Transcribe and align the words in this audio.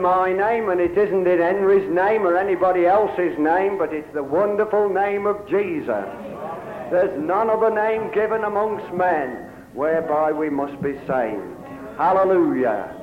my 0.00 0.32
name 0.32 0.68
and 0.68 0.80
it 0.80 0.96
isn't 0.96 1.26
in 1.26 1.38
Henry's 1.38 1.88
name 1.90 2.26
or 2.26 2.36
anybody 2.36 2.86
else's 2.86 3.38
name, 3.38 3.78
but 3.78 3.92
it's 3.92 4.12
the 4.14 4.22
wonderful 4.22 4.88
name 4.88 5.26
of 5.26 5.46
Jesus. 5.48 6.06
There's 6.90 7.20
none 7.20 7.50
other 7.50 7.70
name 7.70 8.12
given 8.12 8.44
amongst 8.44 8.92
men 8.94 9.50
whereby 9.74 10.32
we 10.32 10.48
must 10.50 10.80
be 10.82 10.94
saved. 11.06 11.42
Hallelujah. 11.96 12.94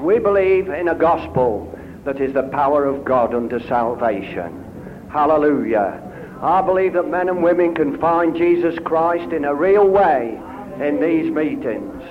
We 0.00 0.18
believe 0.18 0.68
in 0.68 0.88
a 0.88 0.94
gospel 0.94 1.78
that 2.04 2.20
is 2.20 2.34
the 2.34 2.44
power 2.44 2.84
of 2.84 3.04
God 3.04 3.34
unto 3.34 3.58
salvation. 3.68 5.08
Hallelujah. 5.10 6.02
I 6.42 6.60
believe 6.62 6.94
that 6.94 7.08
men 7.08 7.28
and 7.28 7.42
women 7.42 7.74
can 7.74 7.98
find 7.98 8.36
Jesus 8.36 8.78
Christ 8.84 9.32
in 9.32 9.44
a 9.44 9.54
real 9.54 9.86
way 9.86 10.40
in 10.80 11.00
these 11.00 11.30
meetings. 11.30 12.02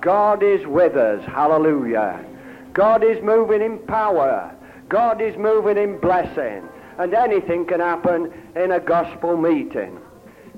God 0.00 0.42
is 0.42 0.66
with 0.66 0.96
us. 0.96 1.24
Hallelujah. 1.26 2.24
God 2.74 3.04
is 3.04 3.22
moving 3.22 3.62
in 3.62 3.78
power. 3.78 4.54
God 4.88 5.22
is 5.22 5.36
moving 5.36 5.78
in 5.78 5.98
blessing. 5.98 6.68
And 6.98 7.14
anything 7.14 7.66
can 7.66 7.80
happen 7.80 8.32
in 8.56 8.72
a 8.72 8.80
gospel 8.80 9.36
meeting. 9.36 9.98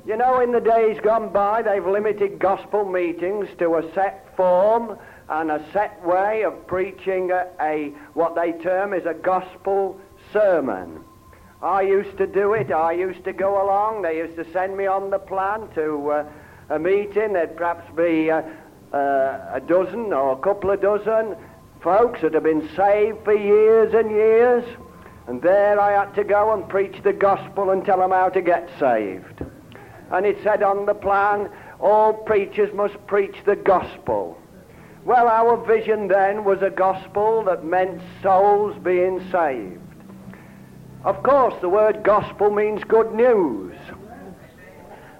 You 0.06 0.16
know, 0.16 0.40
in 0.40 0.52
the 0.52 0.60
days 0.60 0.98
gone 1.02 1.32
by, 1.32 1.62
they've 1.62 1.86
limited 1.86 2.38
gospel 2.38 2.84
meetings 2.84 3.48
to 3.58 3.76
a 3.76 3.92
set 3.92 4.34
form 4.36 4.98
and 5.28 5.50
a 5.50 5.64
set 5.72 6.02
way 6.06 6.44
of 6.44 6.66
preaching 6.66 7.32
a, 7.32 7.48
a 7.60 7.88
what 8.14 8.34
they 8.34 8.52
term 8.52 8.94
is 8.94 9.04
a 9.04 9.14
gospel 9.14 10.00
sermon. 10.32 11.00
I 11.62 11.82
used 11.82 12.16
to 12.18 12.26
do 12.26 12.54
it. 12.54 12.70
I 12.70 12.92
used 12.92 13.24
to 13.24 13.32
go 13.32 13.62
along. 13.62 14.02
They 14.02 14.18
used 14.18 14.36
to 14.36 14.50
send 14.52 14.76
me 14.76 14.86
on 14.86 15.10
the 15.10 15.18
plan 15.18 15.68
to 15.74 16.10
uh, 16.10 16.26
a 16.70 16.78
meeting. 16.78 17.32
There'd 17.32 17.56
perhaps 17.56 17.90
be 17.96 18.30
uh, 18.30 18.42
uh, 18.92 19.50
a 19.54 19.60
dozen 19.66 20.12
or 20.12 20.32
a 20.32 20.40
couple 20.40 20.70
of 20.70 20.80
dozen 20.80 21.36
folks 21.82 22.20
that 22.22 22.34
have 22.34 22.42
been 22.42 22.68
saved 22.74 23.18
for 23.24 23.34
years 23.34 23.94
and 23.94 24.10
years. 24.10 24.64
And 25.26 25.42
there 25.42 25.80
I 25.80 26.04
had 26.04 26.14
to 26.14 26.24
go 26.24 26.54
and 26.54 26.68
preach 26.68 27.02
the 27.02 27.12
gospel 27.12 27.70
and 27.70 27.84
tell 27.84 27.98
them 27.98 28.10
how 28.10 28.28
to 28.28 28.40
get 28.40 28.68
saved. 28.78 29.44
And 30.10 30.24
it 30.24 30.38
said 30.42 30.62
on 30.62 30.86
the 30.86 30.94
plan, 30.94 31.50
all 31.80 32.12
preachers 32.12 32.72
must 32.74 32.94
preach 33.06 33.36
the 33.44 33.56
gospel. 33.56 34.38
Well, 35.04 35.28
our 35.28 35.56
vision 35.66 36.08
then 36.08 36.44
was 36.44 36.62
a 36.62 36.70
gospel 36.70 37.44
that 37.44 37.64
meant 37.64 38.00
souls 38.22 38.76
being 38.82 39.20
saved. 39.30 39.80
Of 41.04 41.22
course, 41.22 41.54
the 41.60 41.68
word 41.68 42.02
gospel 42.02 42.50
means 42.50 42.82
good 42.84 43.12
news. 43.12 43.76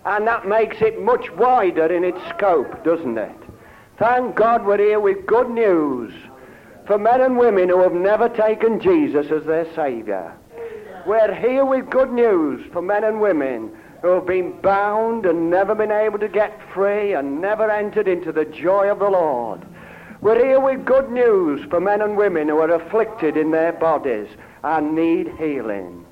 And 0.05 0.27
that 0.27 0.47
makes 0.47 0.81
it 0.81 1.03
much 1.03 1.31
wider 1.33 1.87
in 1.87 2.05
its 2.05 2.21
scope, 2.28 2.84
doesn't 2.84 3.19
it? 3.19 3.37
Thank 3.99 4.37
God 4.37 4.65
we're 4.65 4.78
here 4.78 5.00
with 5.00 5.27
good 5.27 5.50
news 5.50 6.12
for 6.87 6.99
men 6.99 7.21
and 7.21 7.37
women 7.37 7.69
who 7.69 7.81
have 7.81 7.93
never 7.93 8.29
taken 8.29 8.81
Jesus 8.81 9.31
as 9.31 9.45
their 9.45 9.67
Saviour. 9.75 10.33
We're 11.07 11.35
here 11.35 11.65
with 11.65 11.91
good 11.91 12.13
news 12.13 12.65
for 12.73 12.83
men 12.83 13.05
and 13.05 13.21
women 13.21 13.71
who 14.03 14.09
have 14.09 14.27
been 14.27 14.61
bound 14.61 15.27
and 15.27 15.51
never 15.51 15.75
been 15.75 15.91
able 15.91 16.19
to 16.19 16.29
get 16.29 16.61
free 16.73 17.15
and 17.15 17.41
never 17.41 17.71
entered 17.71 18.09
into 18.09 18.33
the 18.33 18.45
joy 18.45 18.91
of 18.91 18.99
the 18.99 19.11
Lord. 19.11 19.63
We're 20.21 20.45
here 20.45 20.61
with 20.61 20.85
good 20.85 21.11
news 21.11 21.65
for 21.71 21.81
men 21.81 22.03
and 22.03 22.17
women 22.17 22.49
who 22.49 22.59
are 22.59 22.75
afflicted 22.75 23.37
in 23.37 23.51
their 23.51 23.73
bodies 23.73 24.29
and 24.65 24.95
need 24.95 25.29
healing. 25.39 26.05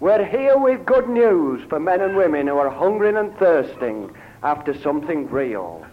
We're 0.00 0.24
here 0.24 0.56
with 0.56 0.86
good 0.86 1.08
news 1.08 1.62
for 1.68 1.78
men 1.78 2.00
and 2.00 2.16
women 2.16 2.46
who 2.46 2.56
are 2.56 2.70
hungering 2.70 3.16
and 3.16 3.36
thirsting 3.36 4.14
after 4.42 4.78
something 4.80 5.28
real. 5.30 5.84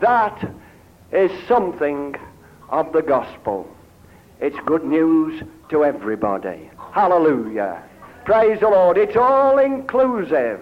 That 0.00 0.54
is 1.12 1.30
something 1.48 2.14
of 2.68 2.92
the 2.92 3.02
gospel. 3.02 3.68
It's 4.40 4.58
good 4.66 4.84
news 4.84 5.42
to 5.70 5.84
everybody. 5.84 6.70
Hallelujah. 6.92 7.82
Praise 8.24 8.60
the 8.60 8.68
Lord. 8.68 8.98
It's 8.98 9.16
all 9.16 9.58
inclusive. 9.58 10.60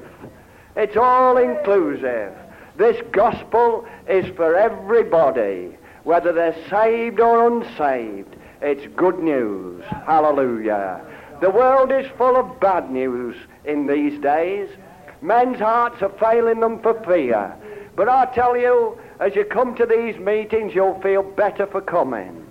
It's 0.76 0.96
all 0.96 1.36
inclusive. 1.36 2.32
This 2.76 3.00
gospel 3.10 3.86
is 4.08 4.26
for 4.36 4.56
everybody, 4.56 5.76
whether 6.04 6.32
they're 6.32 6.56
saved 6.68 7.20
or 7.20 7.46
unsaved. 7.46 8.36
It's 8.60 8.86
good 8.96 9.18
news. 9.18 9.84
Hallelujah. 10.06 11.00
The 11.40 11.50
world 11.50 11.90
is 11.90 12.06
full 12.16 12.36
of 12.36 12.60
bad 12.60 12.90
news 12.90 13.36
in 13.64 13.86
these 13.86 14.20
days. 14.20 14.68
Men's 15.20 15.58
hearts 15.58 16.00
are 16.00 16.12
failing 16.20 16.60
them 16.60 16.80
for 16.80 16.94
fear. 17.04 17.54
But 17.96 18.08
I 18.08 18.26
tell 18.34 18.56
you, 18.56 18.98
as 19.20 19.34
you 19.34 19.44
come 19.44 19.74
to 19.76 19.86
these 19.86 20.16
meetings, 20.18 20.74
you'll 20.74 21.00
feel 21.00 21.22
better 21.22 21.66
for 21.66 21.80
coming. 21.80 22.43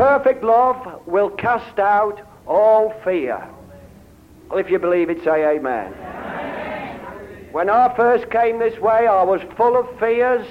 Perfect 0.00 0.42
love 0.42 1.06
will 1.06 1.28
cast 1.28 1.78
out 1.78 2.20
all 2.46 2.94
fear. 3.04 3.46
Well, 4.48 4.58
if 4.58 4.70
you 4.70 4.78
believe 4.78 5.10
it, 5.10 5.22
say 5.22 5.56
amen. 5.56 5.92
amen. 5.94 7.48
When 7.52 7.68
I 7.68 7.94
first 7.94 8.30
came 8.30 8.58
this 8.58 8.78
way, 8.80 9.06
I 9.06 9.22
was 9.22 9.42
full 9.56 9.76
of 9.76 9.86
fears 9.98 10.46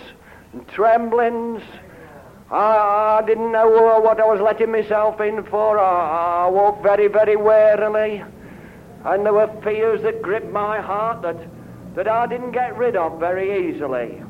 and 0.53 0.67
tremblings 0.67 1.63
I, 2.51 3.19
I 3.21 3.25
didn't 3.25 3.51
know 3.51 3.69
what 4.01 4.19
I 4.19 4.25
was 4.25 4.41
letting 4.41 4.71
myself 4.71 5.21
in 5.21 5.43
for. 5.45 5.77
I, 5.77 6.45
I 6.45 6.47
walked 6.49 6.81
very, 6.81 7.07
very 7.07 7.35
warily. 7.35 8.23
And 9.05 9.25
there 9.25 9.33
were 9.33 9.49
fears 9.63 10.01
that 10.01 10.21
gripped 10.21 10.51
my 10.51 10.81
heart 10.81 11.21
that, 11.21 11.37
that 11.95 12.07
I 12.07 12.25
didn't 12.25 12.51
get 12.51 12.75
rid 12.75 12.95
of 12.95 13.19
very 13.19 13.69
easily. 13.69 14.23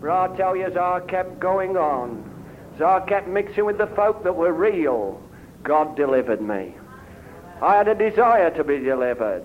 But 0.00 0.10
I 0.10 0.36
tell 0.36 0.56
you, 0.56 0.66
as 0.66 0.76
I 0.76 1.00
kept 1.00 1.40
going 1.40 1.76
on, 1.76 2.27
as 2.78 2.82
I 2.82 3.00
kept 3.00 3.26
mixing 3.26 3.64
with 3.64 3.78
the 3.78 3.88
folk 3.88 4.22
that 4.22 4.36
were 4.36 4.52
real, 4.52 5.20
God 5.64 5.96
delivered 5.96 6.40
me. 6.40 6.76
I 7.60 7.74
had 7.74 7.88
a 7.88 7.94
desire 7.94 8.50
to 8.56 8.62
be 8.62 8.78
delivered. 8.78 9.44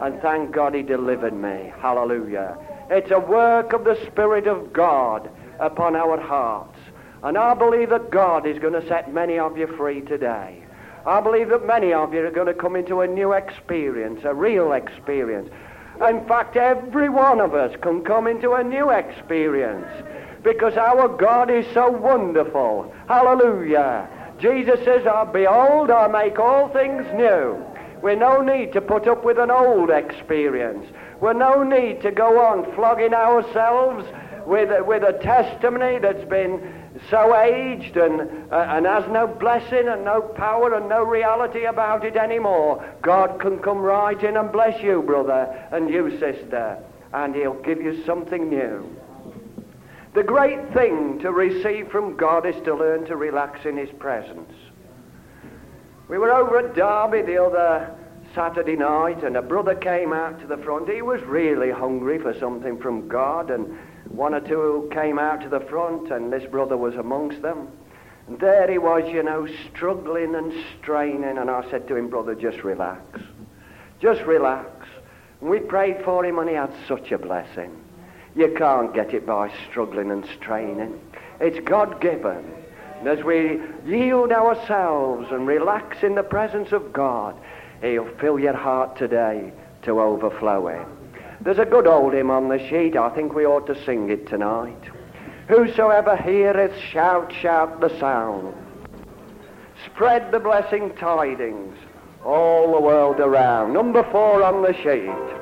And 0.00 0.20
thank 0.20 0.50
God 0.50 0.74
he 0.74 0.82
delivered 0.82 1.32
me. 1.32 1.72
Hallelujah. 1.78 2.58
It's 2.90 3.12
a 3.12 3.20
work 3.20 3.72
of 3.72 3.84
the 3.84 3.96
Spirit 4.06 4.48
of 4.48 4.72
God 4.72 5.30
upon 5.60 5.94
our 5.94 6.20
hearts. 6.20 6.76
And 7.22 7.38
I 7.38 7.54
believe 7.54 7.90
that 7.90 8.10
God 8.10 8.48
is 8.48 8.58
going 8.58 8.72
to 8.72 8.86
set 8.88 9.14
many 9.14 9.38
of 9.38 9.56
you 9.56 9.68
free 9.76 10.00
today. 10.00 10.64
I 11.06 11.20
believe 11.20 11.50
that 11.50 11.64
many 11.64 11.92
of 11.92 12.12
you 12.12 12.26
are 12.26 12.32
going 12.32 12.48
to 12.48 12.54
come 12.54 12.74
into 12.74 13.02
a 13.02 13.06
new 13.06 13.32
experience, 13.32 14.22
a 14.24 14.34
real 14.34 14.72
experience. 14.72 15.50
In 16.08 16.26
fact, 16.26 16.56
every 16.56 17.08
one 17.08 17.40
of 17.40 17.54
us 17.54 17.76
can 17.80 18.02
come 18.02 18.26
into 18.26 18.54
a 18.54 18.64
new 18.64 18.90
experience 18.90 19.86
because 20.42 20.76
our 20.76 21.08
God 21.08 21.50
is 21.50 21.66
so 21.72 21.90
wonderful. 21.90 22.92
Hallelujah. 23.08 24.08
Jesus 24.38 24.84
says, 24.84 25.06
oh, 25.06 25.24
Behold, 25.32 25.90
I 25.90 26.08
make 26.08 26.38
all 26.38 26.68
things 26.68 27.06
new. 27.14 27.64
We're 28.02 28.16
no 28.16 28.40
need 28.40 28.72
to 28.72 28.80
put 28.80 29.06
up 29.06 29.24
with 29.24 29.38
an 29.38 29.50
old 29.50 29.90
experience. 29.90 30.86
We're 31.20 31.34
no 31.34 31.62
need 31.62 32.02
to 32.02 32.10
go 32.10 32.40
on 32.44 32.74
flogging 32.74 33.14
ourselves 33.14 34.04
with, 34.44 34.70
with 34.86 35.04
a 35.04 35.12
testimony 35.22 36.00
that's 36.00 36.28
been 36.28 36.82
so 37.08 37.36
aged 37.36 37.96
and, 37.96 38.52
uh, 38.52 38.56
and 38.56 38.86
has 38.86 39.04
no 39.10 39.28
blessing 39.28 39.86
and 39.86 40.04
no 40.04 40.20
power 40.20 40.74
and 40.74 40.88
no 40.88 41.04
reality 41.04 41.64
about 41.64 42.04
it 42.04 42.16
anymore. 42.16 42.84
God 43.02 43.40
can 43.40 43.60
come 43.60 43.78
right 43.78 44.20
in 44.22 44.36
and 44.36 44.50
bless 44.50 44.82
you, 44.82 45.02
brother, 45.02 45.68
and 45.70 45.88
you, 45.88 46.10
sister, 46.18 46.82
and 47.12 47.34
He'll 47.34 47.62
give 47.62 47.80
you 47.80 48.04
something 48.04 48.50
new. 48.50 48.84
The 50.14 50.22
great 50.22 50.74
thing 50.74 51.20
to 51.20 51.32
receive 51.32 51.90
from 51.90 52.16
God 52.16 52.46
is 52.46 52.56
to 52.64 52.74
learn 52.74 53.06
to 53.06 53.16
relax 53.16 53.64
in 53.64 53.78
His 53.78 53.88
presence. 53.98 54.52
We 56.08 56.18
were 56.18 56.30
over 56.30 56.58
at 56.58 56.74
Derby 56.74 57.22
the 57.22 57.42
other 57.42 57.96
Saturday 58.34 58.76
night, 58.76 59.24
and 59.24 59.38
a 59.38 59.42
brother 59.42 59.74
came 59.74 60.12
out 60.12 60.38
to 60.40 60.46
the 60.46 60.58
front. 60.58 60.90
He 60.90 61.00
was 61.00 61.22
really 61.22 61.70
hungry 61.70 62.18
for 62.18 62.38
something 62.38 62.78
from 62.78 63.08
God, 63.08 63.50
and 63.50 63.78
one 64.10 64.34
or 64.34 64.40
two 64.40 64.90
came 64.92 65.18
out 65.18 65.40
to 65.42 65.48
the 65.48 65.60
front, 65.60 66.10
and 66.10 66.30
this 66.30 66.44
brother 66.50 66.76
was 66.76 66.94
amongst 66.96 67.40
them. 67.40 67.68
And 68.28 68.38
there 68.38 68.70
he 68.70 68.76
was, 68.76 69.10
you 69.10 69.22
know, 69.22 69.48
struggling 69.70 70.34
and 70.34 70.52
straining. 70.78 71.38
And 71.38 71.50
I 71.50 71.68
said 71.70 71.88
to 71.88 71.96
him, 71.96 72.10
Brother, 72.10 72.34
just 72.34 72.62
relax. 72.64 73.22
Just 74.00 74.20
relax. 74.22 74.86
And 75.40 75.48
we 75.48 75.58
prayed 75.60 76.04
for 76.04 76.22
him, 76.22 76.38
and 76.38 76.50
he 76.50 76.54
had 76.54 76.72
such 76.86 77.12
a 77.12 77.18
blessing. 77.18 77.81
You 78.34 78.54
can't 78.56 78.94
get 78.94 79.12
it 79.12 79.26
by 79.26 79.52
struggling 79.68 80.10
and 80.10 80.26
straining. 80.36 81.00
It's 81.40 81.60
God 81.68 82.00
given. 82.00 82.44
And 82.98 83.08
as 83.08 83.24
we 83.24 83.60
yield 83.84 84.32
ourselves 84.32 85.28
and 85.30 85.46
relax 85.46 86.02
in 86.02 86.14
the 86.14 86.22
presence 86.22 86.72
of 86.72 86.92
God, 86.92 87.36
He'll 87.82 88.08
fill 88.18 88.38
your 88.38 88.56
heart 88.56 88.96
today 88.96 89.52
to 89.82 90.00
overflowing. 90.00 90.86
There's 91.40 91.58
a 91.58 91.64
good 91.64 91.88
old 91.88 92.14
hymn 92.14 92.30
on 92.30 92.48
the 92.48 92.58
sheet. 92.68 92.96
I 92.96 93.10
think 93.10 93.34
we 93.34 93.44
ought 93.44 93.66
to 93.66 93.84
sing 93.84 94.08
it 94.10 94.28
tonight. 94.28 94.80
Whosoever 95.48 96.16
heareth, 96.16 96.78
shout, 96.78 97.32
shout 97.32 97.80
the 97.80 97.98
sound. 97.98 98.54
spread 99.84 100.30
the 100.30 100.38
blessing 100.38 100.94
tidings 100.94 101.76
all 102.24 102.72
the 102.72 102.80
world 102.80 103.18
around. 103.18 103.72
Number 103.72 104.04
four 104.12 104.42
on 104.42 104.62
the 104.62 104.72
sheet. 104.74 105.41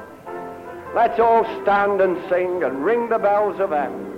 Let's 0.94 1.20
all 1.20 1.44
stand 1.62 2.00
and 2.00 2.16
sing 2.28 2.64
and 2.64 2.84
ring 2.84 3.08
the 3.08 3.18
bells 3.18 3.60
of 3.60 3.70
heaven. 3.70 4.09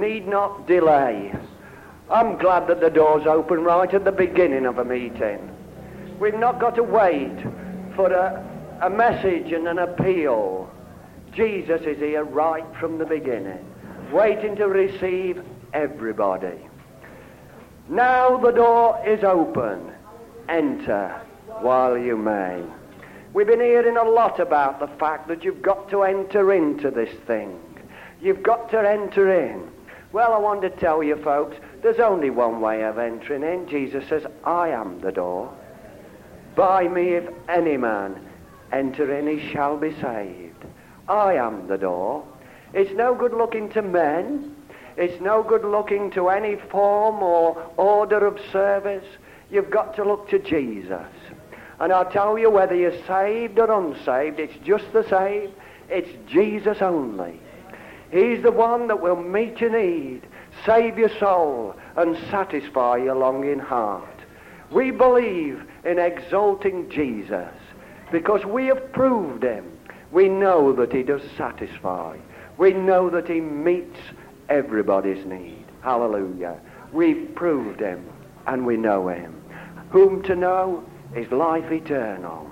Need 0.00 0.26
not 0.26 0.66
delay. 0.66 1.34
I'm 2.10 2.36
glad 2.38 2.66
that 2.66 2.80
the 2.80 2.90
door's 2.90 3.26
open 3.26 3.64
right 3.64 3.92
at 3.92 4.04
the 4.04 4.12
beginning 4.12 4.66
of 4.66 4.78
a 4.78 4.84
meeting. 4.84 5.50
We've 6.20 6.38
not 6.38 6.60
got 6.60 6.74
to 6.76 6.82
wait 6.82 7.36
for 7.96 8.12
a, 8.12 8.78
a 8.82 8.90
message 8.90 9.52
and 9.52 9.66
an 9.66 9.78
appeal. 9.78 10.70
Jesus 11.32 11.80
is 11.82 11.98
here 11.98 12.24
right 12.24 12.66
from 12.78 12.98
the 12.98 13.06
beginning, 13.06 13.64
waiting 14.12 14.54
to 14.56 14.68
receive 14.68 15.42
everybody. 15.72 16.58
Now 17.88 18.36
the 18.36 18.52
door 18.52 19.02
is 19.06 19.24
open. 19.24 19.92
Enter 20.48 21.20
while 21.60 21.96
you 21.96 22.16
may. 22.16 22.62
We've 23.32 23.46
been 23.46 23.60
hearing 23.60 23.96
a 23.96 24.04
lot 24.04 24.38
about 24.38 24.78
the 24.78 24.86
fact 24.86 25.26
that 25.28 25.42
you've 25.42 25.62
got 25.62 25.90
to 25.90 26.04
enter 26.04 26.52
into 26.52 26.90
this 26.90 27.12
thing. 27.26 27.58
You've 28.20 28.42
got 28.42 28.70
to 28.70 28.78
enter 28.78 29.32
in. 29.32 29.70
Well, 30.14 30.32
I 30.32 30.38
want 30.38 30.62
to 30.62 30.70
tell 30.70 31.02
you, 31.02 31.16
folks, 31.24 31.56
there's 31.82 31.98
only 31.98 32.30
one 32.30 32.60
way 32.60 32.84
of 32.84 32.98
entering 32.98 33.42
in. 33.42 33.66
Jesus 33.68 34.08
says, 34.08 34.24
I 34.44 34.68
am 34.68 35.00
the 35.00 35.10
door. 35.10 35.52
By 36.54 36.86
me, 36.86 37.14
if 37.14 37.28
any 37.48 37.76
man 37.76 38.24
enter 38.70 39.12
in, 39.12 39.26
he 39.26 39.50
shall 39.50 39.76
be 39.76 39.90
saved. 40.00 40.64
I 41.08 41.34
am 41.34 41.66
the 41.66 41.78
door. 41.78 42.24
It's 42.72 42.92
no 42.92 43.16
good 43.16 43.32
looking 43.32 43.70
to 43.70 43.82
men. 43.82 44.54
It's 44.96 45.20
no 45.20 45.42
good 45.42 45.64
looking 45.64 46.12
to 46.12 46.28
any 46.28 46.58
form 46.70 47.20
or 47.20 47.68
order 47.76 48.24
of 48.24 48.38
service. 48.52 49.04
You've 49.50 49.70
got 49.70 49.96
to 49.96 50.04
look 50.04 50.28
to 50.28 50.38
Jesus. 50.38 51.10
And 51.80 51.92
I'll 51.92 52.08
tell 52.08 52.38
you 52.38 52.50
whether 52.50 52.76
you're 52.76 53.04
saved 53.08 53.58
or 53.58 53.68
unsaved, 53.68 54.38
it's 54.38 54.64
just 54.64 54.92
the 54.92 55.02
same. 55.10 55.50
It's 55.88 56.30
Jesus 56.30 56.80
only. 56.82 57.40
He's 58.14 58.44
the 58.44 58.52
one 58.52 58.86
that 58.86 59.02
will 59.02 59.20
meet 59.20 59.60
your 59.60 59.70
need, 59.70 60.22
save 60.64 60.96
your 60.96 61.10
soul, 61.18 61.74
and 61.96 62.16
satisfy 62.30 62.98
your 62.98 63.16
longing 63.16 63.58
heart. 63.58 64.20
We 64.70 64.92
believe 64.92 65.60
in 65.84 65.98
exalting 65.98 66.90
Jesus 66.90 67.50
because 68.12 68.44
we 68.44 68.66
have 68.66 68.92
proved 68.92 69.42
him. 69.42 69.76
We 70.12 70.28
know 70.28 70.72
that 70.74 70.92
he 70.92 71.02
does 71.02 71.22
satisfy. 71.36 72.16
We 72.56 72.72
know 72.72 73.10
that 73.10 73.28
he 73.28 73.40
meets 73.40 73.98
everybody's 74.48 75.26
need. 75.26 75.64
Hallelujah. 75.82 76.60
We've 76.92 77.34
proved 77.34 77.80
him 77.80 78.08
and 78.46 78.64
we 78.64 78.76
know 78.76 79.08
him. 79.08 79.42
Whom 79.90 80.22
to 80.22 80.36
know 80.36 80.84
is 81.16 81.32
life 81.32 81.72
eternal. 81.72 82.48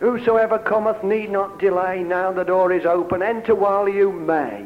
Whosoever 0.00 0.58
cometh 0.58 1.02
need 1.02 1.30
not 1.30 1.58
delay. 1.58 2.02
Now 2.04 2.32
the 2.32 2.44
door 2.44 2.72
is 2.72 2.86
open. 2.86 3.22
Enter 3.22 3.54
while 3.54 3.88
you 3.88 4.12
may. 4.12 4.64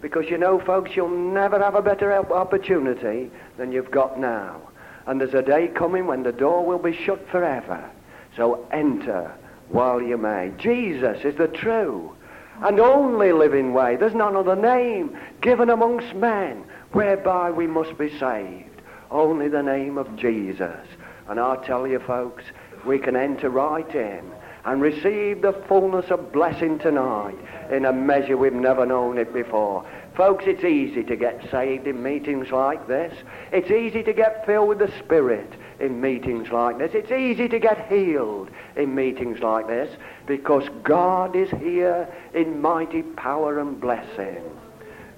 Because 0.00 0.30
you 0.30 0.38
know, 0.38 0.58
folks, 0.58 0.92
you'll 0.96 1.08
never 1.08 1.58
have 1.58 1.74
a 1.74 1.82
better 1.82 2.12
opportunity 2.12 3.30
than 3.58 3.72
you've 3.72 3.90
got 3.90 4.18
now. 4.18 4.62
And 5.06 5.20
there's 5.20 5.34
a 5.34 5.42
day 5.42 5.68
coming 5.68 6.06
when 6.06 6.22
the 6.22 6.32
door 6.32 6.64
will 6.64 6.78
be 6.78 6.96
shut 6.96 7.28
forever. 7.28 7.90
So 8.36 8.66
enter 8.72 9.32
while 9.68 10.00
you 10.00 10.16
may. 10.16 10.52
Jesus 10.58 11.24
is 11.24 11.36
the 11.36 11.48
true 11.48 12.16
and 12.62 12.78
only 12.78 13.32
living 13.32 13.72
way. 13.72 13.96
There's 13.96 14.14
none 14.14 14.36
other 14.36 14.56
name 14.56 15.16
given 15.40 15.70
amongst 15.70 16.14
men 16.14 16.64
whereby 16.92 17.50
we 17.50 17.66
must 17.66 17.96
be 17.98 18.16
saved. 18.18 18.82
Only 19.10 19.48
the 19.48 19.62
name 19.62 19.98
of 19.98 20.16
Jesus. 20.16 20.86
And 21.28 21.40
I 21.40 21.56
tell 21.64 21.86
you, 21.86 22.00
folks, 22.00 22.44
we 22.84 22.98
can 22.98 23.16
enter 23.16 23.50
right 23.50 23.94
in 23.94 24.30
and 24.64 24.82
receive 24.82 25.42
the 25.42 25.52
fullness 25.68 26.10
of 26.10 26.32
blessing 26.32 26.78
tonight 26.78 27.36
in 27.70 27.84
a 27.84 27.92
measure 27.92 28.36
we've 28.36 28.52
never 28.52 28.84
known 28.84 29.18
it 29.18 29.32
before. 29.32 29.84
Folks, 30.16 30.44
it's 30.46 30.64
easy 30.64 31.02
to 31.04 31.16
get 31.16 31.48
saved 31.50 31.86
in 31.86 32.02
meetings 32.02 32.50
like 32.50 32.86
this. 32.86 33.14
It's 33.52 33.70
easy 33.70 34.02
to 34.02 34.12
get 34.12 34.44
filled 34.44 34.68
with 34.68 34.78
the 34.78 34.92
Spirit 34.98 35.50
in 35.78 36.00
meetings 36.00 36.50
like 36.50 36.78
this. 36.78 36.90
It's 36.94 37.12
easy 37.12 37.48
to 37.48 37.58
get 37.58 37.88
healed 37.88 38.50
in 38.76 38.94
meetings 38.94 39.40
like 39.40 39.66
this 39.66 39.90
because 40.26 40.68
God 40.82 41.34
is 41.36 41.50
here 41.50 42.08
in 42.34 42.60
mighty 42.60 43.02
power 43.02 43.60
and 43.60 43.80
blessing. 43.80 44.42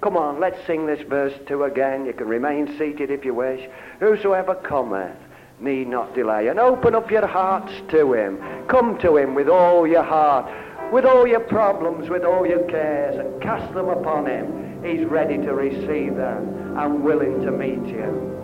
Come 0.01 0.17
on, 0.17 0.39
let's 0.39 0.65
sing 0.67 0.85
this 0.85 1.01
verse 1.07 1.33
2 1.47 1.63
again. 1.63 2.05
You 2.05 2.13
can 2.13 2.27
remain 2.27 2.77
seated 2.77 3.09
if 3.09 3.25
you 3.25 3.33
wish. 3.33 3.69
Whosoever 3.99 4.55
cometh 4.55 5.17
need 5.63 5.87
not 5.87 6.13
delay. 6.13 6.47
And 6.47 6.59
open 6.59 6.93
up 6.93 7.09
your 7.09 7.25
hearts 7.25 7.73
to 7.89 8.13
him. 8.13 8.39
Come 8.67 8.97
to 8.99 9.17
him 9.17 9.33
with 9.33 9.47
all 9.47 9.87
your 9.87 10.03
heart, 10.03 10.51
with 10.91 11.05
all 11.05 11.25
your 11.25 11.39
problems, 11.39 12.09
with 12.09 12.23
all 12.23 12.45
your 12.45 12.63
cares, 12.67 13.17
and 13.17 13.41
cast 13.41 13.73
them 13.73 13.87
upon 13.87 14.27
him. 14.27 14.83
He's 14.83 15.05
ready 15.05 15.37
to 15.37 15.53
receive 15.53 16.15
them 16.15 16.77
and 16.77 17.03
willing 17.03 17.41
to 17.41 17.51
meet 17.51 17.85
you. 17.87 18.42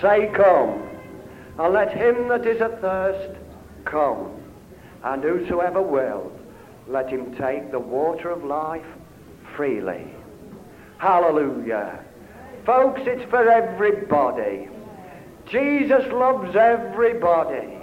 Say, 0.00 0.30
Come. 0.34 0.88
And 1.58 1.74
let 1.74 1.92
him 1.92 2.28
that 2.28 2.46
is 2.46 2.60
athirst 2.60 3.38
come. 3.84 4.32
And 5.02 5.22
whosoever 5.22 5.82
will, 5.82 6.32
let 6.86 7.08
him 7.08 7.34
take 7.36 7.70
the 7.70 7.78
water 7.78 8.30
of 8.30 8.44
life 8.44 8.86
freely. 9.56 10.06
Hallelujah. 10.98 12.04
Folks, 12.64 13.00
it's 13.04 13.28
for 13.30 13.50
everybody. 13.50 14.68
Jesus 15.46 16.06
loves 16.12 16.54
everybody. 16.54 17.78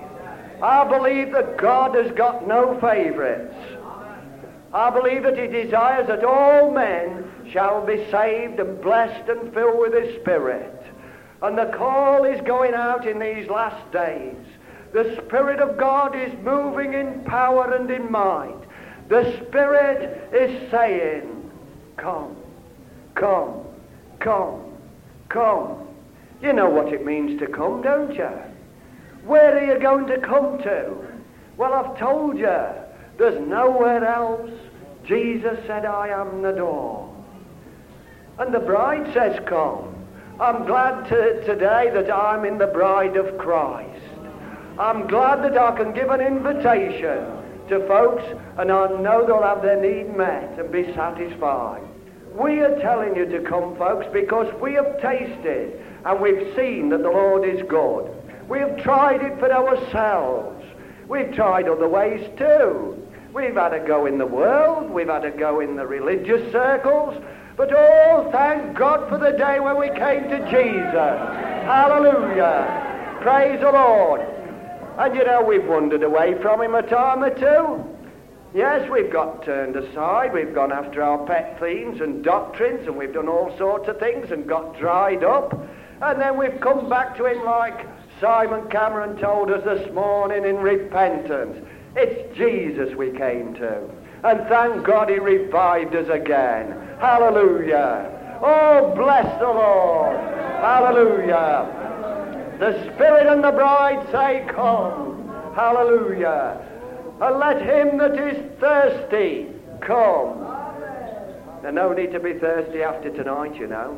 I 0.62 0.88
believe 0.88 1.32
that 1.34 1.58
God 1.58 1.96
has 1.96 2.12
got 2.14 2.48
no 2.48 2.80
favorites. 2.80 3.56
I 4.74 4.90
believe 4.90 5.24
that 5.24 5.38
he 5.38 5.48
desires 5.48 6.08
that 6.08 6.24
all 6.24 6.72
men 6.72 7.30
shall 7.52 7.86
be 7.86 8.10
saved 8.12 8.60
and 8.60 8.82
blessed 8.82 9.30
and 9.30 9.54
filled 9.54 9.80
with 9.80 9.94
his 9.94 10.22
Spirit. 10.22 10.77
And 11.42 11.58
the 11.58 11.72
call 11.78 12.26
is 12.26 12.42
going 12.42 12.74
out 12.74 13.08
in 13.08 13.20
these 13.20 13.48
last 13.48 13.92
days. 13.92 14.36
The 14.94 15.22
Spirit 15.26 15.60
of 15.60 15.78
God 15.78 16.16
is 16.16 16.34
moving 16.44 16.94
in 16.94 17.24
power 17.26 17.74
and 17.74 17.90
in 17.92 18.12
might. 18.12 18.58
The 19.10 19.38
Spirit 19.48 20.34
is 20.34 20.72
saying, 20.72 21.52
Come, 21.98 22.36
come, 23.16 23.66
come, 24.20 24.74
come. 25.30 25.88
You 26.42 26.54
know 26.54 26.70
what 26.70 26.94
it 26.94 27.06
means 27.06 27.40
to 27.40 27.48
come, 27.48 27.82
don't 27.82 28.14
you? 28.14 28.30
Where 29.24 29.58
are 29.58 29.74
you 29.74 29.80
going 29.80 30.08
to 30.08 30.20
come 30.20 30.60
to? 30.60 30.96
Well, 31.58 31.74
I've 31.74 31.98
told 31.98 32.38
you, 32.38 32.60
there's 33.18 33.48
nowhere 33.48 34.06
else. 34.06 34.52
Jesus 35.06 35.58
said, 35.66 35.86
I 35.86 36.10
am 36.10 36.42
the 36.42 36.52
door. 36.52 37.14
And 38.40 38.54
the 38.54 38.60
bride 38.60 39.12
says, 39.14 39.40
Come. 39.48 39.97
I'm 40.40 40.68
glad 40.68 41.10
to, 41.10 41.44
today 41.46 41.90
that 41.96 42.14
I'm 42.14 42.46
in 42.46 42.60
the 42.60 42.68
bride 42.68 43.18
of 43.18 43.40
Christ. 43.40 44.04
I'm 44.78 45.08
glad 45.08 45.44
that 45.44 45.58
I 45.58 45.76
can 45.76 45.94
give 45.94 46.12
an 46.12 46.22
invitation 46.22 47.26
to 47.70 47.84
folks 47.88 48.24
and 48.60 48.72
I 48.72 48.88
know 49.02 49.26
they'll 49.26 49.42
have 49.42 49.64
their 49.64 49.82
need 49.82 50.16
met 50.16 50.60
and 50.60 50.72
be 50.72 50.94
satisfied. 50.94 51.82
We 52.36 52.60
are 52.60 52.80
telling 52.80 53.16
you 53.16 53.26
to 53.26 53.50
come, 53.50 53.76
folks, 53.78 54.06
because 54.14 54.54
we 54.62 54.74
have 54.74 55.02
tasted 55.02 55.84
and 56.06 56.22
we've 56.22 56.56
seen 56.56 56.90
that 56.90 57.02
the 57.02 57.10
Lord 57.10 57.44
is 57.44 57.64
good. 57.68 58.12
We 58.48 58.60
have 58.60 58.84
tried 58.84 59.24
it 59.24 59.40
for 59.40 59.52
ourselves. 59.52 60.64
We've 61.08 61.34
tried 61.34 61.68
other 61.68 61.90
ways 61.90 62.30
too. 62.38 63.08
We've 63.34 63.56
had 63.56 63.70
to 63.70 63.80
go 63.80 64.06
in 64.06 64.20
the 64.20 64.28
world, 64.28 64.92
we've 64.92 65.08
had 65.08 65.24
to 65.24 65.32
go 65.32 65.62
in 65.62 65.76
the 65.76 65.88
religious 65.88 66.52
circles, 66.52 67.24
but 67.58 67.74
oh, 67.74 68.30
thank 68.32 68.78
God 68.78 69.10
for 69.10 69.18
the 69.18 69.36
day 69.36 69.60
when 69.60 69.80
we 69.80 69.88
came 69.90 70.30
to 70.30 70.40
Jesus. 70.52 70.94
Hallelujah. 71.66 73.20
Praise 73.22 73.60
the 73.60 73.72
Lord. 73.72 74.22
And 75.00 75.16
you 75.16 75.26
know, 75.26 75.44
we've 75.44 75.66
wandered 75.66 76.04
away 76.04 76.40
from 76.42 76.62
him 76.62 76.76
a 76.76 76.84
time 76.84 77.24
or 77.24 77.32
two. 77.32 77.84
Yes, 78.54 78.90
we've 78.90 79.12
got 79.12 79.44
turned 79.44 79.76
aside, 79.76 80.34
we've 80.34 80.54
gone 80.54 80.72
after 80.72 81.04
our 81.04 81.26
pet 81.26 81.60
themes 81.60 82.00
and 82.00 82.24
doctrines, 82.24 82.88
and 82.88 82.96
we've 82.96 83.14
done 83.14 83.28
all 83.28 83.56
sorts 83.58 83.88
of 83.90 84.00
things 84.00 84.32
and 84.32 84.48
got 84.48 84.78
dried 84.80 85.24
up. 85.24 85.54
And 86.02 86.22
then 86.22 86.38
we've 86.38 86.60
come 86.62 86.88
back 86.88 87.18
to 87.18 87.26
him 87.26 87.44
like 87.44 87.88
Simon 88.22 88.70
Cameron 88.70 89.18
told 89.18 89.52
us 89.52 89.64
this 89.64 89.94
morning 89.94 90.46
in 90.46 90.58
repentance. 90.58 91.58
It's 91.96 92.38
Jesus 92.38 92.96
we 92.96 93.12
came 93.12 93.56
to. 93.56 93.90
And 94.24 94.48
thank 94.48 94.86
God 94.86 95.10
he 95.10 95.20
revived 95.20 95.96
us 95.96 96.10
again. 96.10 96.72
Hallelujah. 97.00 98.40
Oh, 98.42 98.94
bless 98.96 99.40
the 99.40 99.48
Lord. 99.48 100.18
Hallelujah. 100.18 101.76
The 102.60 102.94
Spirit 102.94 103.28
and 103.28 103.44
the 103.44 103.52
bride 103.52 104.08
say, 104.12 104.46
Come. 104.54 105.30
Hallelujah. 105.56 106.62
And 107.22 107.40
let 107.40 107.62
him 107.62 107.98
that 107.98 108.16
is 108.16 108.60
thirsty 108.60 109.48
come. 109.82 110.44
There's 111.62 111.74
no 111.74 111.94
need 111.94 112.12
to 112.12 112.20
be 112.20 112.34
thirsty 112.34 112.84
after 112.84 113.10
tonight, 113.10 113.56
you 113.56 113.68
know. 113.68 113.98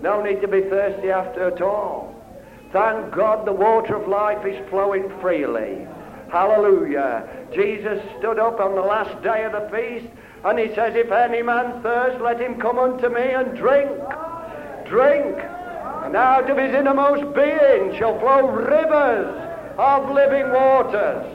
No 0.00 0.22
need 0.22 0.40
to 0.40 0.48
be 0.48 0.62
thirsty 0.62 1.10
after 1.10 1.48
at 1.48 1.60
all. 1.60 2.14
Thank 2.72 3.14
God 3.14 3.46
the 3.46 3.52
water 3.52 3.96
of 3.96 4.08
life 4.08 4.46
is 4.46 4.68
flowing 4.70 5.10
freely. 5.20 5.86
Hallelujah. 6.30 7.46
Jesus 7.54 8.02
stood 8.18 8.38
up 8.38 8.60
on 8.60 8.74
the 8.74 8.82
last 8.82 9.22
day 9.22 9.44
of 9.44 9.52
the 9.52 9.68
feast 9.74 10.12
and 10.44 10.58
he 10.58 10.74
says, 10.74 10.94
If 10.94 11.10
any 11.10 11.42
man 11.42 11.82
thirst, 11.82 12.20
let 12.20 12.40
him 12.40 12.60
come 12.60 12.78
unto 12.78 13.08
me 13.08 13.22
and 13.22 13.56
drink. 13.56 13.90
Drink. 14.86 15.36
And 16.04 16.16
out 16.16 16.48
of 16.48 16.56
his 16.56 16.74
innermost 16.74 17.34
being 17.34 17.98
shall 17.98 18.18
flow 18.20 18.48
rivers 18.48 19.48
of 19.78 20.10
living 20.10 20.50
waters. 20.52 21.34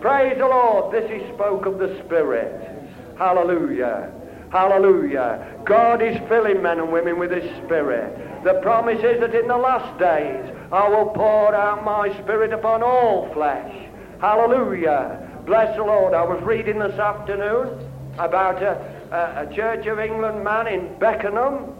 Praise 0.00 0.38
the 0.38 0.46
Lord. 0.46 0.92
This 0.92 1.10
he 1.10 1.32
spoke 1.34 1.66
of 1.66 1.78
the 1.78 2.00
Spirit. 2.04 2.88
Hallelujah. 3.18 4.12
Hallelujah. 4.50 5.60
God 5.64 6.00
is 6.02 6.16
filling 6.28 6.62
men 6.62 6.78
and 6.78 6.92
women 6.92 7.18
with 7.18 7.30
his 7.30 7.44
Spirit. 7.64 8.44
The 8.44 8.60
promise 8.62 8.98
is 8.98 9.20
that 9.20 9.34
in 9.34 9.48
the 9.48 9.56
last 9.56 9.98
days 9.98 10.54
I 10.72 10.88
will 10.88 11.10
pour 11.10 11.54
out 11.54 11.84
my 11.84 12.16
Spirit 12.22 12.52
upon 12.52 12.82
all 12.82 13.32
flesh. 13.34 13.87
Hallelujah. 14.20 15.30
Bless 15.46 15.76
the 15.76 15.84
Lord. 15.84 16.12
I 16.12 16.24
was 16.24 16.42
reading 16.42 16.80
this 16.80 16.98
afternoon 16.98 17.88
about 18.18 18.60
a, 18.60 18.74
a, 19.12 19.48
a 19.48 19.54
Church 19.54 19.86
of 19.86 20.00
England 20.00 20.42
man 20.42 20.66
in 20.66 20.98
Beckenham 20.98 21.72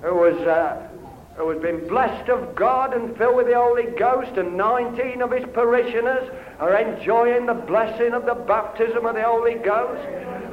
who 0.00 0.14
was 0.14 0.36
uh, 0.48 0.88
who 1.36 1.50
has 1.50 1.60
been 1.60 1.86
blessed 1.86 2.30
of 2.30 2.54
God 2.54 2.94
and 2.94 3.14
filled 3.18 3.36
with 3.36 3.48
the 3.48 3.56
Holy 3.56 3.88
Ghost, 3.98 4.38
and 4.38 4.56
19 4.56 5.20
of 5.20 5.30
his 5.30 5.44
parishioners 5.52 6.30
are 6.58 6.74
enjoying 6.74 7.44
the 7.44 7.52
blessing 7.52 8.14
of 8.14 8.24
the 8.24 8.34
baptism 8.34 9.04
of 9.04 9.14
the 9.14 9.22
Holy 9.22 9.56
Ghost, 9.56 10.00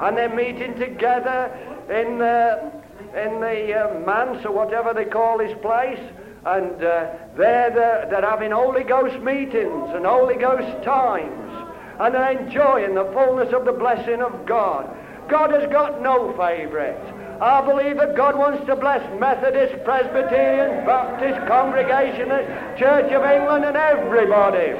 and 0.01 0.17
they're 0.17 0.35
meeting 0.35 0.77
together 0.77 1.49
in 1.89 2.17
the, 2.17 2.69
in 3.15 3.39
the 3.39 3.73
uh, 3.73 3.99
manse 4.05 4.45
or 4.45 4.51
whatever 4.51 4.93
they 4.93 5.05
call 5.05 5.37
this 5.37 5.57
place, 5.61 5.99
and 6.45 6.83
uh, 6.83 7.11
they're, 7.37 7.69
the, 7.69 8.07
they're 8.09 8.29
having 8.29 8.51
Holy 8.51 8.83
Ghost 8.83 9.17
meetings 9.23 9.89
and 9.93 10.05
Holy 10.05 10.35
Ghost 10.35 10.83
times, 10.83 11.69
and 11.99 12.13
they're 12.13 12.37
enjoying 12.37 12.95
the 12.95 13.05
fullness 13.13 13.53
of 13.53 13.65
the 13.65 13.71
blessing 13.71 14.21
of 14.21 14.45
God. 14.45 14.89
God 15.29 15.51
has 15.51 15.71
got 15.71 16.01
no 16.01 16.33
favorites. 16.33 17.05
I 17.41 17.65
believe 17.65 17.97
that 17.97 18.15
God 18.15 18.37
wants 18.37 18.65
to 18.67 18.75
bless 18.75 19.01
Methodist, 19.19 19.83
Presbyterian, 19.83 20.85
Baptist, 20.85 21.47
Congregationalist, 21.47 22.79
Church 22.79 23.11
of 23.11 23.23
England, 23.23 23.65
and 23.65 23.77
everybody. 23.77 24.71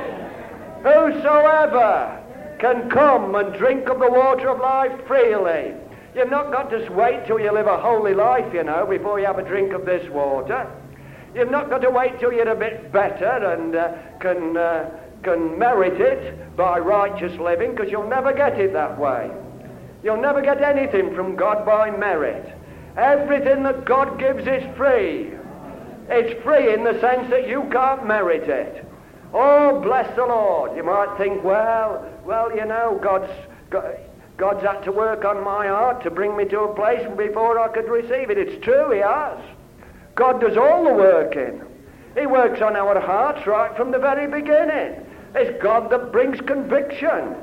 Whosoever 0.84 2.22
can 2.60 2.90
come 2.90 3.36
and 3.36 3.54
drink 3.56 3.88
of 3.88 4.00
the 4.00 4.12
water 4.12 4.50
of 4.50 4.60
life 4.60 5.08
freely. 5.08 5.74
You've 6.16 6.30
not 6.30 6.52
got 6.52 6.70
to 6.70 6.90
wait 6.92 7.26
till 7.26 7.40
you 7.40 7.52
live 7.52 7.68
a 7.68 7.78
holy 7.78 8.14
life, 8.14 8.54
you 8.54 8.64
know, 8.64 8.86
before 8.86 9.20
you 9.20 9.26
have 9.26 9.40
a 9.40 9.44
drink 9.44 9.74
of 9.74 9.86
this 9.86 10.08
water. 10.12 10.70
You've 11.36 11.52
not 11.52 11.70
got 11.70 11.80
to 11.80 11.90
wait 11.90 12.20
till 12.20 12.32
you're 12.32 12.50
a 12.50 12.56
bit 12.56 12.92
better 12.92 13.26
and 13.26 13.76
uh, 13.76 13.94
can, 14.20 14.56
uh, 14.56 14.90
can 15.24 15.58
merit 15.58 16.00
it 16.00 16.56
by 16.56 16.78
righteous 16.78 17.38
living, 17.40 17.72
because 17.72 17.92
you'll 17.92 18.08
never 18.08 18.34
get 18.34 18.60
it 18.60 18.74
that 18.74 19.00
way. 19.00 19.32
You'll 20.04 20.22
never 20.22 20.42
get 20.42 20.62
anything 20.62 21.16
from 21.16 21.36
God 21.36 21.66
by 21.66 21.90
merit. 21.90 22.54
Everything 22.98 23.64
that 23.64 23.86
God 23.86 24.20
gives 24.20 24.46
is 24.46 24.64
free. 24.78 25.32
It's 26.10 26.44
free 26.44 26.74
in 26.74 26.84
the 26.84 27.00
sense 27.00 27.30
that 27.30 27.48
you 27.48 27.68
can't 27.72 28.06
merit 28.06 28.48
it. 28.50 28.86
Oh, 29.34 29.82
bless 29.82 30.14
the 30.16 30.26
Lord. 30.26 30.78
You 30.78 30.84
might 30.84 31.18
think, 31.18 31.44
well, 31.44 32.08
well, 32.24 32.56
you 32.56 32.66
know, 32.66 33.00
God's, 33.02 33.32
God's 34.38 34.62
had 34.62 34.82
to 34.82 34.92
work 34.92 35.26
on 35.26 35.44
my 35.44 35.68
heart 35.68 36.04
to 36.04 36.12
bring 36.12 36.38
me 36.38 36.46
to 36.46 36.60
a 36.60 36.76
place 36.76 37.08
before 37.18 37.58
I 37.58 37.70
could 37.70 37.90
receive 37.90 38.30
it. 38.30 38.38
It's 38.38 38.64
true, 38.64 38.92
He 38.92 39.00
has. 39.00 39.40
God 40.16 40.42
does 40.42 40.58
all 40.58 40.84
the 40.84 40.94
working. 40.94 41.62
He 42.18 42.28
works 42.28 42.62
on 42.62 42.76
our 42.76 43.00
hearts 43.00 43.48
right 43.48 43.76
from 43.76 43.92
the 43.92 44.00
very 44.00 44.28
beginning. 44.28 45.06
It's 45.36 45.62
God 45.62 45.90
that 45.92 46.12
brings 46.12 46.40
conviction. 46.42 47.36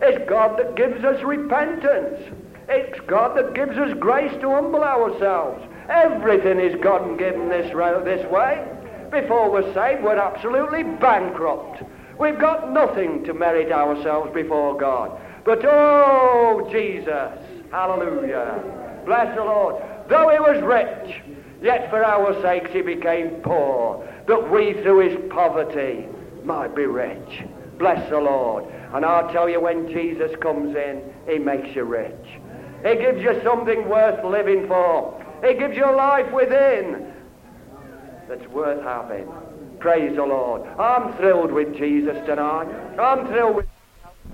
It's 0.00 0.28
God 0.28 0.58
that 0.58 0.76
gives 0.76 1.04
us 1.04 1.22
repentance. 1.22 2.20
It's 2.68 3.00
God 3.06 3.36
that 3.36 3.54
gives 3.54 3.76
us 3.76 3.96
grace 3.98 4.32
to 4.40 4.50
humble 4.50 4.84
ourselves. 4.84 5.64
Everything 5.88 6.60
is 6.60 6.80
God 6.80 7.18
given 7.18 7.48
this, 7.48 7.72
this 8.04 8.30
way. 8.30 8.64
Before 9.10 9.50
we're 9.50 9.74
saved, 9.74 10.02
we're 10.02 10.16
absolutely 10.16 10.84
bankrupt. 10.84 11.82
We've 12.18 12.38
got 12.38 12.72
nothing 12.72 13.24
to 13.24 13.34
merit 13.34 13.72
ourselves 13.72 14.32
before 14.32 14.76
God. 14.78 15.20
But 15.44 15.64
oh, 15.64 16.68
Jesus, 16.70 17.32
hallelujah, 17.72 19.02
bless 19.04 19.34
the 19.36 19.44
Lord. 19.44 19.82
Though 20.08 20.28
he 20.28 20.38
was 20.38 20.62
rich, 20.62 21.20
yet 21.62 21.90
for 21.90 22.04
our 22.04 22.40
sakes 22.42 22.70
he 22.72 22.82
became 22.82 23.30
poor, 23.42 24.06
that 24.26 24.50
we 24.50 24.74
through 24.82 25.08
his 25.08 25.30
poverty 25.30 26.06
might 26.44 26.74
be 26.74 26.86
rich. 26.86 27.42
Bless 27.78 28.08
the 28.10 28.18
Lord. 28.18 28.64
And 28.92 29.04
I'll 29.04 29.32
tell 29.32 29.48
you, 29.48 29.60
when 29.60 29.88
Jesus 29.88 30.30
comes 30.40 30.76
in, 30.76 31.02
he 31.26 31.38
makes 31.38 31.74
you 31.74 31.84
rich. 31.84 32.12
He 32.84 32.96
gives 32.96 33.22
you 33.22 33.40
something 33.42 33.88
worth 33.88 34.24
living 34.24 34.66
for. 34.66 35.18
He 35.46 35.54
gives 35.54 35.76
you 35.76 35.84
a 35.84 35.96
life 35.96 36.30
within 36.32 37.12
that's 38.28 38.46
worth 38.48 38.82
having. 38.82 39.28
Praise 39.78 40.14
the 40.16 40.24
Lord. 40.24 40.62
I'm 40.78 41.12
thrilled 41.14 41.52
with 41.52 41.76
Jesus 41.76 42.16
tonight. 42.26 42.68
I'm 42.98 43.26
thrilled 43.26 43.56
with 43.56 43.66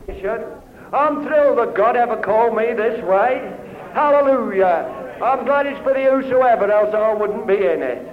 salvation. 0.07 0.45
I'm 0.93 1.25
thrilled 1.27 1.59
that 1.59 1.75
God 1.75 1.97
ever 1.97 2.17
called 2.17 2.57
me 2.57 2.73
this 2.75 3.03
way. 3.05 3.55
Hallelujah. 3.95 5.08
I'm 5.23 5.45
glad 5.45 5.67
it's 5.67 5.81
for 5.81 5.95
the 5.95 6.05
whosoever, 6.05 6.71
else 6.71 6.95
I 6.95 7.13
wouldn't 7.13 7.47
be 7.47 7.57
in 7.57 7.83
it. 7.83 8.07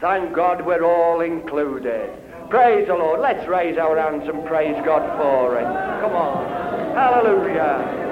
Thank 0.00 0.34
God 0.34 0.66
we're 0.66 0.84
all 0.84 1.20
included. 1.20 2.10
Praise 2.50 2.86
the 2.86 2.94
Lord. 2.94 3.20
Let's 3.20 3.48
raise 3.48 3.78
our 3.78 3.96
hands 3.96 4.28
and 4.28 4.44
praise 4.46 4.76
God 4.84 5.16
for 5.16 5.56
it. 5.56 5.64
Come 6.02 6.12
on. 6.12 6.94
Hallelujah. 6.94 8.11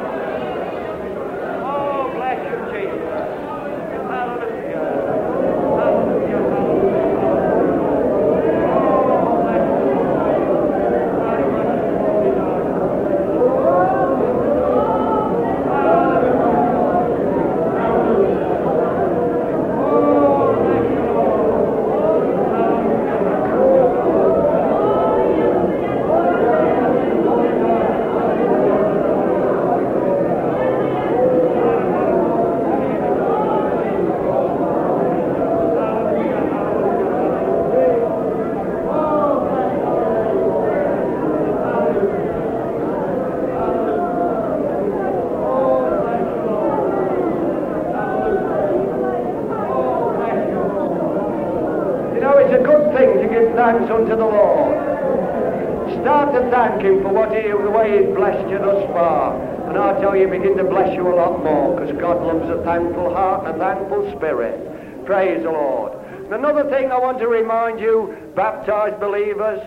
A 62.48 62.62
thankful 62.64 63.14
heart 63.14 63.46
and 63.46 63.56
a 63.56 63.58
thankful 63.58 64.16
spirit. 64.16 65.04
Praise 65.04 65.42
the 65.42 65.50
Lord. 65.50 65.92
Another 66.32 66.68
thing 66.70 66.92
I 66.92 66.98
want 66.98 67.18
to 67.18 67.26
remind 67.26 67.80
you, 67.80 68.16
baptized 68.36 69.00
believers, 69.00 69.60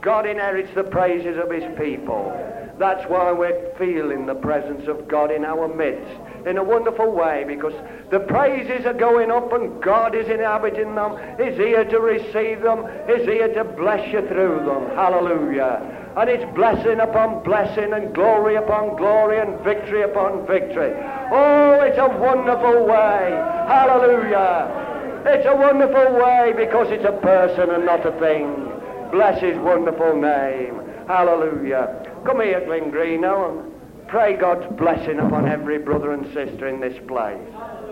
God 0.00 0.26
inherits 0.26 0.74
the 0.74 0.84
praises 0.84 1.38
of 1.38 1.50
His 1.50 1.64
people. 1.78 2.32
That's 2.78 3.08
why 3.08 3.32
we're 3.32 3.72
feeling 3.78 4.26
the 4.26 4.34
presence 4.34 4.88
of 4.88 5.08
God 5.08 5.30
in 5.30 5.44
our 5.44 5.68
midst 5.68 6.20
in 6.48 6.56
a 6.56 6.64
wonderful 6.64 7.12
way 7.12 7.44
because 7.46 7.74
the 8.10 8.20
praises 8.20 8.86
are 8.86 8.94
going 8.94 9.30
up 9.30 9.52
and 9.52 9.82
God 9.82 10.14
is 10.14 10.28
inhabiting 10.28 10.94
them. 10.94 11.18
He's 11.36 11.56
here 11.56 11.84
to 11.84 12.00
receive 12.00 12.62
them. 12.62 12.88
He's 13.06 13.26
here 13.26 13.52
to 13.52 13.64
bless 13.64 14.10
you 14.10 14.26
through 14.26 14.64
them. 14.64 14.96
Hallelujah. 14.96 16.12
And 16.16 16.30
it's 16.30 16.44
blessing 16.56 17.00
upon 17.00 17.44
blessing 17.44 17.92
and 17.92 18.14
glory 18.14 18.56
upon 18.56 18.96
glory 18.96 19.38
and 19.38 19.60
victory 19.60 20.02
upon 20.02 20.46
victory. 20.46 20.94
Oh, 21.30 21.80
it's 21.82 21.98
a 21.98 22.08
wonderful 22.08 22.86
way. 22.86 23.30
Hallelujah. 23.68 24.86
It's 25.26 25.46
a 25.46 25.54
wonderful 25.54 26.14
way 26.14 26.54
because 26.56 26.90
it's 26.90 27.04
a 27.04 27.20
person 27.20 27.70
and 27.70 27.84
not 27.84 28.06
a 28.06 28.18
thing. 28.18 28.72
Bless 29.12 29.40
his 29.40 29.58
wonderful 29.58 30.16
name. 30.16 30.80
Hallelujah. 31.06 32.06
Come 32.24 32.40
here, 32.40 32.64
Glen 32.64 32.90
Green, 32.90 33.20
now 33.20 33.64
pray 34.08 34.36
God's 34.36 34.66
blessing 34.76 35.20
upon 35.20 35.48
every 35.48 35.78
brother 35.78 36.12
and 36.12 36.24
sister 36.32 36.68
in 36.68 36.80
this 36.80 36.96
place. 37.06 37.38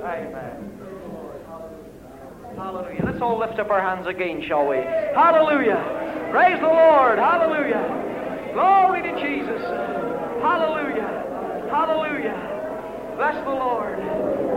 Amen. 0.03 0.73
Hallelujah. 2.57 3.03
Let's 3.05 3.21
all 3.21 3.39
lift 3.39 3.59
up 3.59 3.71
our 3.71 3.83
hands 3.83 4.07
again, 4.07 4.43
shall 4.49 4.67
we? 4.67 4.77
Hallelujah. 4.77 5.77
Praise 6.33 6.59
the 6.59 6.67
Lord. 6.67 7.19
Hallelujah. 7.19 8.51
Glory 8.55 9.03
to 9.03 9.13
Jesus. 9.21 9.61
Hallelujah. 10.41 11.69
Hallelujah. 11.71 12.57
Bless 13.17 13.37
the 13.45 13.53
Lord. 13.53 13.99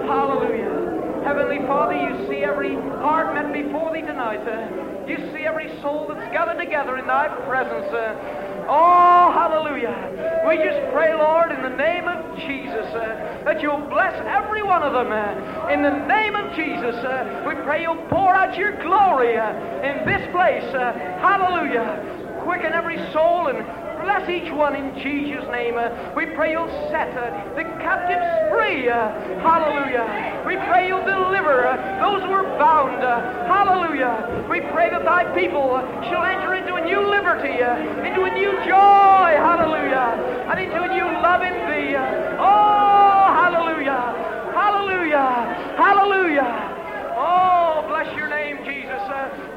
Hallelujah. 0.08 1.24
Heavenly 1.26 1.60
Father, 1.68 1.94
you 1.94 2.28
see 2.30 2.44
every 2.46 2.76
heart 3.04 3.36
met 3.36 3.52
before 3.52 3.92
thee 3.94 4.02
tonight. 4.02 4.48
Uh, 4.48 5.06
you 5.06 5.18
see 5.36 5.44
every 5.44 5.68
soul 5.82 6.08
that's 6.08 6.32
gathered 6.32 6.58
together 6.64 6.98
in 6.98 7.06
thy 7.06 7.28
presence. 7.46 7.92
Uh, 7.92 8.39
Oh, 8.72 9.34
hallelujah. 9.34 10.46
We 10.48 10.58
just 10.58 10.94
pray, 10.94 11.16
Lord, 11.16 11.52
in 11.52 11.64
the 11.64 11.76
name 11.76 12.08
of 12.08 12.38
Jesus, 12.38 12.86
uh, 12.94 13.42
that 13.44 13.64
you'll 13.64 13.82
bless 13.90 14.14
every 14.30 14.62
one 14.62 14.84
of 14.84 14.94
them. 14.94 15.10
Uh, 15.12 15.74
in 15.74 15.82
the 15.82 16.06
name 16.06 16.36
of 16.36 16.54
Jesus, 16.54 16.94
uh, 17.02 17.46
we 17.50 17.56
pray 17.66 17.82
you'll 17.82 18.06
pour 18.14 18.36
out 18.36 18.56
your 18.56 18.78
glory 18.84 19.38
uh, 19.38 19.58
in 19.82 20.06
this 20.06 20.22
place. 20.30 20.70
Uh, 20.70 20.94
hallelujah. 21.18 22.42
Quicken 22.46 22.72
every 22.74 22.98
soul 23.12 23.48
and 23.48 23.66
Bless 24.02 24.30
each 24.30 24.52
one 24.54 24.76
in 24.76 24.96
Jesus' 25.04 25.44
name. 25.52 25.76
Uh, 25.78 25.92
we 26.16 26.26
pray 26.32 26.52
you'll 26.52 26.72
set 26.92 27.12
uh, 27.20 27.54
the 27.56 27.64
captives 27.84 28.28
free. 28.48 28.88
Uh, 28.88 29.12
hallelujah. 29.44 30.44
We 30.48 30.56
pray 30.72 30.88
you'll 30.88 31.04
deliver 31.04 31.68
those 32.00 32.24
who 32.24 32.32
are 32.32 32.48
bound. 32.56 33.04
Hallelujah. 33.04 34.48
We 34.50 34.62
pray 34.72 34.90
that 34.90 35.04
thy 35.04 35.28
people 35.36 35.84
shall 36.08 36.24
enter 36.24 36.56
into 36.56 36.76
a 36.76 36.84
new 36.84 37.12
liberty, 37.12 37.60
into 37.60 38.24
a 38.24 38.32
new 38.32 38.56
joy. 38.64 39.36
Hallelujah. 39.36 40.48
And 40.48 40.60
into 40.60 40.80
a 40.80 40.88
new 40.88 41.08
love 41.20 41.44
in 41.44 41.56
thee. 41.68 41.96
oh, 42.40 43.28
hallelujah. 43.36 44.16
Hallelujah. 44.56 45.76
Hallelujah. 45.76 46.52
Oh, 47.20 47.84
bless 47.88 48.16
your 48.16 48.30
name, 48.30 48.64
Jesus. 48.64 49.04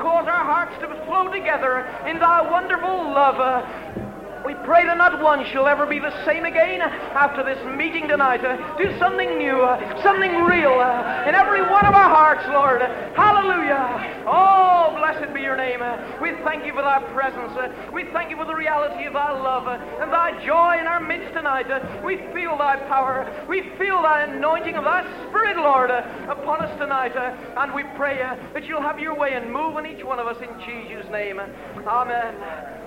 Cause 0.02 0.26
our 0.26 0.44
hearts 0.44 0.74
to 0.80 0.88
flow 1.06 1.30
together 1.30 1.86
in 2.10 2.18
thy 2.18 2.42
wonderful 2.50 3.14
love. 3.14 3.38
Uh, 3.38 4.11
we 4.44 4.54
pray 4.66 4.84
that 4.84 4.98
not 4.98 5.22
one 5.22 5.44
shall 5.52 5.68
ever 5.68 5.86
be 5.86 5.98
the 5.98 6.12
same 6.24 6.44
again 6.44 6.80
after 6.82 7.44
this 7.44 7.58
meeting 7.76 8.08
tonight. 8.08 8.44
Uh, 8.44 8.76
do 8.76 8.90
something 8.98 9.38
new, 9.38 9.62
uh, 9.62 10.02
something 10.02 10.32
real 10.42 10.80
uh, 10.80 11.28
in 11.28 11.34
every 11.34 11.62
one 11.62 11.86
of 11.86 11.94
our 11.94 12.10
hearts, 12.10 12.42
Lord. 12.48 12.82
Hallelujah. 13.14 14.24
Oh, 14.26 14.94
blessed 14.98 15.32
be 15.34 15.42
your 15.42 15.56
name. 15.56 15.80
Uh, 15.82 16.18
we 16.20 16.32
thank 16.42 16.66
you 16.66 16.72
for 16.72 16.82
thy 16.82 17.02
presence. 17.14 17.52
Uh, 17.54 17.90
we 17.92 18.04
thank 18.12 18.30
you 18.30 18.36
for 18.36 18.44
the 18.44 18.54
reality 18.54 19.04
of 19.06 19.12
thy 19.12 19.30
love 19.30 19.68
uh, 19.68 19.78
and 20.02 20.10
thy 20.12 20.32
joy 20.44 20.78
in 20.78 20.86
our 20.86 21.00
midst 21.00 21.34
tonight. 21.34 21.70
we 22.04 22.16
feel 22.34 22.58
thy 22.58 22.76
power. 22.88 23.22
We 23.48 23.62
feel 23.78 24.02
thy 24.02 24.24
anointing 24.24 24.74
of 24.74 24.84
thy 24.84 25.02
Spirit, 25.28 25.56
Lord, 25.56 25.90
upon 25.90 26.60
us 26.62 26.76
tonight. 26.78 27.14
and 27.14 27.74
we 27.74 27.84
pray 27.96 28.18
that 28.54 28.64
you'll 28.64 28.82
have 28.82 28.98
your 28.98 29.16
way 29.16 29.34
and 29.34 29.52
move 29.52 29.78
in 29.78 29.86
each 29.86 30.04
one 30.04 30.18
of 30.18 30.26
us 30.26 30.38
in 30.42 30.50
Jesus' 30.66 31.10
name. 31.10 31.38
Amen. 31.38 32.34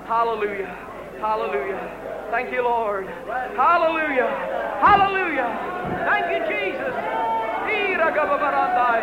Hallelujah. 0.05 0.94
Hallelujah. 1.19 2.27
Thank 2.31 2.51
you, 2.51 2.63
Lord. 2.63 3.07
Hallelujah. 3.07 4.27
Hallelujah. 4.81 5.49
Thank 6.05 6.25
you, 6.31 6.41
Jesus. 6.47 6.93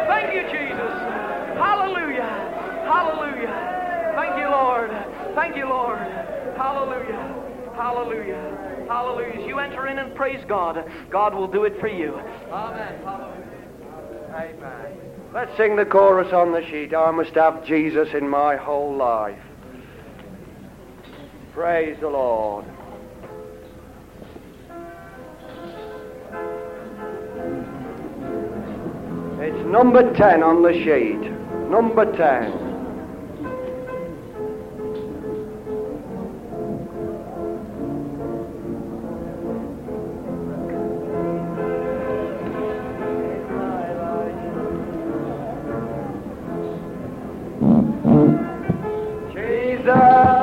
Thank 0.08 0.34
you, 0.34 0.42
Jesus. 0.52 0.92
Hallelujah. 1.58 2.28
Hallelujah. 2.84 4.12
Thank 4.14 4.36
you, 4.38 4.48
Lord. 4.50 4.90
Thank 5.34 5.56
you, 5.56 5.68
Lord. 5.68 5.98
Hallelujah. 6.56 7.72
Hallelujah. 7.74 8.84
Hallelujah. 8.88 9.40
As 9.40 9.48
you 9.48 9.58
enter 9.58 9.86
in 9.86 9.98
and 9.98 10.14
praise 10.14 10.44
God, 10.48 10.84
God 11.10 11.34
will 11.34 11.48
do 11.48 11.64
it 11.64 11.80
for 11.80 11.88
you. 11.88 12.14
Amen. 12.50 13.02
Hallelujah. 13.02 13.42
Amen. 14.34 14.98
Let's 15.34 15.56
sing 15.56 15.76
the 15.76 15.86
chorus 15.86 16.32
on 16.32 16.52
the 16.52 16.62
sheet. 16.68 16.94
I 16.94 17.10
must 17.10 17.34
have 17.34 17.64
Jesus 17.64 18.08
in 18.12 18.28
my 18.28 18.56
whole 18.56 18.94
life. 18.96 19.38
Praise 21.54 21.98
the 22.00 22.08
Lord. 22.08 22.64
It's 29.38 29.66
number 29.66 30.14
10 30.14 30.42
on 30.42 30.62
the 30.62 30.72
sheet. 30.72 31.20
Number 31.68 32.06
10. 32.16 32.72
Jesus. 49.34 50.41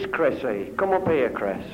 Is 0.00 0.06
Chrissy. 0.12 0.72
Come 0.78 0.92
up 0.92 1.06
here, 1.06 1.30
Chris. 1.30 1.64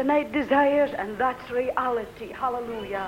Tonight 0.00 0.32
desires, 0.32 0.90
and 0.96 1.18
that's 1.18 1.50
reality. 1.50 2.32
Hallelujah. 2.32 3.06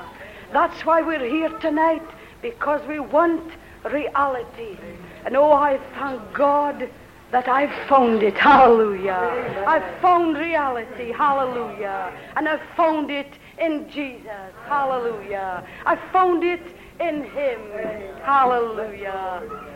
That's 0.53 0.85
why 0.85 1.01
we're 1.01 1.25
here 1.25 1.49
tonight, 1.59 2.03
because 2.43 2.87
we 2.87 3.01
want 3.01 3.51
reality. 3.91 4.77
And 5.25 5.35
oh, 5.35 5.53
I 5.53 5.81
thank 5.99 6.21
God 6.35 6.91
that 7.31 7.49
I've 7.49 7.73
found 7.89 8.23
it. 8.23 8.37
Hallelujah. 8.37 9.65
I've 9.67 10.03
found 10.03 10.37
reality. 10.37 11.13
Hallelujah. 11.13 12.13
And 12.37 12.47
I've 12.47 12.69
found 12.77 13.11
it 13.11 13.33
in 13.59 13.89
Jesus. 13.89 14.53
Hallelujah. 14.67 15.67
I 15.87 15.97
found 16.13 16.45
it 16.45 16.77
in 17.01 17.23
Him. 17.23 17.61
Hallelujah. 18.23 19.72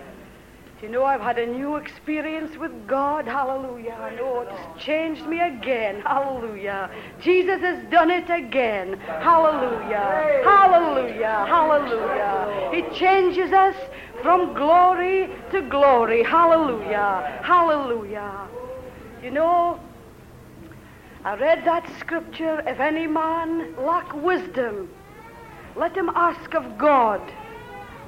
You 0.83 0.91
know 0.91 1.05
I've 1.05 1.23
had 1.23 1.39
a 1.39 1.47
new 1.47 1.77
experience 1.77 2.59
with 2.59 2.87
God? 2.87 3.27
Hallelujah. 3.27 3.93
I 3.99 4.15
know 4.15 4.43
it 4.43 4.49
has 4.51 4.83
changed 4.83 5.27
me 5.27 5.41
again. 5.41 6.03
Hallelujah. 6.03 6.91
Jesus 7.19 7.63
has 7.63 7.83
done 7.91 8.11
it 8.11 8.29
again. 8.29 8.99
Hallelujah. 8.99 10.43
Hallelujah. 10.45 11.47
Hallelujah. 11.49 12.71
He 12.75 12.95
changes 12.95 13.53
us 13.53 13.75
from 14.23 14.53
glory 14.53 15.31
to 15.51 15.63
glory. 15.63 16.23
Hallelujah. 16.23 17.41
Hallelujah. 17.43 18.47
You 19.23 19.31
know, 19.31 19.81
I 21.25 21.37
read 21.37 21.65
that 21.65 21.91
scripture 21.99 22.63
if 22.67 22.81
any 22.81 23.07
man 23.07 23.75
lack 23.77 24.13
wisdom, 24.15 24.91
let 25.75 25.97
him 25.97 26.11
ask 26.15 26.55
of 26.55 26.77
God, 26.77 27.23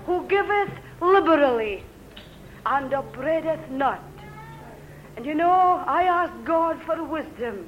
who 0.04 0.26
giveth 0.28 0.70
liberally 1.00 1.82
and 2.70 2.92
upbraideth 2.92 3.70
not. 3.70 4.04
And 5.16 5.24
you 5.24 5.34
know, 5.34 5.82
I 5.86 6.02
asked 6.04 6.44
God 6.44 6.80
for 6.84 7.02
wisdom. 7.02 7.66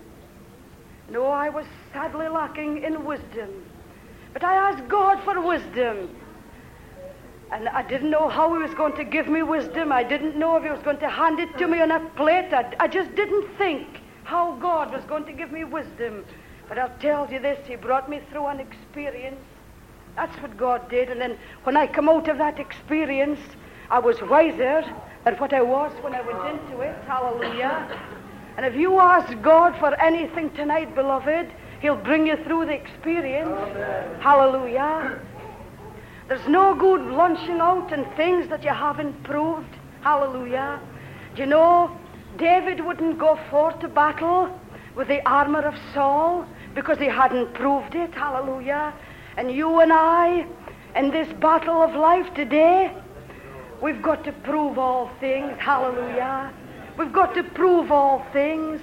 No, 1.09 1.27
I 1.27 1.49
was 1.49 1.67
sadly 1.93 2.29
lacking 2.29 2.83
in 2.83 3.05
wisdom. 3.05 3.65
But 4.33 4.45
I 4.45 4.55
asked 4.55 4.89
God 4.89 5.23
for 5.25 5.41
wisdom. 5.41 6.17
And 7.51 7.69
I 7.69 7.83
didn't 7.83 8.11
know 8.11 8.29
how 8.29 8.55
He 8.55 8.63
was 8.63 8.75
going 8.75 8.95
to 8.97 9.05
give 9.05 9.27
me 9.27 9.43
wisdom. 9.43 9.91
I 9.91 10.05
didn't 10.05 10.37
know 10.37 10.57
if 10.57 10.63
He 10.63 10.71
was 10.71 10.83
going 10.83 10.99
to 10.99 11.09
hand 11.09 11.41
it 11.41 11.57
to 11.59 11.67
me 11.67 11.81
on 11.81 11.91
a 11.91 12.01
plate. 12.11 12.53
I, 12.53 12.73
I 12.79 12.87
just 12.87 13.13
didn't 13.17 13.49
think 13.57 13.89
how 14.23 14.53
God 14.57 14.93
was 14.93 15.03
going 15.05 15.25
to 15.25 15.33
give 15.33 15.51
me 15.51 15.65
wisdom. 15.65 16.25
But 16.69 16.79
I'll 16.79 16.97
tell 17.01 17.29
you 17.33 17.41
this 17.41 17.59
He 17.67 17.75
brought 17.75 18.09
me 18.09 18.21
through 18.31 18.47
an 18.47 18.61
experience. 18.61 19.41
That's 20.15 20.37
what 20.43 20.57
God 20.57 20.89
did. 20.89 21.09
And 21.11 21.21
then 21.21 21.39
when 21.65 21.77
I 21.77 21.87
come 21.89 22.09
out 22.09 22.29
of 22.29 22.39
that 22.39 22.61
experience, 22.61 23.41
I 23.91 23.99
was 23.99 24.21
wiser 24.23 24.85
than 25.25 25.35
what 25.37 25.53
I 25.53 25.63
was 25.63 25.93
when 26.03 26.15
I 26.15 26.21
went 26.21 26.61
into 26.61 26.81
it. 26.81 26.97
Hallelujah. 27.07 27.99
And 28.57 28.65
if 28.65 28.75
you 28.75 29.01
ask 29.01 29.41
God 29.43 29.77
for 29.79 29.95
anything 30.01 30.51
tonight, 30.51 30.95
beloved, 30.95 31.51
He'll 31.81 31.97
bring 31.97 32.27
you 32.27 32.37
through 32.45 32.67
the 32.67 32.73
experience. 32.73 33.59
Hallelujah. 34.21 35.19
There's 36.29 36.47
no 36.47 36.75
good 36.75 37.01
launching 37.01 37.59
out 37.59 37.93
in 37.93 38.05
things 38.17 38.49
that 38.49 38.63
you 38.63 38.71
haven't 38.71 39.25
proved. 39.25 39.75
Hallelujah. 40.03 40.79
Do 41.35 41.43
you 41.43 41.47
know, 41.47 41.91
David 42.37 42.85
wouldn't 42.85 43.19
go 43.19 43.39
forth 43.51 43.81
to 43.81 43.89
battle 43.89 44.57
with 44.95 45.09
the 45.09 45.27
armor 45.29 45.63
of 45.63 45.75
Saul 45.93 46.47
because 46.75 46.99
he 46.99 47.07
hadn't 47.07 47.55
proved 47.55 47.95
it. 47.95 48.15
Hallelujah. 48.15 48.95
And 49.37 49.51
you 49.51 49.81
and 49.81 49.93
I, 49.93 50.47
in 50.95 51.11
this 51.11 51.33
battle 51.41 51.83
of 51.83 51.95
life 51.95 52.33
today, 52.35 52.95
we've 53.83 54.03
got 54.03 54.25
to 54.25 54.33
prove 54.33 54.79
all 54.79 55.11
things. 55.21 55.57
Hallelujah. 55.59 56.53
We've 56.99 57.13
got 57.13 57.35
to 57.35 57.43
prove 57.43 57.91
all 57.91 58.25
things. 58.33 58.81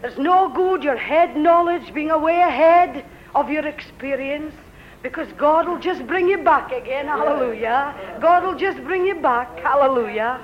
There's 0.00 0.18
no 0.18 0.48
good 0.48 0.82
your 0.82 0.96
head 0.96 1.36
knowledge 1.36 1.92
being 1.92 2.10
away 2.10 2.40
ahead 2.40 3.04
of 3.34 3.50
your 3.50 3.66
experience 3.66 4.54
because 5.02 5.28
God 5.38 5.68
will 5.68 5.78
just 5.78 6.06
bring 6.06 6.28
you 6.28 6.38
back 6.42 6.72
again. 6.72 7.06
Hallelujah. 7.06 8.18
God 8.20 8.44
will 8.44 8.56
just 8.56 8.82
bring 8.84 9.04
you 9.06 9.20
back. 9.20 9.58
Hallelujah. 9.58 10.40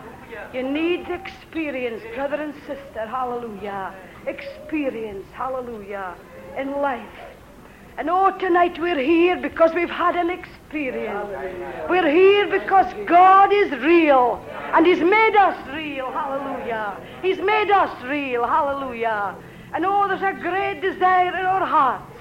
You 0.53 0.62
need 0.62 1.09
experience, 1.09 2.03
brother 2.14 2.36
and 2.36 2.55
sister. 2.66 3.07
Hallelujah. 3.07 3.94
Experience. 4.26 5.26
Hallelujah. 5.32 6.16
In 6.59 6.72
life. 6.80 7.25
And 7.99 8.11
oh, 8.11 8.30
tonight 8.38 8.78
we're 8.78 8.99
here 8.99 9.38
because 9.38 9.72
we've 9.72 9.88
had 9.88 10.16
an 10.16 10.28
experience. 10.28 11.30
We're 11.88 12.11
here 12.11 12.47
because 12.47 12.92
God 13.07 13.51
is 13.55 13.70
real. 13.82 14.44
And 14.74 14.86
He's 14.86 15.01
made 15.01 15.34
us 15.34 15.57
real. 15.68 16.11
Hallelujah. 16.12 17.01
He's 17.22 17.38
made 17.38 17.70
us 17.70 18.05
real. 18.05 18.47
Hallelujah. 18.47 19.34
And 19.72 19.86
oh, 19.86 20.09
there's 20.09 20.20
a 20.20 20.38
great 20.38 20.82
desire 20.82 21.28
in 21.28 21.47
our 21.47 21.64
hearts 21.64 22.12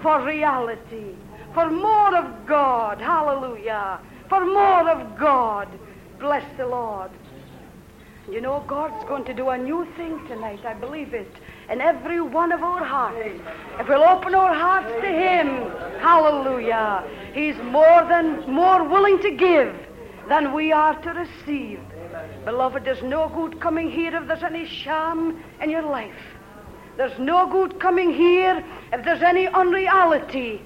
for 0.00 0.24
reality, 0.24 1.14
for 1.52 1.70
more 1.70 2.16
of 2.16 2.46
God. 2.46 2.98
Hallelujah. 2.98 4.00
For 4.30 4.46
more 4.46 4.88
of 4.88 5.18
God. 5.18 5.68
Bless 6.18 6.44
the 6.56 6.66
Lord. 6.66 7.10
You 8.30 8.40
know, 8.40 8.64
God's 8.66 9.04
going 9.08 9.24
to 9.24 9.34
do 9.34 9.50
a 9.50 9.58
new 9.58 9.86
thing 9.96 10.26
tonight. 10.26 10.64
I 10.64 10.74
believe 10.74 11.12
it. 11.12 11.30
In 11.70 11.82
every 11.82 12.20
one 12.20 12.52
of 12.52 12.62
our 12.62 12.82
hearts. 12.82 13.40
If 13.78 13.88
we'll 13.88 14.02
open 14.02 14.34
our 14.34 14.54
hearts 14.54 14.90
to 15.02 15.06
Him, 15.06 15.70
hallelujah. 16.00 17.04
He's 17.34 17.56
more 17.58 18.06
than 18.08 18.50
more 18.50 18.88
willing 18.88 19.20
to 19.20 19.30
give 19.32 19.74
than 20.28 20.54
we 20.54 20.72
are 20.72 20.94
to 21.02 21.10
receive. 21.10 21.80
Beloved, 22.44 22.84
there's 22.84 23.02
no 23.02 23.28
good 23.28 23.60
coming 23.60 23.90
here 23.90 24.16
if 24.16 24.26
there's 24.26 24.42
any 24.42 24.66
sham 24.66 25.42
in 25.60 25.68
your 25.68 25.82
life. 25.82 26.14
There's 26.96 27.18
no 27.18 27.46
good 27.46 27.78
coming 27.78 28.12
here 28.12 28.64
if 28.92 29.04
there's 29.04 29.22
any 29.22 29.46
unreality. 29.46 30.62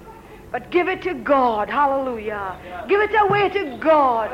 But 0.53 0.71
give 0.71 0.87
it 0.87 1.03
to 1.03 1.15
God. 1.15 1.69
Hallelujah. 1.69 2.85
Give 2.89 3.01
it 3.01 3.11
away 3.19 3.49
to 3.49 3.79
God. 3.79 4.31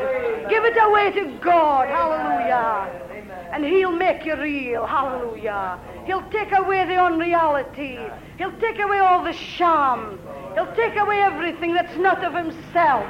Give 0.51 0.65
it 0.65 0.77
away 0.81 1.13
to 1.13 1.39
God. 1.41 1.89
Hallelujah. 1.89 3.08
And 3.53 3.65
He'll 3.65 3.93
make 3.93 4.25
you 4.25 4.37
real. 4.37 4.87
Hallelujah. 4.87 5.79
He'll 6.07 6.29
take 6.31 6.53
away 6.53 6.87
the 6.87 6.97
unreality. 6.97 7.99
He'll 8.37 8.59
take 8.59 8.79
away 8.79 8.99
all 8.99 9.25
the 9.25 9.33
sham. 9.33 10.19
He'll 10.55 10.75
take 10.75 10.97
away 10.97 11.21
everything 11.21 11.75
that's 11.75 11.97
not 11.97 12.25
of 12.25 12.35
Himself. 12.35 13.07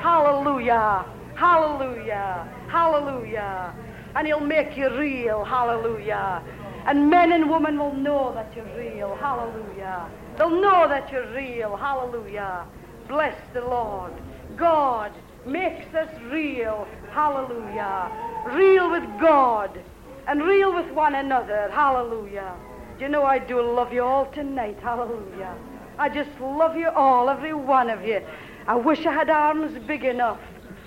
Hallelujah. 0.00 1.04
Hallelujah. 1.34 2.48
Hallelujah. 2.68 3.74
And 4.14 4.26
He'll 4.26 4.40
make 4.40 4.76
you 4.76 4.96
real. 4.98 5.44
Hallelujah. 5.44 6.42
And 6.86 7.10
men 7.10 7.32
and 7.32 7.50
women 7.50 7.78
will 7.78 7.94
know 7.94 8.32
that 8.34 8.54
you're 8.54 8.76
real. 8.76 9.16
Hallelujah. 9.16 10.08
They'll 10.38 10.60
know 10.60 10.88
that 10.88 11.10
you're 11.10 11.32
real. 11.34 11.76
Hallelujah. 11.76 12.66
Bless 13.08 13.36
the 13.54 13.60
Lord. 13.60 14.12
God 14.56 15.12
makes 15.44 15.92
us 15.94 16.08
real. 16.30 16.86
Hallelujah. 17.10 18.35
Real 18.52 18.90
with 18.90 19.04
God 19.20 19.78
and 20.26 20.42
real 20.42 20.74
with 20.74 20.90
one 20.92 21.14
another. 21.14 21.70
Hallelujah. 21.72 22.54
You 22.98 23.08
know 23.08 23.24
I 23.24 23.38
do 23.38 23.60
love 23.60 23.92
you 23.92 24.02
all 24.02 24.26
tonight? 24.26 24.78
Hallelujah. 24.82 25.54
I 25.98 26.08
just 26.08 26.30
love 26.40 26.76
you 26.76 26.88
all, 26.90 27.28
every 27.28 27.54
one 27.54 27.90
of 27.90 28.04
you. 28.04 28.20
I 28.66 28.74
wish 28.74 29.04
I 29.06 29.12
had 29.12 29.30
arms 29.30 29.78
big 29.86 30.04
enough 30.04 30.40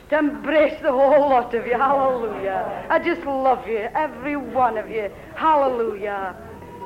to 0.10 0.18
embrace 0.18 0.80
the 0.82 0.92
whole 0.92 1.30
lot 1.30 1.54
of 1.54 1.66
you. 1.66 1.74
Hallelujah. 1.74 2.88
I 2.90 3.00
just 3.00 3.22
love 3.26 3.68
you, 3.68 3.88
every 3.94 4.36
one 4.36 4.78
of 4.78 4.90
you. 4.90 5.12
Hallelujah. 5.36 6.36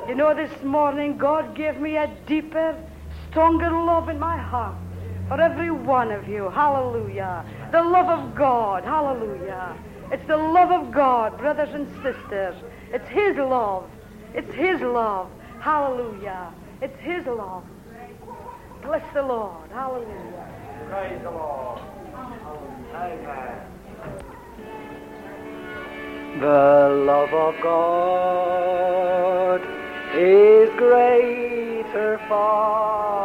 You 0.08 0.14
know, 0.14 0.34
this 0.34 0.62
morning 0.62 1.16
God 1.16 1.54
gave 1.56 1.78
me 1.78 1.96
a 1.96 2.06
deeper, 2.26 2.76
stronger 3.30 3.70
love 3.70 4.08
in 4.08 4.18
my 4.18 4.36
heart 4.36 4.76
for 5.28 5.40
every 5.40 5.70
one 5.70 6.12
of 6.12 6.28
you. 6.28 6.50
Hallelujah. 6.50 7.44
The 7.72 7.82
love 7.82 8.08
of 8.08 8.34
God. 8.34 8.84
Hallelujah. 8.84 9.76
It's 10.12 10.26
the 10.26 10.36
love 10.36 10.70
of 10.70 10.92
God, 10.92 11.38
brothers 11.38 11.74
and 11.74 11.86
sisters. 12.02 12.54
It's 12.92 13.08
His 13.08 13.36
love. 13.36 13.88
It's 14.34 14.54
His 14.54 14.80
love. 14.80 15.30
Hallelujah. 15.60 16.52
It's 16.80 16.98
His 17.00 17.24
love. 17.26 17.64
Bless 18.82 19.02
the 19.14 19.22
Lord. 19.22 19.70
Hallelujah. 19.70 20.46
Praise 20.90 21.20
the 21.22 21.30
Lord. 21.30 21.80
Amen. 22.94 23.74
The 26.40 27.04
love 27.06 27.32
of 27.32 27.54
God 27.62 29.60
is 30.16 30.68
greater 30.76 32.18
far 32.28 33.24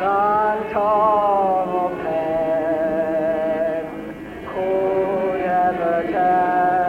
than 0.00 0.72
tongue 0.72 1.68
of 1.68 1.92
pen 2.02 2.47
ever 5.68 6.02
tell. 6.10 6.87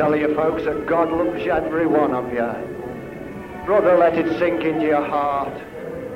Tell 0.00 0.16
you 0.16 0.34
folks 0.34 0.64
that 0.64 0.86
God 0.86 1.12
loves 1.12 1.44
you 1.44 1.52
every 1.52 1.86
one 1.86 2.14
of 2.14 2.32
you. 2.32 2.50
Brother, 3.66 3.98
let 3.98 4.16
it 4.16 4.38
sink 4.38 4.64
into 4.64 4.86
your 4.86 5.04
heart. 5.04 5.52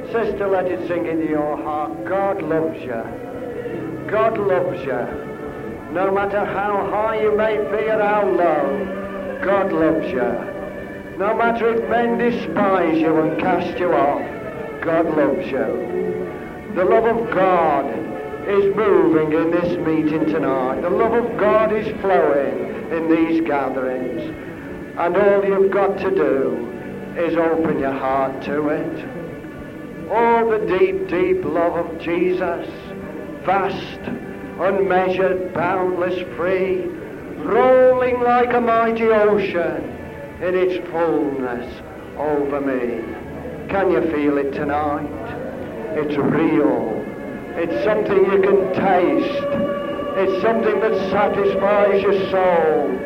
Sister, 0.06 0.48
let 0.48 0.64
it 0.64 0.88
sink 0.88 1.06
into 1.06 1.28
your 1.28 1.54
heart. 1.58 2.06
God 2.06 2.40
loves 2.40 2.80
you. 2.80 4.08
God 4.10 4.38
loves 4.38 4.80
you. 4.82 5.92
No 5.92 6.10
matter 6.10 6.46
how 6.46 6.88
high 6.90 7.20
you 7.20 7.36
may 7.36 7.58
be 7.58 7.90
or 7.90 8.00
how 8.00 8.24
low, 8.26 9.40
God 9.44 9.70
loves 9.70 10.06
you. 10.06 11.18
No 11.18 11.36
matter 11.36 11.74
if 11.74 11.90
men 11.90 12.16
despise 12.16 12.96
you 12.96 13.20
and 13.20 13.38
cast 13.38 13.78
you 13.78 13.92
off, 13.92 14.80
God 14.80 15.14
loves 15.14 15.46
you. 15.46 16.72
The 16.74 16.86
love 16.86 17.04
of 17.04 17.34
God 17.34 17.84
is 18.48 18.74
moving 18.74 19.34
in 19.34 19.50
this 19.50 19.76
meeting 19.86 20.24
tonight. 20.24 20.80
The 20.80 20.88
love 20.88 21.12
of 21.12 21.38
God 21.38 21.70
is 21.70 21.86
flowing 22.00 22.63
in 22.92 23.08
these 23.08 23.40
gatherings. 23.42 24.22
And 24.98 25.16
all 25.16 25.44
you've 25.44 25.70
got 25.72 25.98
to 25.98 26.10
do 26.10 26.70
is 27.16 27.36
open 27.36 27.78
your 27.78 27.92
heart 27.92 28.42
to 28.44 28.68
it. 28.68 29.08
Oh, 30.10 30.50
the 30.50 30.78
deep, 30.78 31.08
deep 31.08 31.44
love 31.44 31.74
of 31.74 31.98
Jesus, 32.00 32.68
vast, 33.44 34.00
unmeasured, 34.60 35.54
boundless, 35.54 36.18
free, 36.36 36.86
rolling 37.44 38.20
like 38.20 38.52
a 38.52 38.60
mighty 38.60 39.06
ocean 39.06 39.82
in 40.42 40.54
its 40.54 40.88
fullness 40.90 41.82
over 42.18 42.60
me. 42.60 43.68
Can 43.68 43.90
you 43.90 44.02
feel 44.12 44.38
it 44.38 44.52
tonight? 44.52 45.08
It's 45.96 46.16
real. 46.16 47.02
It's 47.56 47.84
something 47.84 48.16
you 48.16 48.42
can 48.42 48.74
taste. 48.74 49.73
It's 50.16 50.42
something 50.42 50.78
that 50.80 51.10
satisfies 51.10 52.00
your 52.02 52.30
soul. 52.30 52.98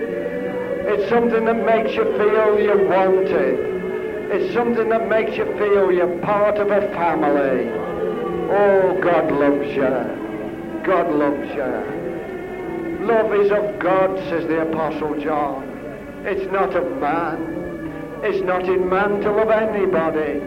It's 0.91 1.09
something 1.09 1.45
that 1.47 1.65
makes 1.65 1.95
you 1.95 2.05
feel 2.05 2.61
you're 2.61 2.87
wanted. 2.87 3.69
It's 4.31 4.53
something 4.53 4.91
that 4.91 5.09
makes 5.09 5.37
you 5.37 5.47
feel 5.57 5.91
you're 5.91 6.19
part 6.19 6.59
of 6.59 6.71
a 6.71 6.83
family. 6.93 7.71
Oh, 8.51 8.99
God 9.03 9.33
loves 9.33 9.69
you. 9.75 10.83
God 10.85 11.11
loves 11.15 11.49
you. 11.55 13.07
Love 13.07 13.33
is 13.35 13.51
of 13.53 13.79
God, 13.79 14.19
says 14.29 14.47
the 14.47 14.69
Apostle 14.69 15.19
John. 15.19 15.65
It's 16.25 16.51
not 16.53 16.77
of 16.77 16.91
man. 16.99 18.21
It's 18.23 18.45
not 18.45 18.65
in 18.65 18.89
man 18.89 19.21
to 19.23 19.33
love 19.33 19.51
anybody. 19.51 20.41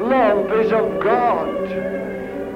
Love 0.00 0.50
is 0.58 0.72
of 0.72 1.00
God. 1.00 2.13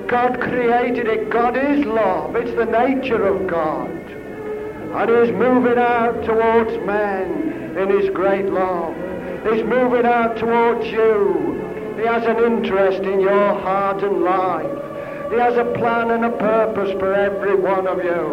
God 0.08 0.40
created 0.40 1.06
it. 1.06 1.30
God 1.30 1.56
is 1.56 1.84
love. 1.84 2.34
It's 2.34 2.56
the 2.56 2.64
nature 2.64 3.26
of 3.26 3.46
God. 3.46 3.90
And 3.90 5.10
He's 5.10 5.36
moving 5.36 5.78
out 5.78 6.24
towards 6.24 6.70
men 6.86 7.76
in 7.76 8.00
His 8.00 8.10
great 8.10 8.46
love. 8.46 8.94
He's 9.44 9.64
moving 9.64 10.06
out 10.06 10.38
towards 10.38 10.86
you. 10.86 11.94
He 11.98 12.06
has 12.06 12.24
an 12.24 12.38
interest 12.42 13.02
in 13.02 13.20
your 13.20 13.54
heart 13.60 14.02
and 14.02 14.22
life. 14.22 15.30
He 15.30 15.38
has 15.38 15.56
a 15.56 15.72
plan 15.76 16.10
and 16.10 16.24
a 16.24 16.30
purpose 16.30 16.90
for 16.98 17.12
every 17.12 17.54
one 17.54 17.86
of 17.86 18.02
you. 18.02 18.32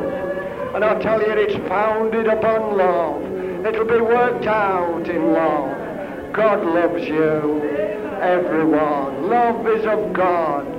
And 0.76 0.84
I 0.84 1.00
tell 1.02 1.22
you, 1.22 1.32
it's 1.32 1.56
founded 1.68 2.28
upon 2.28 2.78
love. 2.78 3.66
It'll 3.66 3.86
be 3.86 4.02
worked 4.02 4.46
out 4.46 5.10
in 5.10 5.34
love. 5.34 6.34
God 6.34 6.66
loves 6.66 7.06
you 7.08 7.86
everyone. 8.22 9.30
Love 9.30 9.68
is 9.68 9.86
of 9.86 10.14
God. 10.14 10.75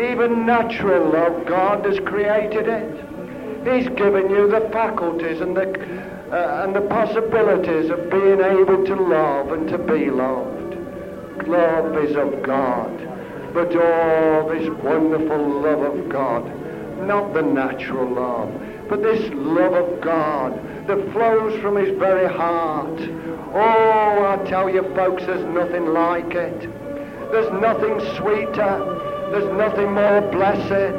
Even 0.00 0.44
natural 0.44 1.12
love, 1.12 1.46
God 1.46 1.84
has 1.84 2.00
created 2.00 2.66
it. 2.66 3.04
He's 3.64 3.88
given 3.96 4.28
you 4.28 4.50
the 4.50 4.68
faculties 4.72 5.40
and 5.40 5.56
the, 5.56 5.70
uh, 6.32 6.64
and 6.64 6.74
the 6.74 6.82
possibilities 6.82 7.90
of 7.90 8.10
being 8.10 8.40
able 8.40 8.84
to 8.84 8.94
love 8.96 9.52
and 9.52 9.68
to 9.68 9.78
be 9.78 10.10
loved. 10.10 10.76
Love 11.46 11.96
is 12.04 12.16
of 12.16 12.42
God. 12.42 12.90
But 13.54 13.68
oh, 13.76 14.52
this 14.52 14.68
wonderful 14.82 15.60
love 15.62 15.82
of 15.82 16.08
God, 16.08 16.44
not 17.06 17.32
the 17.32 17.42
natural 17.42 18.10
love, 18.12 18.52
but 18.88 19.00
this 19.02 19.30
love 19.32 19.74
of 19.74 20.00
God 20.00 20.52
that 20.88 21.12
flows 21.12 21.60
from 21.62 21.76
his 21.76 21.96
very 21.96 22.28
heart. 22.28 23.00
Oh, 23.54 24.26
I 24.26 24.44
tell 24.50 24.68
you 24.68 24.82
folks, 24.96 25.24
there's 25.24 25.46
nothing 25.54 25.86
like 25.86 26.34
it. 26.34 26.68
There's 27.30 27.52
nothing 27.62 28.00
sweeter. 28.16 29.12
There's 29.34 29.52
nothing 29.58 29.92
more 29.92 30.20
blessed, 30.30 30.94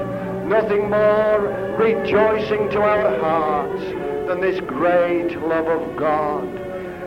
nothing 0.46 0.90
more 0.90 1.78
rejoicing 1.80 2.70
to 2.72 2.82
our 2.82 3.18
hearts 3.22 3.82
than 4.28 4.42
this 4.42 4.60
great 4.60 5.40
love 5.40 5.68
of 5.68 5.96
God. 5.96 6.44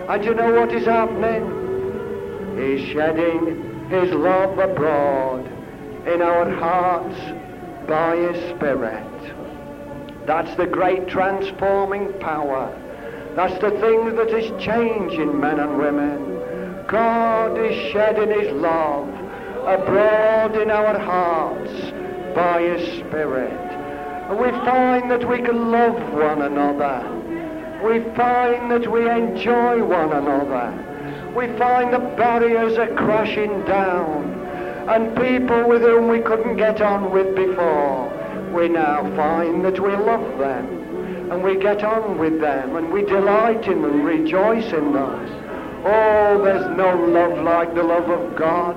And 0.08 0.24
you 0.24 0.32
know 0.32 0.58
what 0.58 0.72
is 0.72 0.86
happening? 0.86 1.44
He's 2.56 2.88
shedding 2.94 3.90
his 3.90 4.10
love 4.12 4.58
abroad 4.58 5.46
in 6.08 6.22
our 6.22 6.50
hearts 6.50 7.20
by 7.86 8.16
his 8.16 8.56
Spirit. 8.56 10.24
That's 10.26 10.54
the 10.56 10.66
great 10.66 11.08
transforming 11.08 12.10
power. 12.20 12.74
That's 13.36 13.60
the 13.60 13.72
thing 13.72 14.16
that 14.16 14.30
is 14.30 14.50
changing 14.64 15.38
men 15.38 15.60
and 15.60 15.76
women. 15.76 16.86
God 16.88 17.58
is 17.58 17.92
shedding 17.92 18.30
his 18.30 18.50
love 18.54 19.17
abroad 19.66 20.56
in 20.56 20.70
our 20.70 20.98
hearts 20.98 21.72
by 22.34 22.62
his 22.62 22.98
Spirit. 23.00 23.68
We 24.30 24.50
find 24.50 25.10
that 25.10 25.26
we 25.28 25.38
can 25.38 25.70
love 25.70 26.12
one 26.12 26.42
another. 26.42 27.00
We 27.82 28.00
find 28.14 28.70
that 28.70 28.90
we 28.90 29.08
enjoy 29.08 29.82
one 29.84 30.12
another. 30.12 31.32
We 31.34 31.46
find 31.58 31.92
the 31.92 31.98
barriers 32.16 32.76
are 32.76 32.94
crashing 32.94 33.64
down. 33.64 34.34
And 34.88 35.16
people 35.16 35.68
with 35.68 35.82
whom 35.82 36.08
we 36.08 36.20
couldn't 36.20 36.56
get 36.56 36.80
on 36.80 37.10
with 37.10 37.34
before 37.34 38.08
we 38.52 38.68
now 38.68 39.02
find 39.14 39.64
that 39.64 39.78
we 39.78 39.90
love 39.90 40.38
them 40.38 40.78
and 41.30 41.42
we 41.42 41.56
get 41.56 41.84
on 41.84 42.18
with 42.18 42.40
them 42.40 42.76
and 42.76 42.90
we 42.90 43.02
delight 43.02 43.66
in 43.66 43.82
them, 43.82 44.02
rejoice 44.02 44.72
in 44.72 44.92
them. 44.92 45.84
Oh, 45.84 46.42
there's 46.42 46.76
no 46.76 46.96
love 46.96 47.44
like 47.44 47.74
the 47.74 47.82
love 47.82 48.08
of 48.08 48.36
God. 48.36 48.76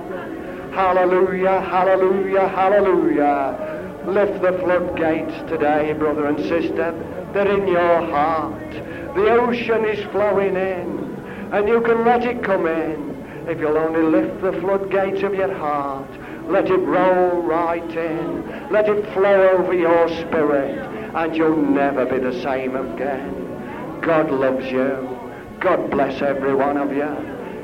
Hallelujah, 0.72 1.60
hallelujah, 1.60 2.48
hallelujah. 2.48 4.02
Lift 4.06 4.42
the 4.42 4.52
floodgates 4.58 5.36
today, 5.50 5.92
brother 5.92 6.26
and 6.26 6.38
sister. 6.38 6.92
They're 7.32 7.58
in 7.58 7.68
your 7.68 8.00
heart. 8.10 8.70
The 9.14 9.30
ocean 9.30 9.84
is 9.84 10.04
flowing 10.10 10.56
in, 10.56 11.50
and 11.52 11.68
you 11.68 11.80
can 11.82 12.04
let 12.04 12.24
it 12.24 12.42
come 12.42 12.66
in 12.66 13.10
if 13.48 13.58
you'll 13.58 13.78
only 13.78 14.02
lift 14.02 14.40
the 14.40 14.52
floodgates 14.60 15.22
of 15.22 15.34
your 15.34 15.54
heart 15.54 16.08
let 16.48 16.68
it 16.68 16.78
roll 16.78 17.42
right 17.42 17.90
in. 17.90 18.70
Let 18.70 18.88
it 18.88 19.04
flow 19.14 19.48
over 19.50 19.72
your 19.72 20.08
spirit, 20.08 20.78
and 21.14 21.36
you'll 21.36 21.56
never 21.56 22.04
be 22.04 22.18
the 22.18 22.42
same 22.42 22.74
again. 22.74 24.00
God 24.02 24.30
loves 24.30 24.66
you. 24.66 25.18
God 25.60 25.90
bless 25.90 26.20
every 26.20 26.54
one 26.54 26.76
of 26.76 26.90
you. 26.92 27.16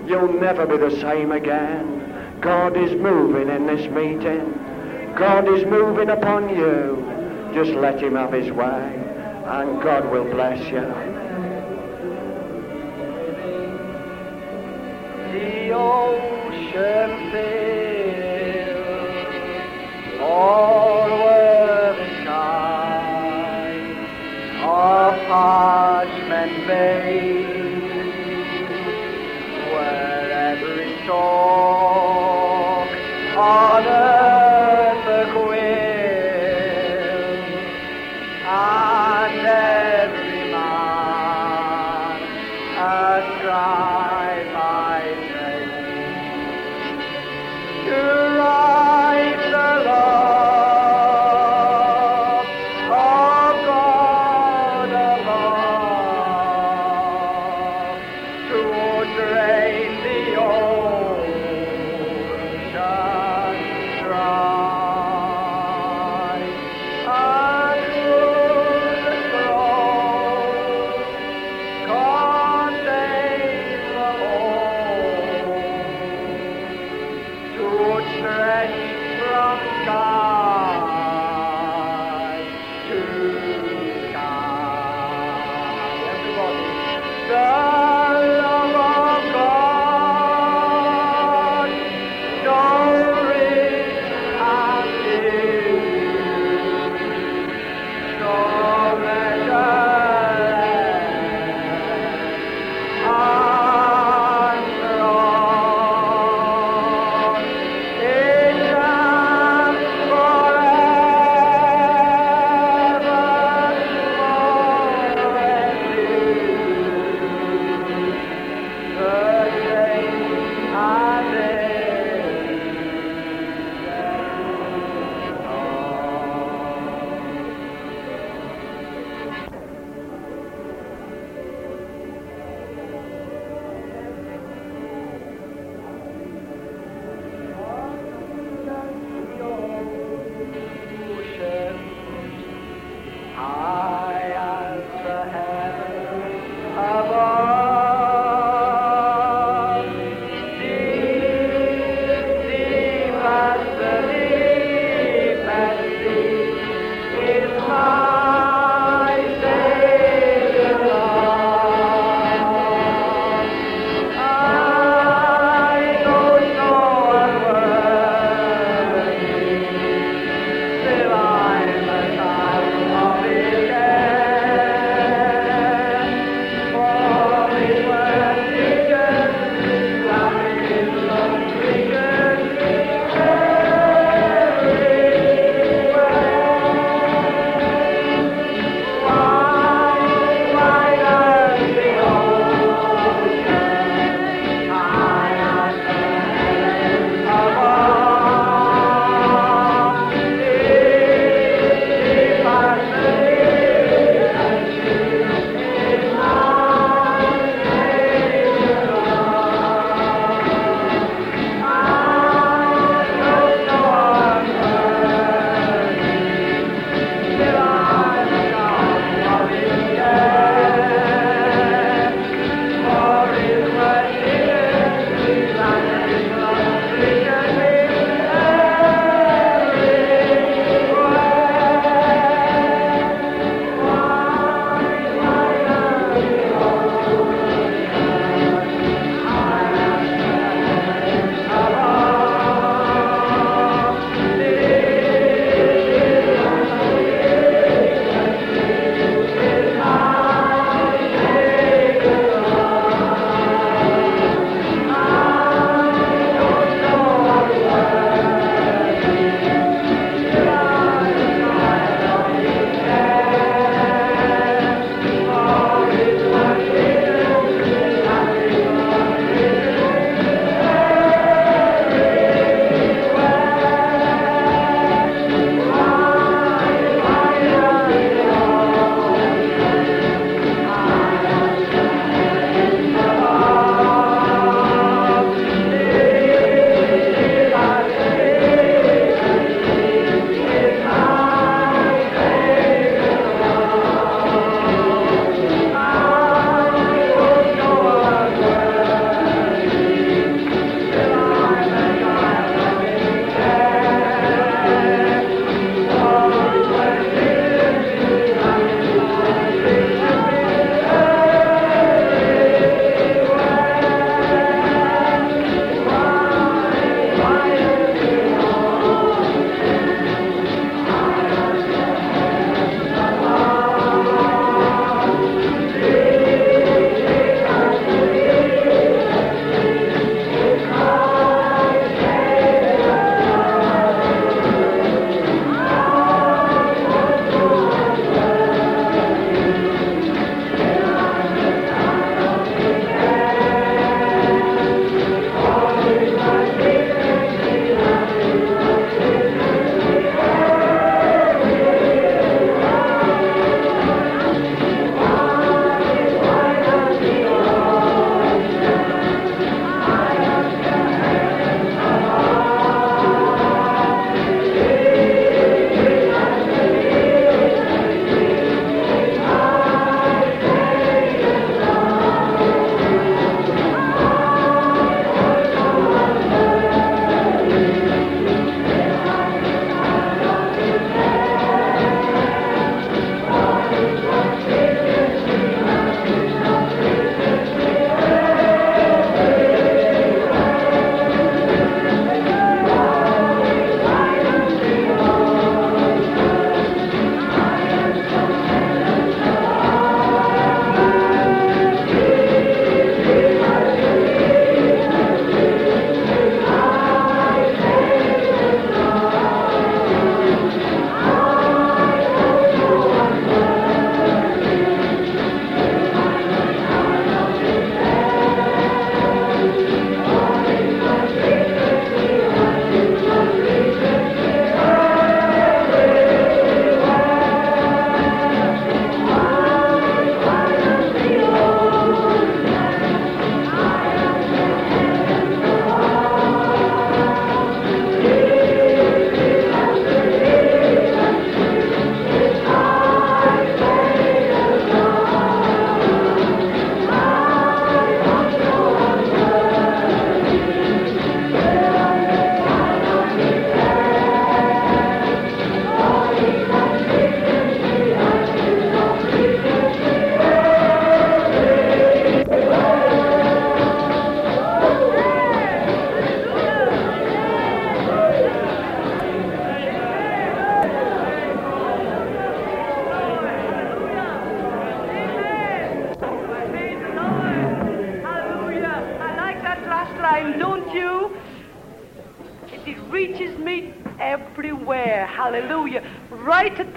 You'll 0.07 0.41
never 0.41 0.67
be 0.67 0.77
the 0.77 1.01
same 1.01 1.33
again. 1.33 2.08
God 2.41 2.77
is 2.77 2.93
moving 2.93 3.49
in 3.49 3.67
this 3.67 3.91
meeting. 3.91 4.55
God 5.17 5.49
is 5.49 5.65
moving 5.67 6.11
upon 6.11 6.49
you. 6.51 7.05
Just 7.53 7.73
let 7.73 8.01
him 8.01 8.15
have 8.15 8.33
his 8.33 8.53
way, 8.53 8.95
and 9.47 9.83
God 9.83 10.09
will 10.13 10.25
bless 10.25 10.61
you. 10.71 10.87
The 15.33 15.73
ocean 15.73 17.31
fills 17.33 18.79
all 20.21 21.11
were 21.11 21.97
the 21.99 22.23
sky 22.23 22.99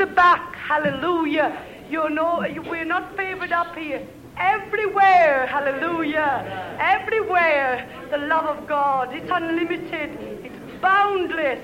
the 0.02 0.08
back. 0.08 0.56
Hallelujah. 0.56 1.64
You 1.88 2.10
know, 2.10 2.43
we're 2.68 2.86
not 2.86 3.16
favored 3.16 3.52
up 3.52 3.76
here. 3.76 4.02
Everywhere, 4.36 5.45
hallelujah. 5.45 6.34
Everywhere, 6.80 7.88
the 8.10 8.18
love 8.18 8.45
of 8.45 8.68
God. 8.68 9.14
It's 9.14 9.30
unlimited, 9.32 10.10
it's 10.43 10.82
boundless, 10.82 11.64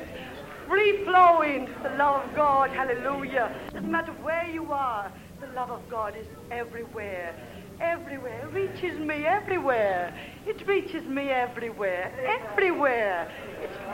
free 0.67 1.03
flowing. 1.03 1.67
The 1.81 1.89
love 1.97 2.25
of 2.25 2.35
God, 2.35 2.69
hallelujah. 2.69 3.55
Doesn't 3.73 3.91
matter 3.91 4.11
where 4.21 4.47
you 4.47 4.71
are, 4.71 5.11
the 5.41 5.47
love 5.47 5.71
of 5.71 5.81
God 5.89 6.15
is 6.15 6.27
everywhere. 6.51 7.33
Everywhere. 7.79 8.47
It 8.47 8.53
reaches 8.53 8.99
me 8.99 9.25
everywhere. 9.25 10.13
It 10.45 10.67
reaches 10.67 11.05
me 11.05 11.29
everywhere. 11.29 12.11
Everywhere. 12.41 13.31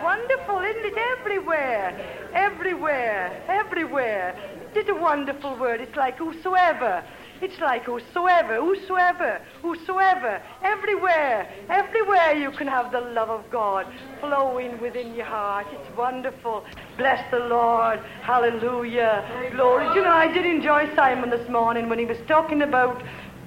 Wonderful, 0.04 0.60
isn't 0.60 0.86
it? 0.86 0.97
Everywhere. 1.18 2.30
Everywhere. 2.34 3.43
Everywhere. 3.47 4.36
It's 4.76 4.89
a 4.89 4.95
wonderful 4.95 5.58
word. 5.58 5.80
It's 5.80 5.95
like 5.95 6.18
whosoever. 6.18 7.04
It's 7.41 7.60
like 7.60 7.84
whosoever, 7.84 8.56
whosoever, 8.56 9.41
whosoever, 9.62 10.41
everywhere, 10.64 11.51
everywhere 11.70 12.34
you 12.34 12.51
can 12.51 12.68
have 12.68 12.91
the 12.91 13.01
love 13.01 13.30
of 13.30 13.49
God 13.51 13.86
flowing 14.20 14.80
within 14.82 15.14
your 15.14 15.26
heart. 15.26 15.68
It's 15.72 15.97
wonderful. 15.97 16.66
Bless 16.97 17.20
the 17.32 17.39
Lord. 17.39 17.99
Hallelujah. 18.22 19.51
Glory. 19.51 19.86
You 19.95 20.04
know, 20.04 20.12
I 20.12 20.32
did 20.32 20.45
enjoy 20.45 20.93
Simon 20.95 21.30
this 21.30 21.47
morning 21.49 21.89
when 21.89 21.99
he 21.99 22.06
was 22.06 22.18
talking 22.28 22.62
about 22.62 23.04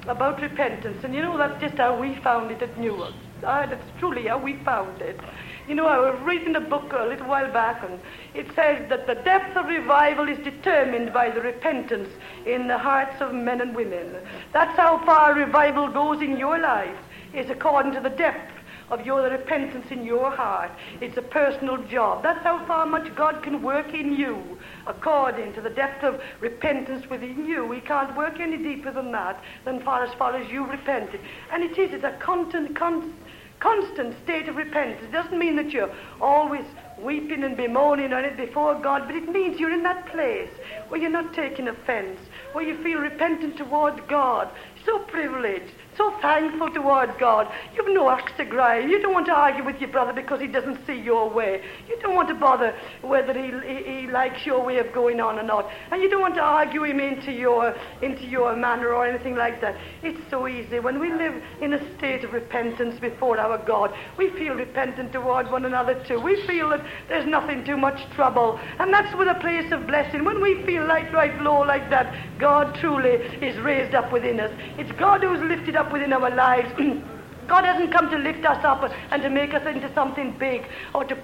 about 0.09 0.41
repentance. 0.41 1.03
And 1.05 1.15
you 1.15 1.23
know, 1.23 1.37
that's 1.37 1.61
just 1.61 1.77
how 1.77 1.99
we 1.99 2.15
found 2.23 2.51
it 2.51 2.63
at 2.63 2.79
Newark. 2.79 3.15
Ah, 3.45 3.67
that's 3.67 3.91
truly 3.99 4.29
how 4.29 4.39
we 4.39 4.57
found 4.65 5.03
it. 5.03 5.19
You 5.69 5.75
know, 5.75 5.89
I 5.89 5.99
was 5.99 6.17
reading 6.21 6.55
a 6.55 6.61
book 6.61 6.93
a 6.93 7.07
little 7.07 7.27
while 7.27 7.53
back, 7.53 7.83
and 7.83 7.99
it 8.35 8.47
says 8.55 8.89
that 8.89 9.09
the 9.09 9.17
depth 9.17 9.57
of 9.57 9.67
revival 9.67 10.29
is 10.29 10.39
determined 10.39 11.13
by 11.13 11.31
the 11.31 11.41
repentance 11.41 12.09
in 12.47 12.69
the 12.69 12.79
hearts 12.79 13.21
of 13.21 13.35
men 13.35 13.61
and 13.61 13.75
women. 13.75 14.15
That's 14.53 14.77
how 14.77 15.05
far 15.05 15.35
revival 15.35 15.89
goes 15.89 16.23
in 16.23 16.37
your 16.37 16.57
life, 16.59 16.97
is 17.35 17.51
according 17.51 17.95
to 17.95 18.01
the 18.01 18.11
depth 18.11 18.53
of 18.91 19.05
your 19.05 19.29
repentance 19.29 19.91
in 19.91 20.05
your 20.05 20.31
heart. 20.31 20.71
It's 21.01 21.17
a 21.17 21.23
personal 21.23 21.79
job. 21.79 22.23
That's 22.23 22.45
how 22.45 22.65
far 22.67 22.87
much 22.87 23.13
God 23.17 23.43
can 23.43 23.61
work 23.61 23.93
in 23.93 24.15
you, 24.15 24.61
according 24.87 25.55
to 25.55 25.61
the 25.61 25.71
depth 25.71 26.05
of 26.05 26.23
repentance 26.39 27.11
within 27.11 27.45
you. 27.45 27.73
He 27.73 27.81
can't 27.81 28.17
work 28.17 28.39
any 28.39 28.57
deeper 28.57 28.93
than 28.93 29.11
that, 29.11 29.43
than 29.65 29.83
far 29.83 30.05
as 30.05 30.15
far 30.15 30.37
as 30.37 30.49
you 30.49 30.65
repented. 30.65 31.19
And 31.51 31.65
it 31.65 31.77
is, 31.77 31.93
it's 31.93 32.05
a 32.05 32.17
constant, 32.21 32.77
constant 32.77 33.15
constant 33.61 34.15
state 34.25 34.49
of 34.49 34.57
repentance. 34.57 35.03
It 35.03 35.13
doesn't 35.13 35.39
mean 35.39 35.57
that 35.57 35.71
you're 35.71 35.95
always 36.21 36.65
weeping 36.99 37.45
and 37.45 37.57
bemoaning 37.57 38.13
on 38.13 38.25
it 38.25 38.37
before 38.37 38.75
God, 38.81 39.03
but 39.07 39.17
it 39.17 39.29
means 39.29 39.61
you're 39.61 39.73
in 39.73 39.83
that 39.83 40.07
place 40.07 40.51
where 40.89 41.01
you're 41.01 41.11
not 41.11 41.35
taking 41.35 41.69
offense, 41.69 42.19
where 42.53 42.65
you 42.65 42.83
feel 42.83 43.01
repentant 43.01 43.57
towards 43.57 44.01
God. 44.09 44.51
So 44.85 45.01
privileged 45.01 45.73
so 45.97 46.13
thankful 46.21 46.71
towards 46.71 47.13
God. 47.19 47.53
You've 47.75 47.95
no 47.95 48.11
axe 48.11 48.33
to 48.37 48.45
grind. 48.45 48.91
You 48.91 49.01
don't 49.01 49.13
want 49.13 49.27
to 49.27 49.33
argue 49.33 49.65
with 49.65 49.81
your 49.81 49.91
brother 49.91 50.13
because 50.13 50.41
he 50.41 50.47
doesn't 50.47 50.87
see 50.87 50.99
your 50.99 51.29
way. 51.31 51.63
You 51.89 51.99
don't 52.01 52.15
want 52.15 52.29
to 52.29 52.35
bother 52.35 52.75
whether 53.03 53.33
he, 53.33 53.53
he, 53.67 54.01
he, 54.03 54.07
likes 54.07 54.47
your 54.47 54.65
way 54.65 54.79
of 54.79 54.93
going 54.93 55.21
on 55.21 55.39
or 55.39 55.43
not. 55.43 55.69
And 55.91 56.03
you 56.03 56.09
don't 56.09 56.21
want 56.21 56.35
to 56.37 56.43
argue 56.43 56.85
him 56.85 57.01
into 57.01 57.33
your, 57.33 57.75
into 58.03 58.25
your 58.25 58.55
manner 58.57 58.93
or 58.93 59.07
anything 59.07 59.35
like 59.35 59.61
that. 59.61 59.77
It's 60.03 60.21
so 60.31 60.47
easy. 60.47 60.79
When 60.79 61.01
we 61.01 61.13
live 61.13 61.43
in 61.61 61.73
a 61.73 61.99
state 61.99 62.25
of 62.25 62.33
repentance 62.33 62.99
before 63.01 63.39
our 63.39 63.59
God, 63.65 63.95
we 64.17 64.31
feel 64.31 64.55
repentant 64.55 65.13
toward 65.13 65.51
one 65.51 65.65
another 65.65 66.03
too. 66.07 66.21
We 66.21 66.47
feel 66.47 66.71
that 66.71 66.85
there's 67.09 67.27
nothing 67.27 67.65
too 67.65 67.77
much 67.77 67.99
trouble. 68.15 68.61
And 68.79 68.93
that's 68.93 69.15
with 69.17 69.29
a 69.29 69.41
place 69.41 69.71
of 69.73 69.87
blessing. 69.87 70.25
When 70.25 70.41
we 70.41 70.65
feel 70.65 70.87
like 70.87 71.13
right 71.13 71.41
low 71.43 71.61
like 71.61 71.91
that, 71.91 72.39
God 72.39 72.75
truly 72.81 73.11
is 73.43 73.59
raised 73.61 73.95
up 73.95 74.13
within 74.13 74.41
us. 74.41 74.53
It's 74.79 74.93
God 74.93 75.23
who's 75.23 75.41
lifted 75.41 75.77
up 75.77 75.86
up 75.87 75.93
within 75.93 76.13
our 76.13 76.31
lives. 76.31 76.73
God 77.49 77.65
hasn't 77.65 77.93
come 77.93 78.11
to 78.11 78.19
lift 78.19 78.45
us 78.45 78.65
up 78.65 78.83
and 79.11 79.23
to 79.23 79.31
make 79.31 79.55
us 79.55 79.67
into 79.67 79.93
something 79.95 80.37
big 80.39 80.63
or 80.95 81.05
to 81.05 81.17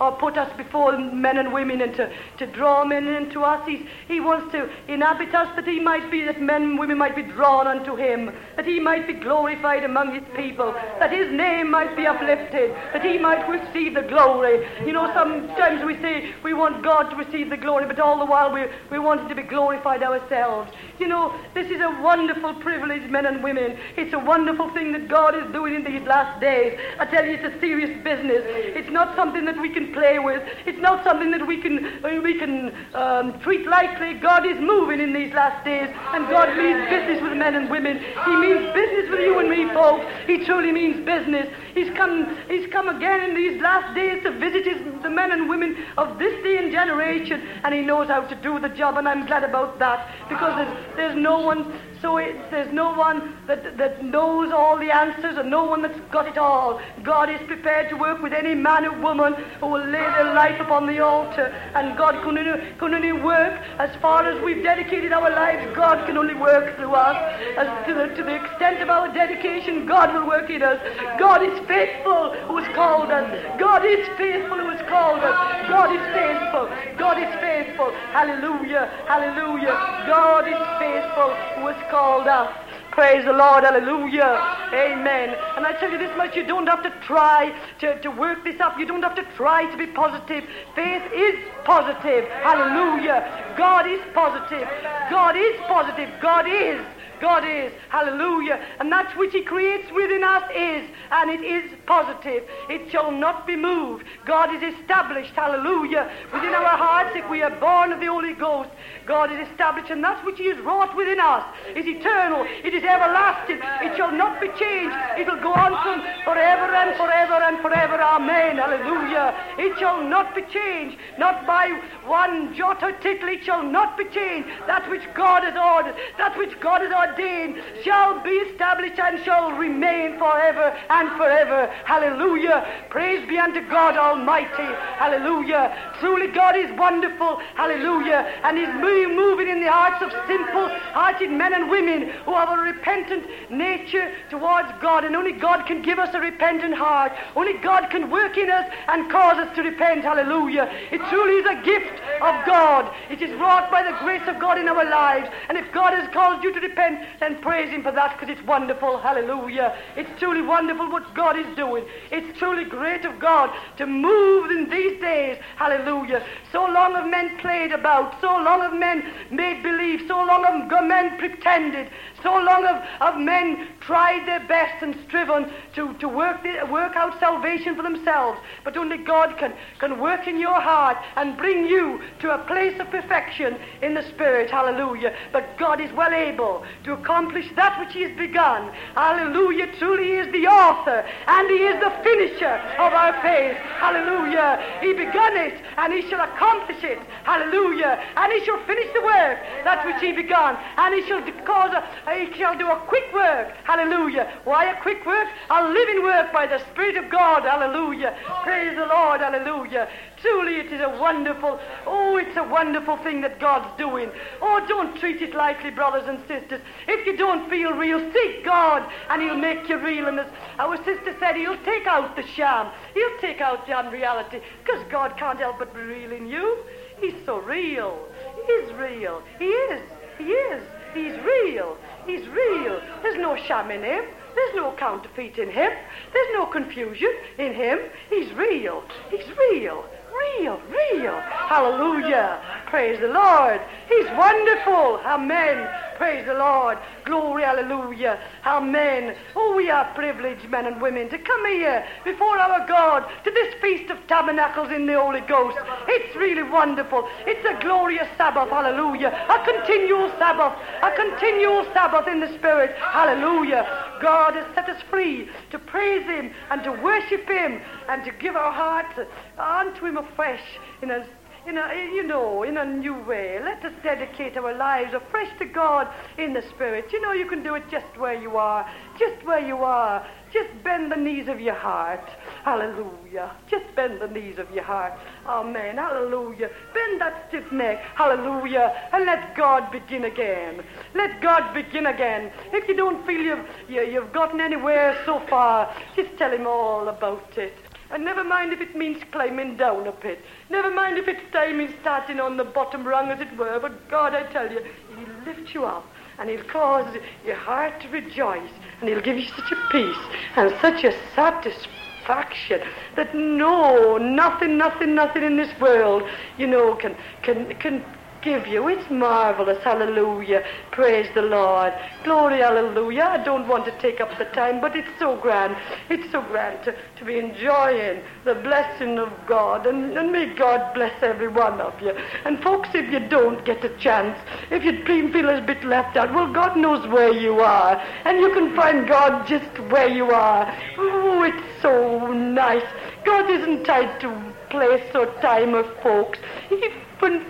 or 0.00 0.12
put 0.12 0.36
us 0.36 0.50
before 0.56 0.96
men 0.98 1.38
and 1.38 1.52
women 1.52 1.80
and 1.82 1.94
to, 1.94 2.12
to 2.38 2.46
draw 2.46 2.84
men 2.84 3.06
into 3.06 3.42
us. 3.42 3.66
He's, 3.66 3.86
he 4.08 4.20
wants 4.20 4.52
to 4.52 4.68
inhabit 4.88 5.34
us 5.34 5.54
that 5.56 5.66
he 5.66 5.80
might 5.80 6.10
be, 6.10 6.24
that 6.24 6.40
men 6.40 6.62
and 6.62 6.78
women 6.78 6.98
might 6.98 7.16
be 7.16 7.22
drawn 7.22 7.66
unto 7.66 7.96
him, 7.96 8.32
that 8.56 8.66
he 8.66 8.80
might 8.80 9.06
be 9.06 9.14
glorified 9.14 9.84
among 9.84 10.14
his 10.14 10.24
people, 10.36 10.72
that 10.98 11.12
his 11.12 11.30
name 11.32 11.70
might 11.70 11.96
be 11.96 12.06
uplifted, 12.06 12.70
that 12.92 13.04
he 13.04 13.18
might 13.18 13.48
receive 13.48 13.94
the 13.94 14.02
glory. 14.02 14.66
You 14.86 14.92
know, 14.92 15.12
sometimes 15.14 15.84
we 15.84 15.94
say 15.96 16.34
we 16.42 16.54
want 16.54 16.82
God 16.82 17.10
to 17.10 17.16
receive 17.16 17.50
the 17.50 17.56
glory, 17.56 17.86
but 17.86 18.00
all 18.00 18.18
the 18.18 18.26
while 18.26 18.52
we, 18.52 18.64
we 18.90 18.98
want 18.98 19.22
him 19.22 19.28
to 19.28 19.34
be 19.34 19.42
glorified 19.42 20.02
ourselves. 20.02 20.70
You 20.98 21.08
know, 21.08 21.38
this 21.54 21.70
is 21.70 21.80
a 21.80 22.00
wonderful 22.02 22.54
privilege, 22.54 23.08
men 23.10 23.26
and 23.26 23.42
women. 23.42 23.78
It's 23.96 24.12
a 24.14 24.18
wonderful 24.18 24.70
thing 24.74 24.92
that 24.92 25.08
God 25.08 25.34
is 25.34 25.50
doing 25.52 25.69
in 25.76 25.84
these 25.84 26.02
last 26.02 26.40
days. 26.40 26.78
I 26.98 27.06
tell 27.06 27.24
you, 27.24 27.32
it's 27.32 27.44
a 27.44 27.60
serious 27.60 27.90
business. 28.02 28.42
It's 28.46 28.90
not 28.90 29.16
something 29.16 29.44
that 29.44 29.60
we 29.60 29.68
can 29.68 29.92
play 29.92 30.18
with. 30.18 30.42
It's 30.66 30.78
not 30.80 31.04
something 31.04 31.30
that 31.30 31.46
we 31.46 31.60
can 31.60 32.04
uh, 32.04 32.20
we 32.22 32.38
can 32.38 32.74
um, 32.94 33.40
treat 33.40 33.66
lightly. 33.66 34.14
God 34.14 34.46
is 34.46 34.58
moving 34.60 35.00
in 35.00 35.12
these 35.12 35.32
last 35.32 35.64
days, 35.64 35.88
and 36.14 36.28
God 36.28 36.56
means 36.56 36.88
business 36.88 37.22
with 37.22 37.36
men 37.36 37.54
and 37.54 37.70
women. 37.70 37.98
He 37.98 38.36
means 38.36 38.72
business 38.72 39.10
with 39.10 39.20
you 39.20 39.38
and 39.38 39.48
me, 39.50 39.68
folks. 39.74 40.06
He 40.26 40.44
truly 40.44 40.72
means 40.72 41.04
business. 41.04 41.46
He's 41.74 41.90
come. 41.96 42.36
He's 42.48 42.70
come 42.72 42.88
again 42.88 43.30
in 43.30 43.36
these 43.36 43.60
last 43.60 43.94
days 43.94 44.22
to 44.22 44.30
visit 44.38 44.66
his, 44.66 45.02
the 45.02 45.10
men 45.10 45.32
and 45.32 45.48
women 45.48 45.76
of 45.96 46.18
this 46.18 46.34
day 46.42 46.58
and 46.58 46.72
generation, 46.72 47.40
and 47.64 47.74
he 47.74 47.82
knows 47.82 48.08
how 48.08 48.22
to 48.22 48.34
do 48.36 48.58
the 48.58 48.68
job, 48.68 48.96
and 48.96 49.08
I'm 49.08 49.26
glad 49.26 49.44
about 49.44 49.78
that 49.78 50.08
because 50.28 50.56
there's 50.96 51.10
there's 51.10 51.16
no 51.16 51.40
one, 51.40 51.72
so 52.02 52.16
there's 52.50 52.72
no 52.72 52.94
one 52.94 53.36
that, 53.46 53.76
that 53.76 54.02
knows 54.02 54.52
all 54.52 54.78
the 54.78 54.90
answers 54.90 55.36
and 55.36 55.50
no 55.50 55.64
one 55.64 55.82
that's 55.82 55.98
got 56.10 56.26
it 56.26 56.38
all. 56.38 56.80
God 57.02 57.28
is 57.28 57.40
prepared 57.46 57.90
to 57.90 57.96
work 57.96 58.22
with 58.22 58.32
any 58.32 58.54
man 58.54 58.86
or 58.86 58.98
woman 59.00 59.34
who 59.60 59.66
will 59.66 59.84
lay 59.84 60.08
their 60.16 60.32
life 60.32 60.58
upon 60.60 60.86
the 60.86 61.00
altar. 61.00 61.52
And 61.74 61.98
God 61.98 62.22
can 62.24 62.38
only, 62.38 62.72
can 62.78 62.94
only 62.94 63.12
work 63.12 63.60
as 63.78 63.94
far 64.00 64.26
as 64.26 64.42
we've 64.42 64.62
dedicated 64.62 65.12
our 65.12 65.30
lives. 65.30 65.76
God 65.76 66.06
can 66.06 66.16
only 66.16 66.34
work 66.34 66.76
through 66.76 66.94
us. 66.94 67.16
As 67.58 67.86
to 67.86 67.92
the, 67.92 68.06
to 68.16 68.22
the 68.22 68.34
extent 68.34 68.80
of 68.80 68.88
our 68.88 69.12
dedication, 69.12 69.84
God 69.84 70.14
will 70.14 70.26
work 70.26 70.48
in 70.48 70.62
us. 70.62 70.80
God 71.18 71.42
is 71.42 71.58
faithful 71.68 72.32
who 72.48 72.56
has 72.56 72.74
called 72.74 73.10
us. 73.10 73.28
God 73.58 73.84
is 73.84 74.08
faithful 74.16 74.56
who 74.56 74.70
has 74.70 74.80
called 74.88 75.20
us. 75.20 75.36
God 75.68 75.92
is 75.92 76.04
faithful. 76.16 76.64
God 76.96 77.18
is 77.20 77.28
faithful. 77.40 77.92
Hallelujah. 78.16 78.88
Hallelujah. 79.06 79.76
God 80.08 80.48
is 80.48 80.60
faithful 80.80 81.34
who 81.60 81.68
has 81.68 81.89
called 81.90 82.26
us. 82.26 82.50
Praise 82.92 83.24
the 83.24 83.32
Lord. 83.32 83.64
Hallelujah. 83.64 84.38
Amen. 84.72 85.36
And 85.56 85.66
I 85.66 85.72
tell 85.78 85.90
you 85.90 85.98
this 85.98 86.16
much, 86.16 86.36
you 86.36 86.46
don't 86.46 86.66
have 86.66 86.82
to 86.82 86.90
try 87.06 87.52
to, 87.80 88.00
to 88.00 88.10
work 88.10 88.44
this 88.44 88.60
up. 88.60 88.78
You 88.78 88.86
don't 88.86 89.02
have 89.02 89.16
to 89.16 89.24
try 89.36 89.70
to 89.70 89.76
be 89.76 89.86
positive. 89.86 90.44
Faith 90.74 91.02
is 91.14 91.34
positive. 91.64 92.24
Hallelujah. 92.42 93.54
God 93.56 93.86
is 93.86 94.00
positive. 94.14 94.68
God 95.10 95.36
is 95.36 95.56
positive. 95.66 96.08
God 96.20 96.46
is. 96.46 96.50
God 96.50 96.80
is. 96.80 96.99
Hallelujah. 97.20 98.64
And 98.78 98.90
that 98.92 99.16
which 99.16 99.32
He 99.32 99.42
creates 99.42 99.90
within 99.92 100.24
us 100.24 100.42
is, 100.54 100.88
and 101.10 101.30
it 101.30 101.42
is 101.42 101.70
positive. 101.86 102.44
It 102.68 102.90
shall 102.90 103.10
not 103.10 103.46
be 103.46 103.56
moved. 103.56 104.04
God 104.24 104.54
is 104.54 104.74
established. 104.74 105.32
Hallelujah. 105.34 106.10
Within 106.32 106.54
our 106.54 106.76
hearts, 106.76 107.10
if 107.14 107.28
we 107.30 107.42
are 107.42 107.54
born 107.60 107.92
of 107.92 108.00
the 108.00 108.06
Holy 108.06 108.32
Ghost, 108.34 108.70
God 109.06 109.32
is 109.32 109.46
established, 109.48 109.90
and 109.90 110.02
that 110.04 110.24
which 110.24 110.38
He 110.38 110.48
has 110.48 110.58
wrought 110.60 110.96
within 110.96 111.20
us 111.20 111.44
is 111.76 111.86
eternal. 111.86 112.46
It 112.64 112.74
is 112.74 112.84
everlasting. 112.84 113.58
It 113.58 113.96
shall 113.96 114.12
not 114.12 114.40
be 114.40 114.48
changed. 114.58 114.96
It 115.18 115.26
will 115.26 115.40
go 115.40 115.52
on 115.52 115.72
from 115.82 116.00
forever 116.24 116.72
and 116.74 116.96
forever 116.96 117.34
and 117.34 117.58
forever. 117.60 118.00
Amen. 118.00 118.56
Hallelujah. 118.56 119.34
It 119.58 119.78
shall 119.78 120.02
not 120.02 120.34
be 120.34 120.42
changed. 120.52 120.96
Not 121.18 121.46
by 121.46 121.68
one 122.06 122.54
jot 122.54 122.82
or 122.82 122.92
tittle. 122.92 123.28
It 123.28 123.44
shall 123.44 123.62
not 123.62 123.98
be 123.98 124.04
changed. 124.04 124.48
That 124.66 124.88
which 124.88 125.02
God 125.14 125.44
has 125.44 125.56
ordered, 125.56 125.96
that 126.18 126.36
which 126.38 126.58
God 126.60 126.80
has 126.82 126.92
ordered 126.92 127.09
ordained 127.10 127.62
shall 127.82 128.22
be 128.22 128.30
established 128.30 128.98
and 128.98 129.22
shall 129.24 129.52
remain 129.52 130.18
forever 130.18 130.76
and 130.90 131.10
forever. 131.16 131.66
Hallelujah. 131.84 132.66
Praise 132.90 133.26
be 133.28 133.38
unto 133.38 133.60
God 133.68 133.96
Almighty. 133.96 134.68
Hallelujah. 134.98 135.94
Truly 136.00 136.28
God 136.28 136.56
is 136.56 136.70
wonderful. 136.78 137.40
Hallelujah. 137.54 138.40
And 138.44 138.58
He's 138.58 138.68
moving 139.14 139.48
in 139.48 139.60
the 139.60 139.70
hearts 139.70 140.02
of 140.02 140.10
simple 140.26 140.68
hearted 140.92 141.30
men 141.30 141.52
and 141.52 141.70
women 141.70 142.10
who 142.24 142.34
have 142.34 142.50
a 142.50 142.62
repentant 142.62 143.26
nature 143.50 144.12
towards 144.30 144.68
God. 144.80 145.04
And 145.04 145.16
only 145.16 145.32
God 145.32 145.66
can 145.66 145.82
give 145.82 145.98
us 145.98 146.14
a 146.14 146.20
repentant 146.20 146.74
heart. 146.74 147.12
Only 147.36 147.54
God 147.54 147.90
can 147.90 148.10
work 148.10 148.36
in 148.36 148.50
us 148.50 148.70
and 148.88 149.10
cause 149.10 149.36
us 149.36 149.54
to 149.56 149.62
repent. 149.62 150.04
Hallelujah. 150.04 150.70
It 150.90 151.00
truly 151.08 151.34
is 151.34 151.46
a 151.46 151.62
gift 151.62 152.00
of 152.20 152.46
God. 152.46 152.92
It 153.10 153.22
is 153.22 153.30
wrought 153.38 153.70
by 153.70 153.82
the 153.82 153.96
grace 154.00 154.26
of 154.26 154.40
God 154.40 154.58
in 154.58 154.68
our 154.68 154.84
lives. 154.84 155.28
And 155.48 155.58
if 155.58 155.70
God 155.72 155.94
has 155.94 156.08
caused 156.12 156.44
you 156.44 156.52
to 156.52 156.60
repent, 156.60 156.99
then 157.20 157.40
praise 157.40 157.70
Him 157.70 157.82
for 157.82 157.92
that 157.92 158.18
because 158.18 158.34
it's 158.36 158.46
wonderful. 158.46 158.98
Hallelujah. 158.98 159.76
It's 159.96 160.10
truly 160.18 160.42
wonderful 160.42 160.90
what 160.90 161.14
God 161.14 161.38
is 161.38 161.56
doing. 161.56 161.84
It's 162.10 162.38
truly 162.38 162.64
great 162.64 163.04
of 163.04 163.18
God 163.20 163.50
to 163.78 163.86
move 163.86 164.50
in 164.50 164.68
these 164.70 165.00
days 165.00 165.38
Hallelujah. 165.56 166.24
So 166.52 166.64
long 166.64 166.94
have 166.94 167.08
men 167.08 167.38
played 167.38 167.72
about. 167.72 168.20
So 168.20 168.28
long 168.28 168.60
have 168.62 168.74
men 168.74 169.02
made 169.30 169.62
believe. 169.62 170.00
So 170.08 170.16
long 170.16 170.44
have 170.44 170.84
men 170.86 171.18
pretended. 171.18 171.90
So 172.22 172.34
long 172.34 172.64
have, 172.64 172.82
have 173.00 173.20
men 173.20 173.68
tried 173.80 174.26
their 174.26 174.46
best 174.46 174.82
and 174.82 174.96
striven 175.06 175.50
to, 175.74 175.94
to 175.94 176.08
work, 176.08 176.42
the, 176.42 176.66
work 176.70 176.96
out 176.96 177.18
salvation 177.18 177.76
for 177.76 177.82
themselves. 177.82 178.38
But 178.64 178.76
only 178.76 178.98
God 178.98 179.36
can, 179.38 179.54
can 179.78 179.98
work 179.98 180.26
in 180.26 180.38
your 180.38 180.60
heart 180.60 180.98
and 181.16 181.36
bring 181.36 181.66
you 181.66 182.00
to 182.20 182.34
a 182.34 182.44
place 182.46 182.78
of 182.80 182.90
perfection 182.90 183.56
in 183.82 183.94
the 183.94 184.02
Spirit. 184.10 184.50
Hallelujah. 184.50 185.14
But 185.32 185.56
God 185.58 185.80
is 185.80 185.92
well 185.92 186.12
able 186.12 186.64
to 186.84 186.92
accomplish 186.92 187.46
that 187.56 187.78
which 187.80 187.92
He 187.92 188.02
has 188.02 188.16
begun. 188.16 188.72
Hallelujah. 188.94 189.68
Truly 189.78 190.04
He 190.04 190.12
is 190.12 190.32
the 190.32 190.46
author 190.46 191.04
and 191.26 191.50
He 191.50 191.56
is 191.56 191.80
the 191.80 191.92
finisher 192.02 192.56
of 192.78 192.92
our 192.92 193.12
faith. 193.22 193.56
Hallelujah. 193.78 194.78
He 194.80 194.92
begun 194.92 195.36
it 195.36 195.60
and 195.76 195.92
He 195.92 196.08
shall 196.08 196.20
accomplish 196.20 196.82
it. 196.82 196.98
Hallelujah. 197.24 198.02
And 198.16 198.32
He 198.32 198.44
shall 198.44 198.62
finish 198.66 198.92
the 198.94 199.02
work 199.02 199.38
that 199.64 199.84
which 199.86 200.00
He 200.00 200.12
begun. 200.12 200.56
And 200.76 200.94
He 200.94 201.06
shall 201.06 201.22
cause 201.44 201.72
a, 201.72 202.09
he 202.12 202.32
shall 202.36 202.56
do 202.56 202.70
a 202.70 202.80
quick 202.88 203.12
work. 203.12 203.52
Hallelujah. 203.64 204.40
Why 204.44 204.70
a 204.70 204.80
quick 204.82 205.04
work? 205.06 205.28
A 205.50 205.68
living 205.68 206.02
work 206.02 206.32
by 206.32 206.46
the 206.46 206.58
Spirit 206.70 206.96
of 206.96 207.10
God. 207.10 207.42
Hallelujah. 207.42 208.16
Praise 208.42 208.76
the 208.76 208.86
Lord. 208.86 209.20
Hallelujah. 209.20 209.88
Truly, 210.20 210.56
it 210.56 210.72
is 210.72 210.80
a 210.80 210.98
wonderful, 211.00 211.58
oh, 211.86 212.16
it's 212.16 212.36
a 212.36 212.44
wonderful 212.44 212.96
thing 212.98 213.20
that 213.22 213.40
God's 213.40 213.76
doing. 213.78 214.10
Oh, 214.42 214.64
don't 214.68 214.98
treat 214.98 215.22
it 215.22 215.34
lightly, 215.34 215.70
brothers 215.70 216.08
and 216.08 216.18
sisters. 216.28 216.60
If 216.86 217.06
you 217.06 217.16
don't 217.16 217.48
feel 217.48 217.72
real, 217.72 218.00
seek 218.12 218.44
God 218.44 218.90
and 219.08 219.22
He'll 219.22 219.36
make 219.36 219.68
you 219.68 219.78
real. 219.78 220.06
And 220.06 220.20
as 220.20 220.26
our 220.58 220.76
sister 220.84 221.16
said, 221.18 221.36
He'll 221.36 221.62
take 221.64 221.86
out 221.86 222.16
the 222.16 222.26
sham. 222.26 222.70
He'll 222.94 223.18
take 223.20 223.40
out 223.40 223.66
the 223.66 223.72
unreality 223.72 224.40
because 224.64 224.84
God 224.90 225.16
can't 225.16 225.38
help 225.38 225.58
but 225.58 225.74
be 225.74 225.80
real 225.80 226.12
in 226.12 226.26
you. 226.26 226.58
He's 227.00 227.14
so 227.24 227.38
real. 227.38 227.98
He's 228.46 228.72
real. 228.74 229.22
He 229.38 229.46
is. 229.46 229.82
He 230.18 230.24
is. 230.24 230.62
He's 230.92 231.14
real. 231.24 231.78
He's 232.06 232.26
real. 232.28 232.80
There's 233.02 233.18
no 233.18 233.36
sham 233.46 233.70
in 233.70 233.82
him. 233.82 234.04
There's 234.34 234.54
no 234.54 234.74
counterfeit 234.78 235.38
in 235.38 235.50
him. 235.50 235.70
There's 236.12 236.28
no 236.32 236.46
confusion 236.46 237.10
in 237.38 237.54
him. 237.54 237.78
He's 238.08 238.32
real. 238.34 238.82
He's 239.10 239.26
real. 239.36 239.84
Real, 240.10 240.60
real. 240.68 241.20
Hallelujah. 241.20 242.40
Praise 242.66 243.00
the 243.00 243.08
Lord. 243.08 243.60
He's 243.88 244.10
wonderful. 244.16 245.00
Amen. 245.04 245.68
Praise 245.96 246.24
the 246.24 246.34
Lord. 246.34 246.78
Glory, 247.04 247.42
hallelujah. 247.42 248.18
Amen. 248.46 249.14
Oh, 249.36 249.54
we 249.54 249.68
are 249.68 249.92
privileged, 249.94 250.48
men 250.48 250.66
and 250.66 250.80
women, 250.80 251.10
to 251.10 251.18
come 251.18 251.46
here 251.46 251.84
before 252.04 252.38
our 252.38 252.66
God 252.66 253.04
to 253.24 253.30
this 253.30 253.54
Feast 253.60 253.90
of 253.90 253.98
Tabernacles 254.06 254.72
in 254.72 254.86
the 254.86 254.98
Holy 254.98 255.20
Ghost. 255.20 255.58
It's 255.88 256.16
really 256.16 256.42
wonderful. 256.42 257.06
It's 257.26 257.44
a 257.44 257.62
glorious 257.62 258.08
Sabbath, 258.16 258.48
hallelujah. 258.48 259.08
A 259.08 259.44
continual 259.44 260.10
Sabbath, 260.18 260.58
a 260.82 260.90
continual 260.92 261.66
Sabbath 261.74 262.08
in 262.08 262.20
the 262.20 262.32
Spirit, 262.38 262.74
hallelujah. 262.76 263.66
God 264.00 264.34
has 264.34 264.46
set 264.54 264.68
us 264.70 264.80
free 264.88 265.28
to 265.50 265.58
praise 265.58 266.06
Him 266.06 266.32
and 266.50 266.64
to 266.64 266.72
worship 266.72 267.28
Him 267.28 267.60
and 267.90 268.04
to 268.04 268.12
give 268.12 268.36
our 268.36 268.52
hearts 268.52 268.98
unto 269.36 269.84
Him 269.84 269.96
afresh 269.96 270.42
in 270.80 270.92
a 270.92 271.04
in 271.46 271.56
a, 271.56 271.90
you 271.94 272.02
know, 272.02 272.42
in 272.42 272.58
a 272.58 272.64
new 272.64 272.94
way. 272.94 273.38
Let 273.42 273.64
us 273.64 273.72
dedicate 273.82 274.36
our 274.36 274.54
lives 274.54 274.92
afresh 274.94 275.30
to 275.38 275.46
God 275.46 275.88
in 276.18 276.34
the 276.34 276.42
Spirit. 276.42 276.92
You 276.92 277.00
know, 277.00 277.12
you 277.12 277.26
can 277.26 277.42
do 277.42 277.54
it 277.54 277.64
just 277.70 277.86
where 277.96 278.14
you 278.14 278.36
are, 278.36 278.70
just 278.98 279.24
where 279.24 279.44
you 279.44 279.56
are. 279.56 280.06
Just 280.32 280.50
bend 280.62 280.92
the 280.92 280.96
knees 280.96 281.26
of 281.26 281.40
your 281.40 281.54
heart. 281.54 282.08
Hallelujah. 282.44 283.34
Just 283.50 283.64
bend 283.74 284.00
the 284.00 284.06
knees 284.06 284.38
of 284.38 284.48
your 284.52 284.62
heart. 284.62 284.92
Amen. 285.26 285.76
Hallelujah. 285.76 286.50
Bend 286.72 287.00
that 287.00 287.24
stiff 287.28 287.50
neck. 287.50 287.82
Hallelujah. 287.96 288.88
And 288.92 289.06
let 289.06 289.34
God 289.34 289.72
begin 289.72 290.04
again. 290.04 290.62
Let 290.94 291.20
God 291.20 291.52
begin 291.52 291.86
again. 291.86 292.30
If 292.52 292.68
you 292.68 292.76
don't 292.76 293.04
feel 293.06 293.20
you've, 293.20 293.46
you, 293.68 293.80
have 293.80 293.88
you 293.88 294.02
have 294.02 294.12
gotten 294.12 294.40
anywhere 294.40 294.96
so 295.04 295.20
far, 295.28 295.74
just 295.96 296.16
tell 296.16 296.30
Him 296.30 296.46
all 296.46 296.88
about 296.88 297.36
it. 297.36 297.54
And 297.90 298.04
never 298.04 298.22
mind 298.22 298.52
if 298.52 298.60
it 298.60 298.76
means 298.76 299.02
climbing 299.10 299.56
down 299.56 299.86
a 299.86 299.92
pit. 299.92 300.20
Never 300.48 300.70
mind 300.70 300.96
if 300.96 301.08
it's 301.08 301.32
time 301.32 301.60
in 301.60 301.74
starting 301.80 302.20
on 302.20 302.36
the 302.36 302.44
bottom 302.44 302.86
rung, 302.86 303.10
as 303.10 303.20
it 303.20 303.36
were. 303.36 303.58
But 303.60 303.90
God, 303.90 304.14
I 304.14 304.22
tell 304.32 304.50
you, 304.50 304.60
He'll 304.96 305.34
lift 305.34 305.52
you 305.54 305.64
up 305.64 305.84
and 306.18 306.30
He'll 306.30 306.44
cause 306.44 306.96
your 307.24 307.36
heart 307.36 307.80
to 307.80 307.88
rejoice. 307.88 308.50
And 308.80 308.88
He'll 308.88 309.00
give 309.00 309.18
you 309.18 309.26
such 309.26 309.50
a 309.50 309.68
peace 309.70 309.96
and 310.36 310.54
such 310.60 310.84
a 310.84 310.92
satisfaction 311.14 312.60
that 312.96 313.14
no, 313.14 313.98
nothing, 313.98 314.56
nothing, 314.56 314.94
nothing 314.94 315.22
in 315.22 315.36
this 315.36 315.50
world, 315.60 316.02
you 316.38 316.46
know, 316.46 316.74
can, 316.76 316.96
can, 317.22 317.54
can 317.56 317.84
give 318.22 318.46
you. 318.46 318.68
It's 318.68 318.88
marvelous. 318.90 319.62
Hallelujah. 319.62 320.44
Praise 320.70 321.08
the 321.14 321.22
Lord. 321.22 321.72
Glory, 322.04 322.38
hallelujah. 322.38 323.02
I 323.02 323.24
don't 323.24 323.48
want 323.48 323.64
to 323.66 323.78
take 323.78 324.00
up 324.00 324.16
the 324.18 324.24
time, 324.26 324.60
but 324.60 324.76
it's 324.76 324.90
so 324.98 325.16
grand. 325.16 325.56
It's 325.88 326.10
so 326.12 326.22
grand 326.22 326.64
to, 326.64 326.74
to 326.96 327.04
be 327.04 327.18
enjoying 327.18 328.02
the 328.24 328.34
blessing 328.34 328.98
of 328.98 329.12
God. 329.26 329.66
And, 329.66 329.96
and 329.96 330.12
may 330.12 330.34
God 330.34 330.74
bless 330.74 331.02
every 331.02 331.28
one 331.28 331.60
of 331.60 331.80
you. 331.80 331.92
And 332.24 332.42
folks, 332.42 332.68
if 332.74 332.92
you 332.92 333.00
don't 333.08 333.44
get 333.44 333.64
a 333.64 333.76
chance, 333.78 334.18
if 334.50 334.64
you 334.64 334.84
feel 334.84 335.28
a 335.28 335.40
bit 335.40 335.64
left 335.64 335.96
out, 335.96 336.14
well, 336.14 336.32
God 336.32 336.56
knows 336.56 336.86
where 336.88 337.12
you 337.12 337.40
are. 337.40 337.76
And 338.04 338.18
you 338.20 338.32
can 338.32 338.54
find 338.54 338.88
God 338.88 339.26
just 339.26 339.58
where 339.70 339.88
you 339.88 340.10
are. 340.10 340.56
Oh, 340.78 341.22
it's 341.22 341.62
so 341.62 342.06
nice. 342.12 342.64
God 343.04 343.30
isn't 343.30 343.64
tied 343.64 344.00
to 344.00 344.34
place 344.50 344.94
or 344.94 345.06
time 345.20 345.54
or 345.54 345.64
folks. 345.82 346.18
He 346.48 346.68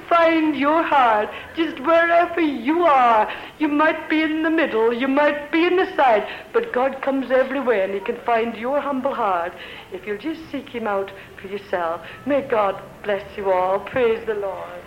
find 0.08 0.56
your 0.56 0.82
heart 0.82 1.30
just 1.54 1.80
wherever 1.80 2.40
you 2.40 2.82
are. 2.82 3.30
You 3.58 3.68
might 3.68 4.08
be 4.10 4.22
in 4.22 4.42
the 4.42 4.50
middle, 4.50 4.92
you 4.92 5.08
might 5.08 5.50
be 5.50 5.66
in 5.66 5.76
the 5.76 5.94
side, 5.96 6.26
but 6.52 6.72
God 6.72 7.00
comes 7.02 7.30
everywhere 7.30 7.84
and 7.84 7.94
He 7.94 8.00
can 8.00 8.20
find 8.24 8.56
your 8.56 8.80
humble 8.80 9.14
heart 9.14 9.52
if 9.92 10.06
you'll 10.06 10.18
just 10.18 10.40
seek 10.50 10.68
Him 10.68 10.86
out 10.86 11.10
for 11.40 11.48
yourself. 11.48 12.02
May 12.26 12.42
God 12.42 12.82
bless 13.02 13.24
you 13.36 13.50
all. 13.50 13.80
Praise 13.80 14.24
the 14.26 14.34
Lord. 14.34 14.79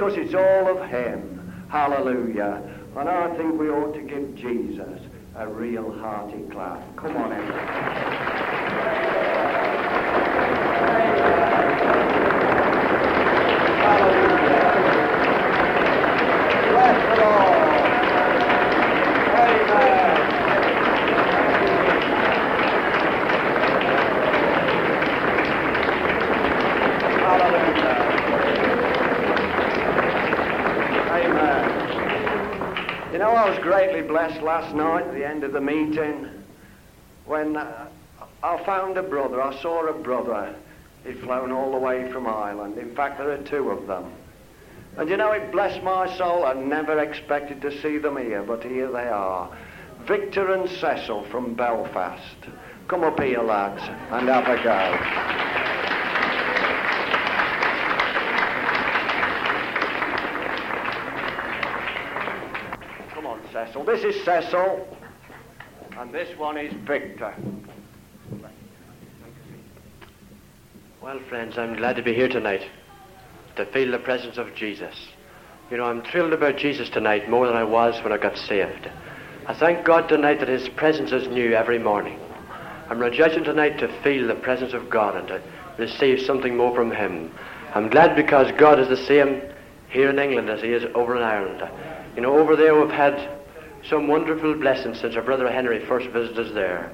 Because 0.00 0.16
it's 0.16 0.34
all 0.34 0.78
of 0.78 0.88
Him. 0.88 1.66
Hallelujah. 1.68 2.62
And 2.96 3.06
I 3.06 3.36
think 3.36 3.60
we 3.60 3.68
ought 3.68 3.92
to 3.92 4.00
give 4.00 4.34
Jesus 4.34 4.98
a 5.36 5.46
real 5.46 5.92
hearty 5.92 6.42
clap. 6.50 6.96
Come 6.96 7.18
on. 7.18 7.30
Blessed 34.10 34.42
last 34.42 34.74
night 34.74 35.06
at 35.06 35.14
the 35.14 35.24
end 35.24 35.44
of 35.44 35.52
the 35.52 35.60
meeting 35.60 36.26
when 37.26 37.56
uh, 37.56 37.88
I 38.42 38.64
found 38.64 38.98
a 38.98 39.04
brother. 39.04 39.40
I 39.40 39.56
saw 39.62 39.86
a 39.86 39.92
brother. 39.92 40.52
He'd 41.06 41.20
flown 41.20 41.52
all 41.52 41.70
the 41.70 41.78
way 41.78 42.10
from 42.10 42.26
Ireland. 42.26 42.76
In 42.76 42.92
fact, 42.96 43.18
there 43.18 43.30
are 43.30 43.42
two 43.44 43.70
of 43.70 43.86
them. 43.86 44.12
And 44.96 45.08
you 45.08 45.16
know, 45.16 45.30
it 45.30 45.52
blessed 45.52 45.84
my 45.84 46.12
soul. 46.18 46.44
I 46.44 46.54
never 46.54 46.98
expected 46.98 47.62
to 47.62 47.80
see 47.80 47.98
them 47.98 48.16
here, 48.16 48.42
but 48.42 48.64
here 48.64 48.90
they 48.90 49.06
are. 49.06 49.56
Victor 50.08 50.54
and 50.54 50.68
Cecil 50.68 51.28
from 51.30 51.54
Belfast. 51.54 52.36
Come 52.88 53.04
up 53.04 53.20
here, 53.20 53.42
lads, 53.42 53.80
and 54.10 54.28
have 54.28 54.48
a 54.48 54.60
go. 54.64 55.49
Cecil. 63.70 63.84
This 63.84 64.04
is 64.04 64.24
Cecil, 64.24 64.98
and 65.96 66.12
this 66.12 66.36
one 66.36 66.56
is 66.56 66.72
Victor. 66.86 67.32
Well, 71.00 71.20
friends, 71.28 71.56
I'm 71.56 71.76
glad 71.76 71.94
to 71.96 72.02
be 72.02 72.12
here 72.12 72.28
tonight 72.28 72.68
to 73.56 73.64
feel 73.66 73.92
the 73.92 73.98
presence 73.98 74.38
of 74.38 74.54
Jesus. 74.56 74.94
You 75.70 75.76
know, 75.76 75.84
I'm 75.84 76.02
thrilled 76.02 76.32
about 76.32 76.56
Jesus 76.56 76.90
tonight 76.90 77.30
more 77.30 77.46
than 77.46 77.54
I 77.54 77.62
was 77.62 78.02
when 78.02 78.12
I 78.12 78.18
got 78.18 78.36
saved. 78.36 78.90
I 79.46 79.54
thank 79.54 79.86
God 79.86 80.08
tonight 80.08 80.40
that 80.40 80.48
His 80.48 80.68
presence 80.70 81.12
is 81.12 81.28
new 81.28 81.52
every 81.52 81.78
morning. 81.78 82.18
I'm 82.88 82.98
rejoicing 82.98 83.44
tonight 83.44 83.78
to 83.78 84.02
feel 84.02 84.26
the 84.26 84.34
presence 84.34 84.72
of 84.72 84.90
God 84.90 85.16
and 85.16 85.28
to 85.28 85.42
receive 85.78 86.20
something 86.20 86.56
more 86.56 86.74
from 86.74 86.90
Him. 86.90 87.32
I'm 87.74 87.88
glad 87.88 88.16
because 88.16 88.50
God 88.58 88.80
is 88.80 88.88
the 88.88 89.06
same 89.06 89.42
here 89.90 90.10
in 90.10 90.18
England 90.18 90.50
as 90.50 90.60
He 90.60 90.72
is 90.72 90.84
over 90.96 91.16
in 91.16 91.22
Ireland. 91.22 91.70
You 92.16 92.22
know, 92.22 92.36
over 92.36 92.56
there 92.56 92.74
we've 92.74 92.90
had 92.90 93.39
some 93.88 94.08
wonderful 94.08 94.54
blessings 94.54 95.00
since 95.00 95.16
our 95.16 95.22
brother 95.22 95.50
Henry 95.50 95.84
first 95.86 96.08
visited 96.10 96.46
us 96.46 96.54
there. 96.54 96.92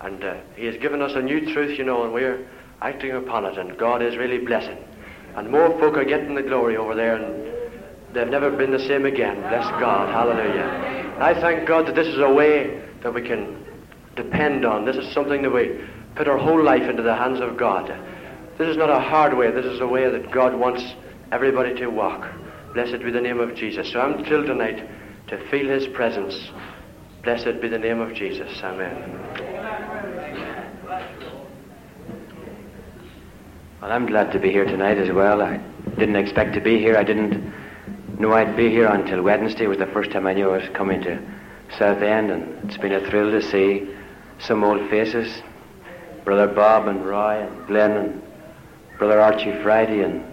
And 0.00 0.24
uh, 0.24 0.36
he 0.56 0.64
has 0.66 0.76
given 0.76 1.02
us 1.02 1.12
a 1.14 1.22
new 1.22 1.52
truth, 1.52 1.78
you 1.78 1.84
know, 1.84 2.04
and 2.04 2.12
we're 2.12 2.46
acting 2.80 3.12
upon 3.12 3.44
it, 3.44 3.58
and 3.58 3.76
God 3.76 4.02
is 4.02 4.16
really 4.16 4.38
blessing. 4.38 4.78
And 5.36 5.50
more 5.50 5.68
folk 5.78 5.96
are 5.96 6.04
getting 6.04 6.34
the 6.34 6.42
glory 6.42 6.76
over 6.76 6.94
there, 6.94 7.16
and 7.16 8.14
they've 8.14 8.28
never 8.28 8.50
been 8.50 8.70
the 8.70 8.78
same 8.78 9.04
again. 9.04 9.36
Bless 9.40 9.68
God. 9.80 10.08
Hallelujah. 10.08 11.16
I 11.20 11.34
thank 11.34 11.68
God 11.68 11.86
that 11.86 11.94
this 11.94 12.06
is 12.06 12.18
a 12.18 12.32
way 12.32 12.82
that 13.02 13.12
we 13.12 13.22
can 13.22 13.64
depend 14.16 14.64
on. 14.64 14.84
This 14.84 14.96
is 14.96 15.12
something 15.12 15.42
that 15.42 15.52
we 15.52 15.80
put 16.14 16.28
our 16.28 16.38
whole 16.38 16.62
life 16.62 16.82
into 16.82 17.02
the 17.02 17.14
hands 17.14 17.40
of 17.40 17.56
God. 17.56 17.88
This 18.56 18.68
is 18.68 18.76
not 18.76 18.90
a 18.90 19.00
hard 19.00 19.36
way. 19.36 19.50
This 19.50 19.66
is 19.66 19.80
a 19.80 19.86
way 19.86 20.10
that 20.10 20.30
God 20.30 20.54
wants 20.54 20.82
everybody 21.32 21.74
to 21.74 21.88
walk. 21.88 22.26
Blessed 22.72 23.02
be 23.02 23.10
the 23.10 23.20
name 23.20 23.40
of 23.40 23.54
Jesus. 23.54 23.92
So 23.92 24.00
I'm 24.00 24.24
thrilled 24.24 24.46
tonight 24.46 24.88
to 25.30 25.38
feel 25.48 25.68
his 25.68 25.86
presence. 25.86 26.50
Blessed 27.22 27.60
be 27.60 27.68
the 27.68 27.78
name 27.78 28.00
of 28.00 28.14
Jesus. 28.14 28.60
Amen. 28.62 29.16
Well, 33.80 33.92
I'm 33.92 34.06
glad 34.06 34.32
to 34.32 34.40
be 34.40 34.50
here 34.50 34.64
tonight 34.64 34.98
as 34.98 35.10
well. 35.12 35.40
I 35.40 35.58
didn't 35.98 36.16
expect 36.16 36.54
to 36.54 36.60
be 36.60 36.78
here. 36.78 36.96
I 36.96 37.04
didn't 37.04 37.52
know 38.18 38.32
I'd 38.32 38.56
be 38.56 38.70
here 38.70 38.88
until 38.88 39.22
Wednesday. 39.22 39.68
Was 39.68 39.78
the 39.78 39.86
first 39.86 40.10
time 40.10 40.26
I 40.26 40.34
knew 40.34 40.50
I 40.50 40.58
was 40.58 40.68
coming 40.70 41.00
to 41.02 41.22
Southend, 41.78 42.32
and 42.32 42.68
it's 42.68 42.76
been 42.76 42.92
a 42.92 43.08
thrill 43.08 43.30
to 43.30 43.40
see 43.40 43.88
some 44.40 44.64
old 44.64 44.90
faces. 44.90 45.42
Brother 46.24 46.48
Bob 46.48 46.88
and 46.88 47.06
Roy 47.06 47.46
and 47.46 47.66
Glenn 47.68 47.92
and 47.92 48.22
Brother 48.98 49.20
Archie 49.20 49.62
Friday 49.62 50.02
and 50.02 50.24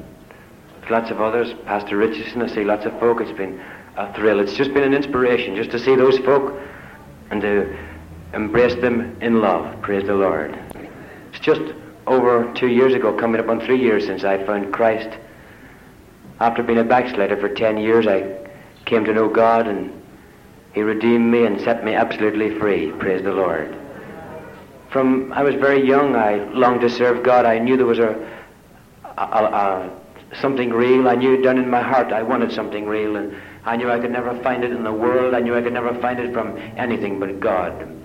lots 0.90 1.12
of 1.12 1.22
others. 1.22 1.54
Pastor 1.66 1.98
Richardson, 1.98 2.42
I 2.42 2.48
see 2.48 2.64
lots 2.64 2.86
of 2.86 3.00
folk. 3.00 3.22
It's 3.22 3.38
been 3.38 3.62
a 3.98 4.14
thrill. 4.14 4.40
It's 4.40 4.54
just 4.54 4.74
been 4.74 4.84
an 4.84 4.94
inspiration 4.94 5.56
just 5.56 5.72
to 5.72 5.80
see 5.80 5.96
those 5.96 6.18
folk 6.20 6.58
and 7.32 7.42
to 7.42 7.78
embrace 8.34 8.76
them 8.76 9.18
in 9.22 9.42
love. 9.42 9.82
Praise 9.82 10.06
the 10.06 10.14
Lord. 10.14 10.58
It's 11.34 11.40
just 11.40 11.62
over 12.06 12.52
two 12.54 12.68
years 12.68 12.94
ago, 12.94 13.18
coming 13.18 13.42
up 13.42 13.50
on 13.50 13.60
three 13.60 13.82
years 13.82 14.06
since 14.06 14.24
I 14.24 14.46
found 14.46 14.72
Christ. 14.72 15.10
After 16.40 16.62
being 16.62 16.80
a 16.80 16.84
backslider 16.84 17.38
for 17.38 17.50
ten 17.50 17.78
years, 17.78 18.06
I 18.08 18.48
came 18.86 19.04
to 19.06 19.14
know 19.14 19.28
God 19.28 19.68
and 19.68 19.92
He 20.74 20.82
redeemed 20.82 21.32
me 21.32 21.46
and 21.46 21.60
set 21.60 21.84
me 21.84 21.96
absolutely 21.96 22.58
free. 22.60 22.92
Praise 22.92 23.24
the 23.24 23.34
Lord. 23.34 23.76
From 24.92 25.34
I 25.34 25.42
was 25.42 25.56
very 25.56 25.86
young, 25.86 26.16
I 26.16 26.36
longed 26.52 26.82
to 26.82 26.90
serve 26.90 27.24
God. 27.24 27.46
I 27.46 27.58
knew 27.58 27.76
there 27.76 27.86
was 27.86 28.00
a, 28.00 28.16
a, 29.18 29.22
a 29.22 30.00
something 30.40 30.70
real. 30.70 31.10
I 31.10 31.16
knew 31.16 31.42
down 31.42 31.58
in 31.58 31.70
my 31.70 31.82
heart 31.82 32.14
I 32.14 32.24
wanted 32.24 32.52
something 32.52 32.86
real, 32.86 33.16
and 33.16 33.36
I 33.68 33.76
knew 33.76 33.92
I 33.92 34.00
could 34.00 34.12
never 34.12 34.34
find 34.44 34.64
it 34.64 34.72
in 34.72 34.86
the 34.86 34.94
world. 34.94 35.34
I 35.34 35.42
knew 35.42 35.54
I 35.54 35.62
could 35.62 35.74
never 35.74 35.94
find 36.00 36.22
it 36.22 36.32
from 36.32 36.58
anything 36.78 37.20
but 37.20 37.42
God. 37.42 37.96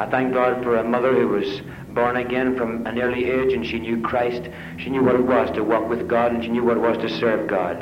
I 0.00 0.10
thank 0.10 0.34
God 0.34 0.64
for 0.64 0.78
a 0.78 0.82
mother 0.82 1.14
who 1.14 1.28
was 1.28 1.60
born 1.90 2.16
again 2.16 2.56
from 2.56 2.84
an 2.88 3.00
early 3.00 3.30
age 3.30 3.52
and 3.52 3.64
she 3.64 3.78
knew 3.78 4.00
Christ. 4.00 4.50
She 4.78 4.90
knew 4.90 5.04
what 5.04 5.14
it 5.14 5.24
was 5.24 5.54
to 5.54 5.62
walk 5.62 5.88
with 5.88 6.08
God 6.08 6.32
and 6.32 6.42
she 6.42 6.50
knew 6.50 6.64
what 6.64 6.76
it 6.76 6.80
was 6.80 6.96
to 6.98 7.08
serve 7.08 7.46
God. 7.46 7.76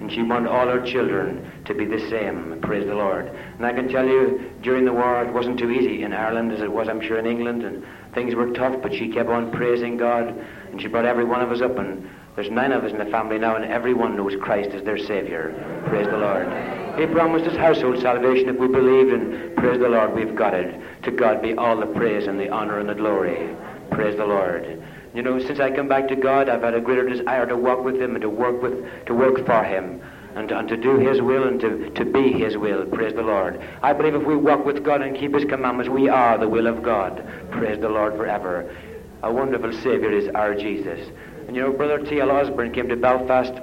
And 0.00 0.10
she 0.10 0.22
wanted 0.22 0.48
all 0.48 0.68
her 0.68 0.80
children 0.80 1.52
to 1.66 1.74
be 1.74 1.84
the 1.84 2.00
same. 2.08 2.60
Praise 2.62 2.86
the 2.86 2.94
Lord. 2.94 3.26
And 3.26 3.66
I 3.66 3.74
can 3.74 3.88
tell 3.88 4.06
you, 4.06 4.50
during 4.62 4.86
the 4.86 4.92
war, 4.94 5.22
it 5.22 5.34
wasn't 5.34 5.58
too 5.58 5.70
easy 5.70 6.02
in 6.02 6.14
Ireland 6.14 6.50
as 6.50 6.62
it 6.62 6.72
was, 6.72 6.88
I'm 6.88 7.02
sure, 7.02 7.18
in 7.18 7.26
England. 7.26 7.62
And 7.62 7.84
things 8.14 8.34
were 8.34 8.52
tough, 8.52 8.80
but 8.80 8.94
she 8.94 9.12
kept 9.12 9.28
on 9.28 9.52
praising 9.52 9.98
God. 9.98 10.28
And 10.70 10.80
she 10.80 10.88
brought 10.88 11.04
every 11.04 11.26
one 11.26 11.42
of 11.42 11.52
us 11.52 11.60
up. 11.60 11.76
And 11.78 12.08
there's 12.36 12.50
nine 12.50 12.72
of 12.72 12.84
us 12.84 12.92
in 12.92 12.98
the 12.98 13.06
family 13.06 13.38
now, 13.38 13.56
and 13.56 13.66
everyone 13.66 14.16
knows 14.16 14.34
Christ 14.40 14.70
as 14.70 14.82
their 14.82 14.98
Savior. 14.98 15.82
Praise 15.88 16.06
the 16.06 16.16
Lord. 16.16 16.85
He 16.96 17.06
promised 17.06 17.46
us 17.46 17.56
household 17.56 18.00
salvation 18.00 18.48
if 18.48 18.56
we 18.56 18.68
believed, 18.68 19.12
and 19.12 19.54
praise 19.56 19.78
the 19.78 19.88
Lord, 19.88 20.14
we've 20.14 20.34
got 20.34 20.54
it. 20.54 20.80
To 21.02 21.10
God 21.10 21.42
be 21.42 21.54
all 21.54 21.78
the 21.78 21.86
praise 21.86 22.26
and 22.26 22.40
the 22.40 22.48
honor 22.48 22.78
and 22.78 22.88
the 22.88 22.94
glory. 22.94 23.54
Praise 23.90 24.16
the 24.16 24.24
Lord. 24.24 24.82
You 25.14 25.22
know, 25.22 25.38
since 25.38 25.60
I 25.60 25.70
come 25.70 25.88
back 25.88 26.08
to 26.08 26.16
God, 26.16 26.48
I've 26.48 26.62
had 26.62 26.74
a 26.74 26.80
greater 26.80 27.08
desire 27.08 27.46
to 27.46 27.56
walk 27.56 27.84
with 27.84 28.00
Him 28.00 28.14
and 28.14 28.22
to 28.22 28.30
work 28.30 28.62
with, 28.62 29.06
to 29.06 29.14
work 29.14 29.44
for 29.44 29.62
Him. 29.62 30.02
And, 30.34 30.50
and 30.52 30.68
to 30.68 30.76
do 30.76 30.98
His 30.98 31.22
will 31.22 31.48
and 31.48 31.58
to, 31.60 31.88
to 31.90 32.04
be 32.04 32.32
His 32.32 32.58
will. 32.58 32.84
Praise 32.84 33.14
the 33.14 33.22
Lord. 33.22 33.58
I 33.82 33.94
believe 33.94 34.14
if 34.14 34.24
we 34.24 34.36
walk 34.36 34.66
with 34.66 34.84
God 34.84 35.00
and 35.00 35.16
keep 35.16 35.34
His 35.34 35.46
commandments, 35.46 35.88
we 35.90 36.10
are 36.10 36.36
the 36.36 36.48
will 36.48 36.66
of 36.66 36.82
God. 36.82 37.26
Praise 37.50 37.80
the 37.80 37.88
Lord 37.88 38.16
forever. 38.16 38.74
A 39.22 39.32
wonderful 39.32 39.72
Savior 39.72 40.12
is 40.12 40.28
our 40.34 40.54
Jesus. 40.54 41.08
And 41.46 41.56
you 41.56 41.62
know, 41.62 41.72
Brother 41.72 42.04
T.L. 42.04 42.30
Osborn 42.30 42.72
came 42.72 42.88
to 42.88 42.96
Belfast 42.96 43.54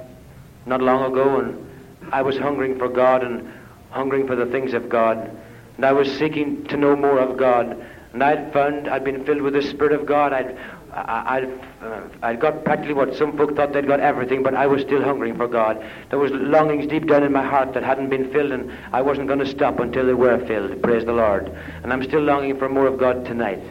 not 0.66 0.82
long 0.82 1.12
ago, 1.12 1.38
and 1.38 1.64
I 2.12 2.22
was 2.22 2.36
hungering 2.36 2.78
for 2.78 2.88
God 2.88 3.22
and 3.22 3.52
hungering 3.90 4.26
for 4.26 4.36
the 4.36 4.46
things 4.46 4.74
of 4.74 4.88
God. 4.88 5.30
And 5.76 5.84
I 5.84 5.92
was 5.92 6.10
seeking 6.18 6.64
to 6.66 6.76
know 6.76 6.96
more 6.96 7.18
of 7.18 7.36
God. 7.36 7.84
And 8.12 8.22
I'd 8.22 8.52
found 8.52 8.88
I'd 8.88 9.04
been 9.04 9.24
filled 9.24 9.42
with 9.42 9.54
the 9.54 9.62
Spirit 9.62 9.92
of 9.92 10.06
God. 10.06 10.32
I'd, 10.32 10.56
I'd, 10.92 11.60
uh, 11.82 12.02
I'd 12.22 12.40
got 12.40 12.64
practically 12.64 12.94
what 12.94 13.16
some 13.16 13.36
folk 13.36 13.56
thought 13.56 13.72
they'd 13.72 13.86
got 13.86 13.98
everything, 13.98 14.44
but 14.44 14.54
I 14.54 14.68
was 14.68 14.82
still 14.82 15.02
hungering 15.02 15.36
for 15.36 15.48
God. 15.48 15.84
There 16.10 16.18
was 16.18 16.30
longings 16.30 16.86
deep 16.86 17.08
down 17.08 17.24
in 17.24 17.32
my 17.32 17.42
heart 17.42 17.74
that 17.74 17.82
hadn't 17.82 18.10
been 18.10 18.30
filled, 18.32 18.52
and 18.52 18.72
I 18.92 19.02
wasn't 19.02 19.26
going 19.26 19.40
to 19.40 19.46
stop 19.46 19.80
until 19.80 20.06
they 20.06 20.14
were 20.14 20.38
filled. 20.46 20.80
Praise 20.80 21.04
the 21.04 21.12
Lord. 21.12 21.48
And 21.82 21.92
I'm 21.92 22.04
still 22.04 22.20
longing 22.20 22.56
for 22.56 22.68
more 22.68 22.86
of 22.86 22.98
God 22.98 23.24
tonight. 23.24 23.62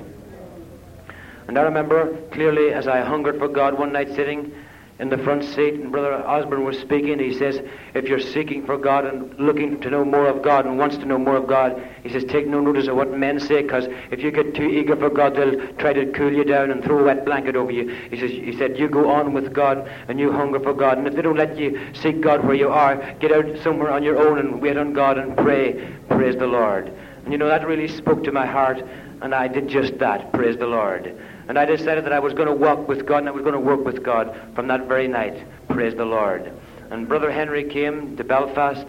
And 1.47 1.57
I 1.57 1.61
remember 1.61 2.17
clearly 2.31 2.73
as 2.73 2.87
I 2.87 3.01
hungered 3.01 3.37
for 3.37 3.47
God 3.47 3.77
one 3.77 3.93
night 3.93 4.09
sitting 4.15 4.51
in 4.99 5.09
the 5.09 5.17
front 5.17 5.43
seat, 5.43 5.73
and 5.73 5.91
Brother 5.91 6.13
Osborn 6.13 6.63
was 6.63 6.77
speaking. 6.77 7.17
He 7.17 7.33
says, 7.33 7.59
if 7.93 8.05
you're 8.05 8.19
seeking 8.19 8.65
for 8.65 8.77
God 8.77 9.05
and 9.05 9.37
looking 9.39 9.81
to 9.81 9.89
know 9.89 10.05
more 10.05 10.27
of 10.27 10.43
God 10.43 10.65
and 10.65 10.77
wants 10.77 10.97
to 10.97 11.05
know 11.05 11.17
more 11.17 11.35
of 11.35 11.47
God, 11.47 11.83
he 12.03 12.09
says, 12.09 12.23
take 12.25 12.47
no 12.47 12.59
notice 12.59 12.87
of 12.87 12.95
what 12.95 13.11
men 13.11 13.39
say, 13.39 13.63
because 13.63 13.85
if 14.11 14.21
you 14.21 14.29
get 14.29 14.53
too 14.53 14.65
eager 14.65 14.95
for 14.95 15.09
God, 15.09 15.35
they'll 15.35 15.67
try 15.77 15.93
to 15.93 16.11
cool 16.11 16.31
you 16.31 16.43
down 16.43 16.69
and 16.69 16.83
throw 16.83 16.99
a 16.99 17.03
wet 17.03 17.25
blanket 17.25 17.55
over 17.55 17.71
you. 17.71 17.89
He 18.09 18.19
says, 18.19 18.31
he 18.31 18.55
said, 18.55 18.77
you 18.77 18.87
go 18.87 19.09
on 19.09 19.33
with 19.33 19.51
God 19.51 19.89
and 20.07 20.19
you 20.19 20.31
hunger 20.31 20.59
for 20.59 20.73
God, 20.73 20.99
and 20.99 21.07
if 21.07 21.15
they 21.15 21.23
don't 21.23 21.37
let 21.37 21.57
you 21.57 21.91
seek 21.93 22.21
God 22.21 22.45
where 22.45 22.55
you 22.55 22.69
are, 22.69 22.95
get 23.15 23.31
out 23.31 23.45
somewhere 23.63 23.91
on 23.91 24.03
your 24.03 24.19
own 24.19 24.37
and 24.37 24.61
wait 24.61 24.77
on 24.77 24.93
God 24.93 25.17
and 25.17 25.35
pray. 25.35 25.91
Praise 26.09 26.35
the 26.35 26.47
Lord. 26.47 26.93
And 27.23 27.31
you 27.31 27.37
know 27.37 27.47
that 27.47 27.65
really 27.65 27.87
spoke 27.87 28.23
to 28.25 28.31
my 28.31 28.45
heart, 28.45 28.83
and 29.21 29.33
I 29.33 29.47
did 29.47 29.69
just 29.69 29.97
that. 29.99 30.31
Praise 30.33 30.57
the 30.57 30.67
Lord. 30.67 31.17
And 31.47 31.59
I 31.59 31.65
decided 31.65 32.05
that 32.05 32.13
I 32.13 32.19
was 32.19 32.33
going 32.33 32.47
to 32.47 32.53
walk 32.53 32.87
with 32.87 33.05
God 33.05 33.19
and 33.19 33.27
I 33.27 33.31
was 33.31 33.43
going 33.43 33.53
to 33.53 33.59
work 33.59 33.83
with 33.83 34.03
God 34.03 34.35
from 34.55 34.67
that 34.67 34.87
very 34.87 35.07
night. 35.07 35.43
Praise 35.67 35.95
the 35.95 36.05
Lord. 36.05 36.51
And 36.89 37.07
Brother 37.07 37.31
Henry 37.31 37.63
came 37.63 38.15
to 38.17 38.23
Belfast 38.23 38.85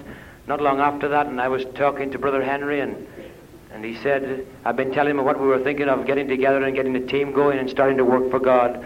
not 0.46 0.60
long 0.60 0.80
after 0.80 1.08
that, 1.08 1.26
and 1.26 1.40
I 1.40 1.48
was 1.48 1.64
talking 1.74 2.10
to 2.10 2.18
Brother 2.18 2.44
Henry, 2.44 2.80
and, 2.80 3.06
and 3.72 3.84
he 3.84 3.96
said, 3.96 4.46
I've 4.64 4.76
been 4.76 4.92
telling 4.92 5.18
him 5.18 5.24
what 5.24 5.40
we 5.40 5.46
were 5.46 5.62
thinking 5.62 5.88
of 5.88 6.06
getting 6.06 6.28
together 6.28 6.62
and 6.62 6.76
getting 6.76 6.94
a 6.96 7.06
team 7.06 7.32
going 7.32 7.58
and 7.58 7.70
starting 7.70 7.96
to 7.96 8.04
work 8.04 8.30
for 8.30 8.38
God. 8.38 8.84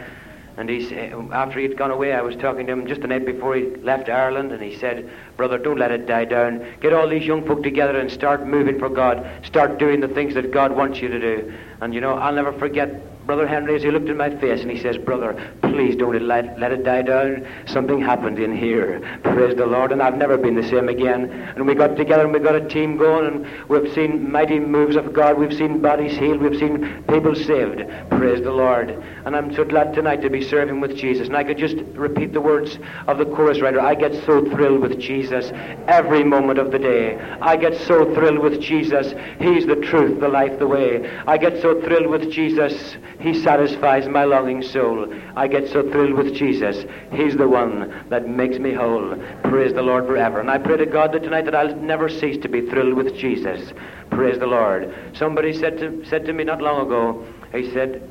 And 0.57 0.69
he 0.69 0.89
said, 0.89 1.13
after 1.33 1.61
he'd 1.61 1.77
gone 1.77 1.91
away, 1.91 2.13
I 2.13 2.21
was 2.21 2.35
talking 2.37 2.67
to 2.67 2.73
him 2.73 2.87
just 2.87 3.01
the 3.01 3.07
night 3.07 3.25
before 3.25 3.55
he 3.55 3.67
left 3.77 4.09
Ireland, 4.09 4.53
and 4.53 4.63
he 4.63 4.77
said, 4.77 5.11
Brother, 5.37 5.59
don't 5.59 5.79
let 5.79 5.93
it 5.93 6.07
die 6.07 6.25
down. 6.25 6.65
Get 6.81 6.93
all 6.93 7.09
these 7.09 7.25
young 7.25 7.47
folk 7.47 7.63
together 7.63 7.99
and 7.99 8.11
start 8.11 8.47
moving 8.47 8.79
for 8.79 8.89
God. 8.89 9.29
Start 9.45 9.79
doing 9.79 10.01
the 10.01 10.09
things 10.09 10.35
that 10.35 10.51
God 10.51 10.73
wants 10.73 11.01
you 11.01 11.09
to 11.09 11.21
do. 11.21 11.53
And 11.81 11.95
you 11.95 12.01
know, 12.01 12.15
I'll 12.15 12.35
never 12.35 12.53
forget 12.53 13.03
Brother 13.29 13.47
Henry, 13.47 13.77
as 13.77 13.83
he 13.83 13.91
looked 13.91 14.09
in 14.09 14.17
my 14.17 14.35
face 14.39 14.63
and 14.63 14.71
he 14.71 14.81
says, 14.81 14.97
Brother, 14.97 15.37
please 15.61 15.95
don't 15.97 16.19
let, 16.27 16.59
let 16.59 16.73
it 16.73 16.83
die 16.83 17.03
down. 17.03 17.47
Something 17.67 18.01
happened 18.01 18.39
in 18.39 18.57
here. 18.57 19.03
Praise 19.23 19.55
the 19.55 19.67
Lord. 19.67 19.93
And 19.93 20.03
I've 20.03 20.17
never 20.17 20.39
been 20.39 20.55
the 20.55 20.67
same 20.67 20.89
again. 20.89 21.31
And 21.31 21.67
we 21.67 21.75
got 21.75 21.95
together 21.95 22.25
and 22.25 22.33
we 22.33 22.39
got 22.39 22.55
a 22.55 22.67
team 22.67 22.97
going 22.97 23.27
and 23.27 23.69
we've 23.69 23.93
seen 23.93 24.33
mighty 24.33 24.59
moves 24.59 24.97
of 24.97 25.13
God. 25.13 25.37
We've 25.37 25.53
seen 25.53 25.83
bodies 25.83 26.17
healed. 26.17 26.41
We've 26.41 26.59
seen 26.59 27.05
people 27.07 27.35
saved. 27.35 27.83
Praise 28.09 28.43
the 28.43 28.51
Lord. 28.51 28.89
And 29.27 29.37
I'm 29.37 29.55
so 29.55 29.63
glad 29.63 29.93
tonight 29.93 30.23
to 30.23 30.31
be 30.31 30.43
serving 30.43 30.81
with 30.81 30.97
Jesus. 30.97 31.27
And 31.27 31.37
I 31.37 31.45
could 31.45 31.59
just 31.59 31.77
repeat 31.99 32.33
the 32.33 32.41
words 32.41 32.79
of 33.09 33.19
the 33.19 33.27
chorus 33.27 33.61
writer. 33.61 33.79
I 33.79 33.95
get 33.95 34.15
so 34.25 34.43
thrilled 34.43 34.81
with 34.81 34.99
Jesus 34.99 35.53
every 35.87 36.25
moment 36.25 36.59
of 36.59 36.73
the 36.73 36.79
day. 36.79 37.19
I 37.43 37.57
get 37.57 37.77
so 37.77 38.07
thrilled 38.15 38.39
with 38.39 38.59
Jesus. 38.59 39.13
He's 39.39 39.67
the 39.67 39.77
truth, 39.77 40.19
the 40.19 40.29
life, 40.29 40.59
the 40.59 40.67
way. 40.67 41.07
I 41.27 41.37
get 41.37 41.61
so 41.61 41.68
thrilled 41.81 42.07
with 42.07 42.31
Jesus. 42.31 42.97
He 43.21 43.43
satisfies 43.43 44.09
my 44.09 44.25
longing 44.25 44.63
soul. 44.63 45.13
I 45.37 45.49
get 45.49 45.69
so 45.69 45.83
thrilled 45.91 46.15
with 46.15 46.35
Jesus. 46.35 46.85
He's 47.13 47.37
the 47.37 47.49
one 47.49 48.07
that 48.09 48.29
makes 48.29 48.59
me 48.59 48.73
whole. 48.73 49.17
Praise 49.45 49.73
the 49.73 49.83
Lord 49.83 50.07
forever. 50.07 50.41
And 50.41 50.51
I 50.51 50.59
pray 50.59 50.77
to 50.77 50.87
God 50.87 51.13
that 51.13 51.23
tonight 51.23 51.45
that 51.47 51.55
I'll 51.55 51.75
never 51.77 52.09
cease 52.09 52.41
to 52.43 52.49
be 52.49 52.63
thrilled 52.69 52.95
with 52.95 53.15
Jesus. 53.17 53.73
Praise 54.11 54.39
the 54.39 54.47
Lord. 54.47 54.95
Somebody 55.15 55.53
said 55.53 55.79
to, 55.79 56.05
said 56.07 56.25
to 56.27 56.33
me 56.33 56.45
not 56.45 56.61
long 56.61 56.87
ago, 56.87 57.27
he 57.53 57.71
said, 57.73 58.09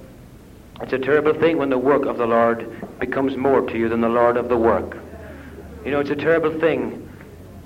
it's 0.81 0.93
a 0.93 0.99
terrible 0.99 1.33
thing 1.33 1.57
when 1.57 1.69
the 1.69 1.77
work 1.77 2.05
of 2.05 2.17
the 2.17 2.27
Lord 2.27 2.99
becomes 2.99 3.35
more 3.35 3.61
to 3.61 3.77
you 3.77 3.89
than 3.89 4.01
the 4.01 4.09
Lord 4.09 4.37
of 4.37 4.47
the 4.47 4.57
work. 4.57 4.97
You 5.83 5.91
know, 5.91 5.99
it's 5.99 6.09
a 6.09 6.15
terrible 6.15 6.59
thing. 6.59 7.03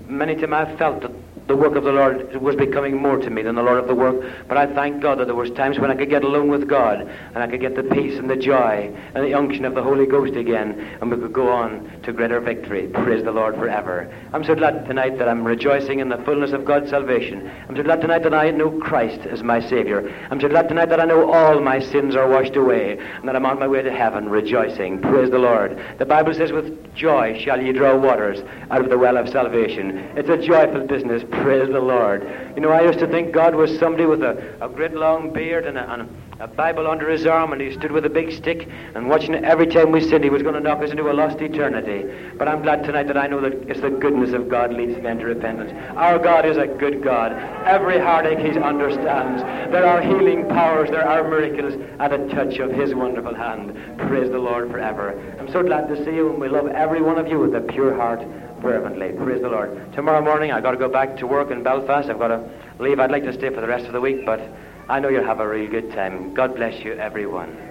Many 0.07 0.35
times 0.35 0.53
I've 0.53 0.77
felt 0.77 1.01
that 1.01 1.11
the 1.47 1.55
work 1.55 1.75
of 1.75 1.83
the 1.83 1.91
Lord 1.91 2.35
was 2.41 2.55
becoming 2.55 2.95
more 2.95 3.17
to 3.17 3.29
me 3.29 3.41
than 3.41 3.55
the 3.55 3.63
Lord 3.63 3.79
of 3.79 3.87
the 3.87 3.95
work. 3.95 4.23
But 4.47 4.57
I 4.57 4.67
thank 4.73 5.01
God 5.01 5.19
that 5.19 5.25
there 5.25 5.35
was 5.35 5.51
times 5.51 5.79
when 5.79 5.91
I 5.91 5.95
could 5.95 6.09
get 6.09 6.23
alone 6.23 6.49
with 6.49 6.67
God 6.67 7.01
and 7.01 7.37
I 7.37 7.47
could 7.47 7.59
get 7.59 7.75
the 7.75 7.83
peace 7.83 8.17
and 8.17 8.29
the 8.29 8.35
joy 8.35 8.95
and 9.13 9.25
the 9.25 9.33
unction 9.33 9.65
of 9.65 9.75
the 9.75 9.83
Holy 9.83 10.05
Ghost 10.05 10.35
again 10.35 10.79
and 11.01 11.11
we 11.11 11.17
could 11.17 11.33
go 11.33 11.51
on 11.51 11.91
to 12.03 12.13
greater 12.13 12.39
victory. 12.39 12.87
Praise 12.87 13.23
the 13.23 13.31
Lord 13.31 13.55
forever. 13.55 14.11
I'm 14.33 14.43
so 14.43 14.55
glad 14.55 14.85
tonight 14.85 15.17
that 15.17 15.27
I'm 15.27 15.43
rejoicing 15.43 15.99
in 15.99 16.09
the 16.09 16.17
fullness 16.19 16.51
of 16.51 16.65
God's 16.65 16.89
salvation. 16.89 17.51
I'm 17.67 17.75
so 17.75 17.83
glad 17.83 18.01
tonight 18.01 18.23
that 18.23 18.33
I 18.33 18.51
know 18.51 18.71
Christ 18.79 19.21
as 19.27 19.43
my 19.43 19.59
Savior. 19.59 20.09
I'm 20.29 20.39
so 20.39 20.47
glad 20.47 20.69
tonight 20.69 20.89
that 20.89 20.99
I 20.99 21.05
know 21.05 21.31
all 21.31 21.59
my 21.59 21.79
sins 21.79 22.15
are 22.15 22.29
washed 22.29 22.55
away 22.55 22.97
and 22.97 23.27
that 23.27 23.35
I'm 23.35 23.45
on 23.45 23.59
my 23.59 23.67
way 23.67 23.81
to 23.81 23.91
heaven 23.91 24.29
rejoicing. 24.29 25.01
Praise 25.01 25.29
the 25.31 25.39
Lord. 25.39 25.77
The 25.97 26.05
Bible 26.05 26.33
says, 26.33 26.51
with 26.51 26.95
joy 26.95 27.39
shall 27.43 27.61
ye 27.61 27.71
draw 27.73 27.97
waters 27.97 28.39
out 28.69 28.81
of 28.81 28.89
the 28.89 28.97
well 28.97 29.17
of 29.17 29.29
salvation. 29.29 29.97
It's 30.15 30.29
a 30.29 30.37
joyful 30.37 30.87
business. 30.87 31.23
Praise 31.41 31.69
the 31.69 31.79
Lord. 31.79 32.21
You 32.55 32.61
know, 32.61 32.69
I 32.69 32.81
used 32.81 32.99
to 32.99 33.07
think 33.07 33.33
God 33.33 33.55
was 33.55 33.77
somebody 33.79 34.05
with 34.05 34.21
a, 34.21 34.63
a 34.63 34.69
great 34.69 34.93
long 34.93 35.33
beard 35.33 35.65
and 35.65 35.75
a, 35.75 35.91
and 35.91 36.07
a 36.39 36.47
Bible 36.47 36.87
under 36.87 37.09
his 37.09 37.25
arm, 37.25 37.51
and 37.51 37.61
he 37.61 37.71
stood 37.73 37.91
with 37.91 38.05
a 38.05 38.09
big 38.09 38.31
stick 38.31 38.67
and 38.95 39.07
watching 39.09 39.33
every 39.35 39.67
time 39.67 39.91
we 39.91 40.01
sinned, 40.01 40.23
he 40.23 40.29
was 40.29 40.41
going 40.41 40.55
to 40.55 40.59
knock 40.59 40.81
us 40.83 40.91
into 40.91 41.09
a 41.09 41.13
lost 41.13 41.39
eternity. 41.39 42.05
But 42.37 42.47
I'm 42.47 42.61
glad 42.61 42.83
tonight 42.83 43.07
that 43.07 43.17
I 43.17 43.27
know 43.27 43.41
that 43.41 43.53
it's 43.69 43.81
the 43.81 43.89
goodness 43.89 44.33
of 44.33 44.49
God 44.49 44.73
leads 44.73 45.01
men 45.01 45.19
to 45.19 45.25
repentance. 45.25 45.71
Our 45.95 46.19
God 46.19 46.45
is 46.45 46.57
a 46.57 46.67
good 46.67 47.03
God. 47.03 47.31
Every 47.65 47.99
heartache 47.99 48.39
he 48.39 48.59
understands. 48.59 49.43
There 49.71 49.85
are 49.85 50.01
healing 50.01 50.47
powers, 50.47 50.89
there 50.89 51.07
are 51.07 51.27
miracles 51.27 51.73
at 51.99 52.13
a 52.13 52.27
touch 52.29 52.59
of 52.59 52.71
his 52.71 52.93
wonderful 52.93 53.35
hand. 53.35 53.75
Praise 53.97 54.29
the 54.29 54.39
Lord 54.39 54.69
forever. 54.69 55.19
I'm 55.39 55.51
so 55.51 55.63
glad 55.63 55.87
to 55.87 56.05
see 56.05 56.15
you, 56.15 56.31
and 56.31 56.39
we 56.39 56.49
love 56.49 56.67
every 56.67 57.01
one 57.01 57.17
of 57.17 57.27
you 57.27 57.39
with 57.39 57.55
a 57.55 57.61
pure 57.61 57.95
heart 57.95 58.21
fervently. 58.61 59.11
Praise 59.13 59.41
the 59.41 59.49
Lord. 59.49 59.93
Tomorrow 59.93 60.21
morning 60.21 60.51
I've 60.51 60.63
got 60.63 60.71
to 60.71 60.77
go 60.77 60.89
back 60.89 61.17
to 61.17 61.27
work 61.27 61.51
in 61.51 61.63
Belfast. 61.63 62.09
I've 62.09 62.19
got 62.19 62.29
to 62.29 62.49
leave. 62.79 62.99
I'd 62.99 63.11
like 63.11 63.23
to 63.23 63.33
stay 63.33 63.49
for 63.49 63.61
the 63.61 63.67
rest 63.67 63.85
of 63.85 63.93
the 63.93 64.01
week, 64.01 64.25
but 64.25 64.41
I 64.89 64.99
know 64.99 65.09
you'll 65.09 65.25
have 65.25 65.39
a 65.39 65.47
really 65.47 65.67
good 65.67 65.91
time. 65.91 66.33
God 66.33 66.55
bless 66.55 66.83
you, 66.83 66.93
everyone. 66.93 67.70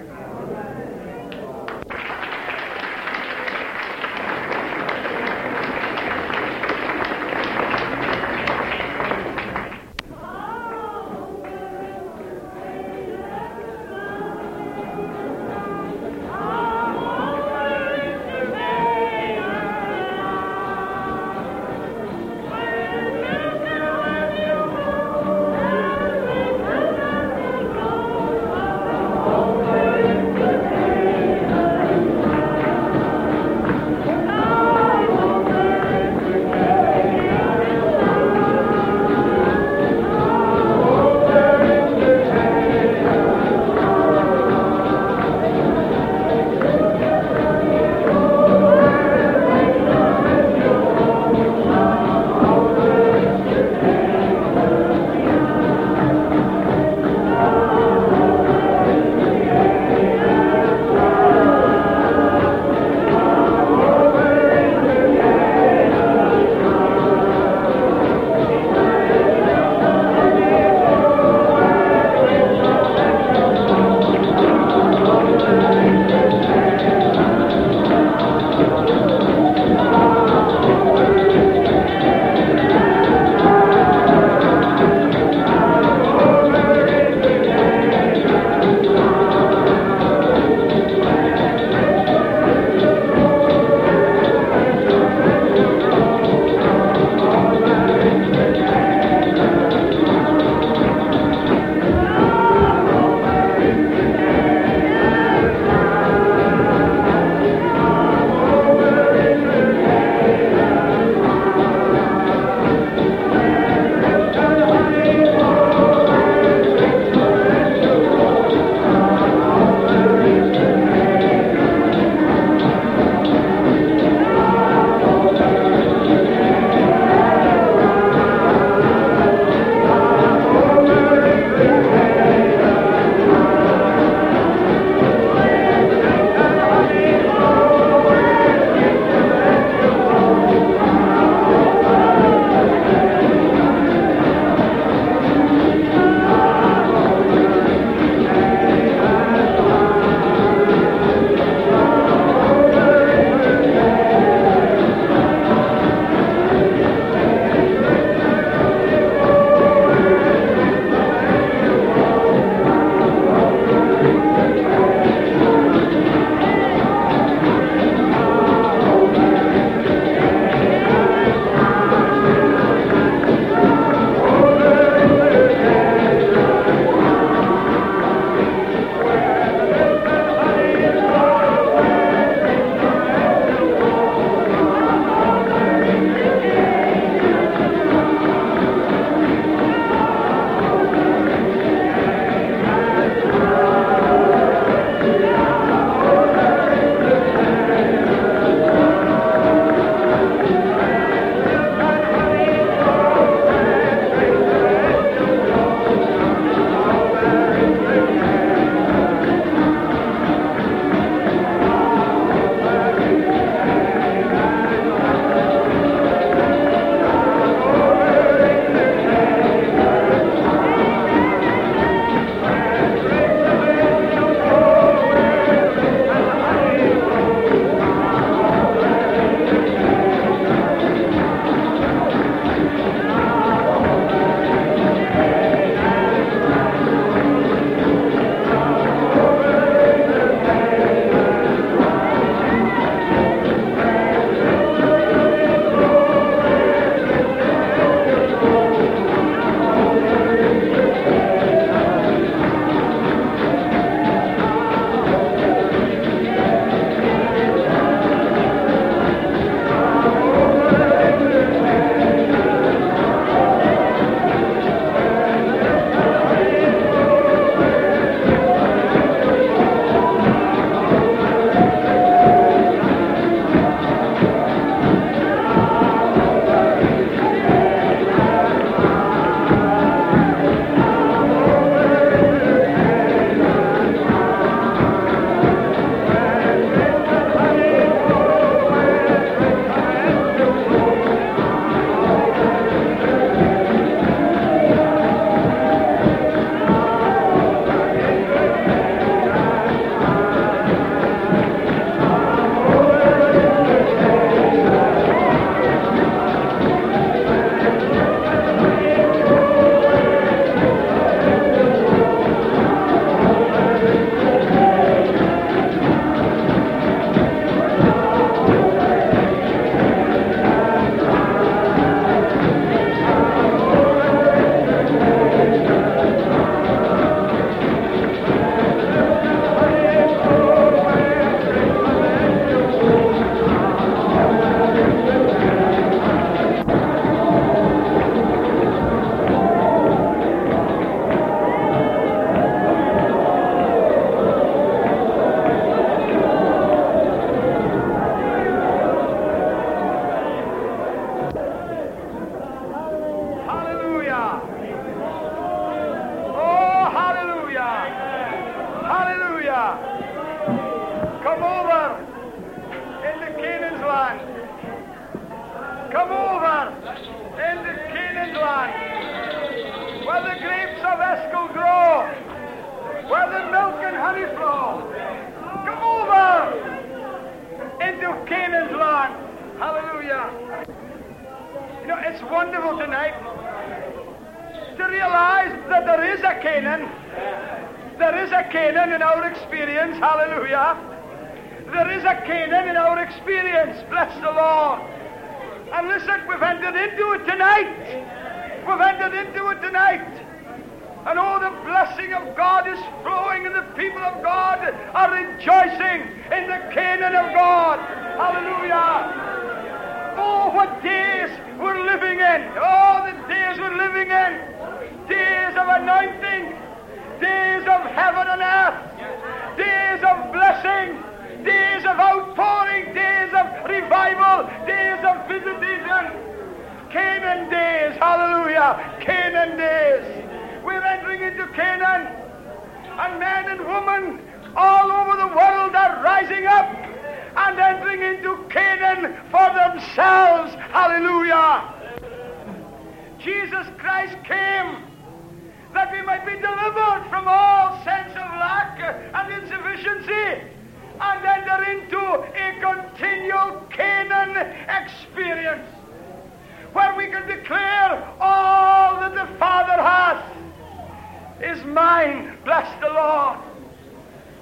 Is 461.61 461.67
mine. 461.67 462.37
Bless 462.43 462.67
the 462.81 462.87
Lord. 462.87 463.39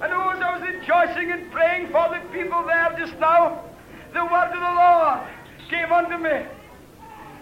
And 0.02 0.12
as 0.12 0.40
I 0.42 0.58
was 0.58 0.62
rejoicing 0.62 1.30
and 1.30 1.52
praying 1.52 1.90
for 1.90 2.08
the 2.08 2.20
people 2.32 2.64
there 2.66 2.94
just 2.98 3.18
now, 3.18 3.64
the 4.12 4.24
word 4.24 4.50
of 4.50 4.60
the 4.60 4.74
Lord 4.80 5.20
came 5.68 5.92
unto 5.92 6.16
me. 6.16 6.46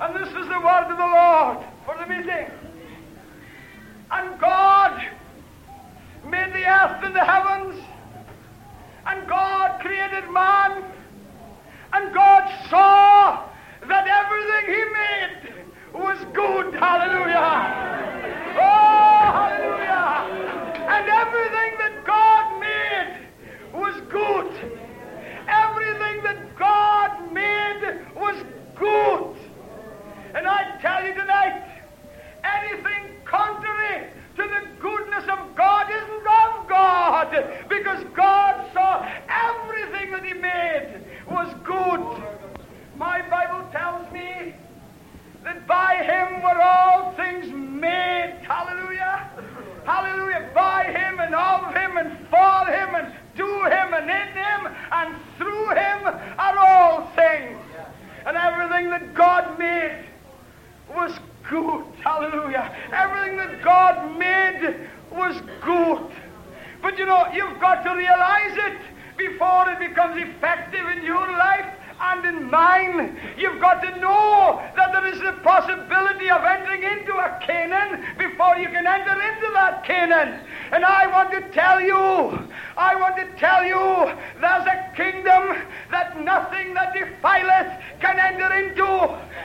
And 0.00 0.14
this 0.16 0.28
is 0.28 0.48
the 0.48 0.60
word 0.60 0.86
of 0.90 0.96
the 0.96 1.04
Lord 1.04 1.58
for 1.84 1.96
the 1.98 2.06
meeting. 2.06 2.50
And 4.10 4.40
God 4.40 5.02
made 6.24 6.52
the 6.52 6.66
earth 6.66 7.04
and 7.04 7.14
the 7.14 7.24
heavens 7.24 7.84
and 9.06 9.26
God 9.26 9.80
created 9.80 10.30
man, 10.30 10.84
and 11.94 12.12
God 12.12 12.46
saw 12.68 13.48
that 13.88 14.06
everything 14.06 14.74
He 14.74 14.84
made 14.92 16.02
was 16.02 16.18
good. 16.34 16.74
Hallelujah. 16.74 17.98
Oh, 18.60 19.07
hallelujah. 19.48 20.68
And 20.88 21.08
everything 21.08 21.72
that 21.78 22.04
God 22.06 22.60
made 22.60 23.28
was 23.74 23.94
good. 24.10 24.50
Everything 25.48 26.22
that 26.24 26.56
God 26.58 27.32
made 27.32 28.00
was 28.16 28.36
good. 28.76 29.36
And 30.34 30.46
I 30.46 30.78
tell 30.80 31.04
you 31.06 31.14
tonight, 31.14 31.62
anything 32.44 33.16
contrary 33.24 34.10
to 34.36 34.42
the 34.42 34.80
goodness 34.80 35.24
of 35.24 35.56
God 35.56 35.86
isn't 35.90 36.26
of 36.26 36.68
God 36.68 37.68
because 37.68 38.04
God 38.14 38.70
saw 38.72 39.06
everything 39.28 40.12
that 40.12 40.24
He 40.24 40.34
made 40.34 41.00
was 41.28 41.54
good. 41.64 42.00
My 42.96 43.22
Bible 43.28 43.68
tells 43.72 44.12
me 44.12 44.54
that 45.48 45.66
by 45.66 45.94
Him 46.04 46.42
were 46.42 46.60
all 46.60 47.12
things 47.12 47.46
made. 47.80 48.34
Hallelujah. 48.42 49.30
Hallelujah. 49.86 50.50
By 50.54 50.84
Him 50.84 51.20
and 51.20 51.34
of 51.34 51.74
Him 51.74 51.96
and 51.96 52.28
for 52.28 52.66
Him 52.70 52.94
and 52.94 53.14
to 53.36 53.46
Him 53.64 53.94
and 53.94 54.10
in 54.10 54.28
Him 54.36 54.76
and 54.92 55.16
through 55.38 55.68
Him 55.70 56.00
are 56.38 56.58
all 56.58 57.06
things. 57.16 57.58
And 58.26 58.36
everything 58.36 58.90
that 58.90 59.14
God 59.14 59.58
made 59.58 60.04
was 60.94 61.18
good. 61.48 61.84
Hallelujah. 62.04 62.70
Everything 62.92 63.38
that 63.38 63.64
God 63.64 64.18
made 64.18 64.86
was 65.10 65.40
good. 65.64 66.10
But 66.82 66.98
you 66.98 67.06
know, 67.06 67.26
you've 67.32 67.58
got 67.58 67.84
to 67.84 67.90
realize 67.94 68.54
it 68.54 68.78
before 69.16 69.70
it 69.70 69.78
becomes 69.78 70.22
effective 70.22 70.86
in 70.88 71.04
your 71.04 71.26
life 71.26 71.77
and 72.00 72.24
in 72.24 72.50
mine. 72.50 73.18
You've 73.36 73.60
got 73.60 73.82
to 73.82 74.00
know 74.00 74.62
that 74.76 74.92
there 74.92 75.06
is 75.12 75.20
the 75.20 75.32
possibility 75.42 76.30
of 76.30 76.42
entering 76.44 76.82
into 76.82 77.14
a 77.14 77.38
Canaan 77.44 78.04
before 78.18 78.56
you 78.56 78.68
can 78.68 78.86
enter 78.86 79.12
into 79.12 79.50
that 79.54 79.84
Canaan. 79.84 80.40
And 80.70 80.84
I 80.84 81.06
want 81.06 81.30
to 81.32 81.40
tell 81.52 81.80
you, 81.80 81.96
I 82.76 82.94
want 82.94 83.16
to 83.16 83.26
tell 83.38 83.64
you, 83.64 84.12
there's 84.40 84.66
a 84.66 84.92
kingdom 84.94 85.66
that 85.90 86.20
nothing 86.20 86.74
that 86.74 86.94
defileth 86.94 87.72
can 88.00 88.18
enter 88.18 88.52
into. 88.54 88.86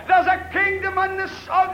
There's 0.07 0.27
a 0.27 0.49
kingdom 0.51 0.97
in 0.99 1.17
the, 1.17 1.29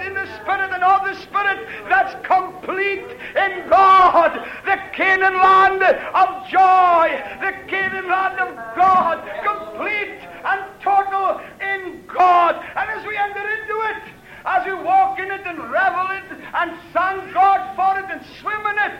in 0.05 0.13
the 0.13 0.27
Spirit 0.37 0.71
and 0.71 0.83
of 0.83 1.03
the 1.03 1.15
Spirit 1.21 1.67
that's 1.89 2.15
complete 2.25 3.09
in 3.35 3.67
God. 3.69 4.37
The 4.65 4.77
Canaan 4.93 5.33
land 5.33 5.81
of 5.83 6.47
joy, 6.47 7.09
the 7.41 7.53
Canaan 7.67 8.07
land 8.07 8.39
of 8.39 8.55
God, 8.75 9.19
complete 9.43 10.19
and 10.43 10.81
total 10.81 11.41
in 11.61 12.03
God. 12.07 12.55
And 12.75 12.89
as 12.89 13.05
we 13.05 13.17
enter 13.17 13.39
into 13.39 13.81
it, 13.81 14.13
as 14.45 14.65
we 14.65 14.73
walk 14.73 15.19
in 15.19 15.29
it 15.31 15.41
and 15.45 15.59
revel 15.69 16.07
in 16.11 16.23
it 16.23 16.45
and 16.53 16.71
thank 16.93 17.33
God 17.33 17.75
for 17.75 17.99
it 17.99 18.09
and 18.09 18.21
swim 18.39 18.61
in 18.67 18.77
it, 18.79 18.99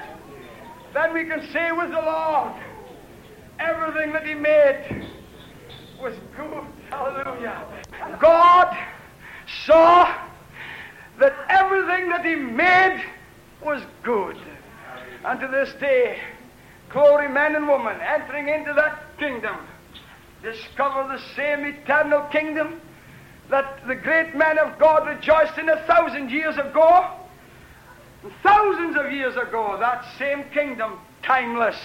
then 0.93 1.13
we 1.13 1.25
can 1.25 1.47
say 1.51 1.71
with 1.71 1.91
the 1.91 2.01
Lord, 2.01 2.53
everything 3.59 4.11
that 4.13 4.25
He 4.25 4.33
made 4.33 5.07
was 6.01 6.15
good. 6.35 6.63
Hallelujah. 6.89 7.65
God 8.19 8.77
saw 9.65 10.15
that 11.19 11.33
everything 11.49 12.09
that 12.09 12.25
He 12.25 12.35
made 12.35 13.03
was 13.63 13.81
good. 14.03 14.37
And 15.25 15.39
to 15.39 15.47
this 15.47 15.73
day, 15.79 16.19
glory 16.89 17.27
men 17.27 17.55
and 17.55 17.67
women 17.67 17.99
entering 18.01 18.49
into 18.49 18.73
that 18.73 19.17
kingdom 19.17 19.57
discover 20.41 21.07
the 21.07 21.21
same 21.35 21.65
eternal 21.65 22.21
kingdom 22.31 22.81
that 23.49 23.85
the 23.87 23.95
great 23.95 24.35
man 24.35 24.59
of 24.59 24.77
God 24.79 25.07
rejoiced 25.07 25.57
in 25.57 25.69
a 25.69 25.83
thousand 25.85 26.29
years 26.29 26.57
ago. 26.57 27.07
Thousands 28.43 28.97
of 28.97 29.11
years 29.11 29.35
ago, 29.35 29.77
that 29.79 30.05
same 30.17 30.43
kingdom, 30.53 30.99
timeless, 31.23 31.77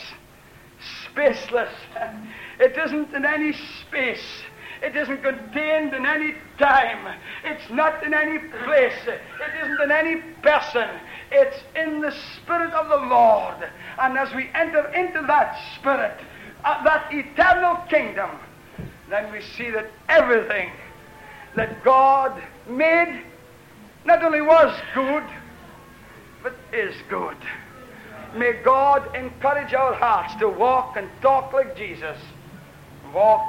spaceless. 1.07 1.73
It 2.61 2.77
isn't 2.79 3.13
in 3.13 3.25
any 3.25 3.53
space. 3.53 4.43
It 4.81 4.95
isn't 4.95 5.23
contained 5.23 5.95
in 5.95 6.07
any 6.07 6.35
time. 6.59 7.19
It's 7.43 7.69
not 7.71 8.05
in 8.05 8.15
any 8.15 8.39
place. 8.39 8.93
It 9.07 9.21
isn't 9.65 9.81
in 9.81 9.91
any 9.91 10.21
person. 10.43 10.89
It's 11.33 11.57
in 11.75 12.01
the 12.01 12.13
Spirit 12.37 12.73
of 12.75 12.89
the 12.89 13.07
Lord. 13.07 13.57
And 13.99 14.19
as 14.19 14.33
we 14.35 14.51
enter 14.55 14.87
into 14.93 15.25
that 15.27 15.59
Spirit, 15.77 16.21
uh, 16.65 16.85
that 16.85 17.09
eternal 17.13 17.77
kingdom, 17.89 18.31
then 19.09 19.33
we 19.33 19.41
see 19.41 19.71
that 19.71 19.91
everything 20.09 20.71
that 21.57 21.83
God 21.85 22.43
made 22.69 23.23
not 24.05 24.23
only 24.23 24.41
was 24.43 24.79
good, 24.95 25.25
but 26.43 26.55
is 26.73 26.95
good. 27.09 27.37
May 28.37 28.53
God 28.65 29.15
encourage 29.15 29.73
our 29.75 29.95
hearts 29.95 30.35
to 30.37 30.49
walk 30.49 30.97
and 30.97 31.09
talk 31.23 31.53
like 31.53 31.77
Jesus, 31.77 32.19
walk 33.13 33.45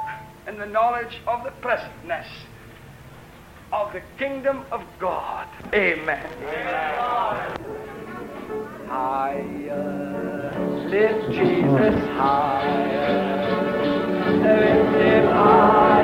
in 0.46 0.58
the 0.58 0.66
knowledge 0.66 1.18
of 1.26 1.42
the 1.44 1.50
presentness 1.50 2.26
of 3.72 3.92
the 3.92 4.02
kingdom 4.18 4.64
of 4.70 4.82
God. 4.98 5.48
Amen. 5.74 6.24
Amen. 6.42 7.56
Higher, 8.86 10.52
lift 10.88 11.30
Jesus 11.32 12.08
higher, 12.10 13.55
lift 14.54 15.00
him 15.00 15.26
higher. 15.26 15.95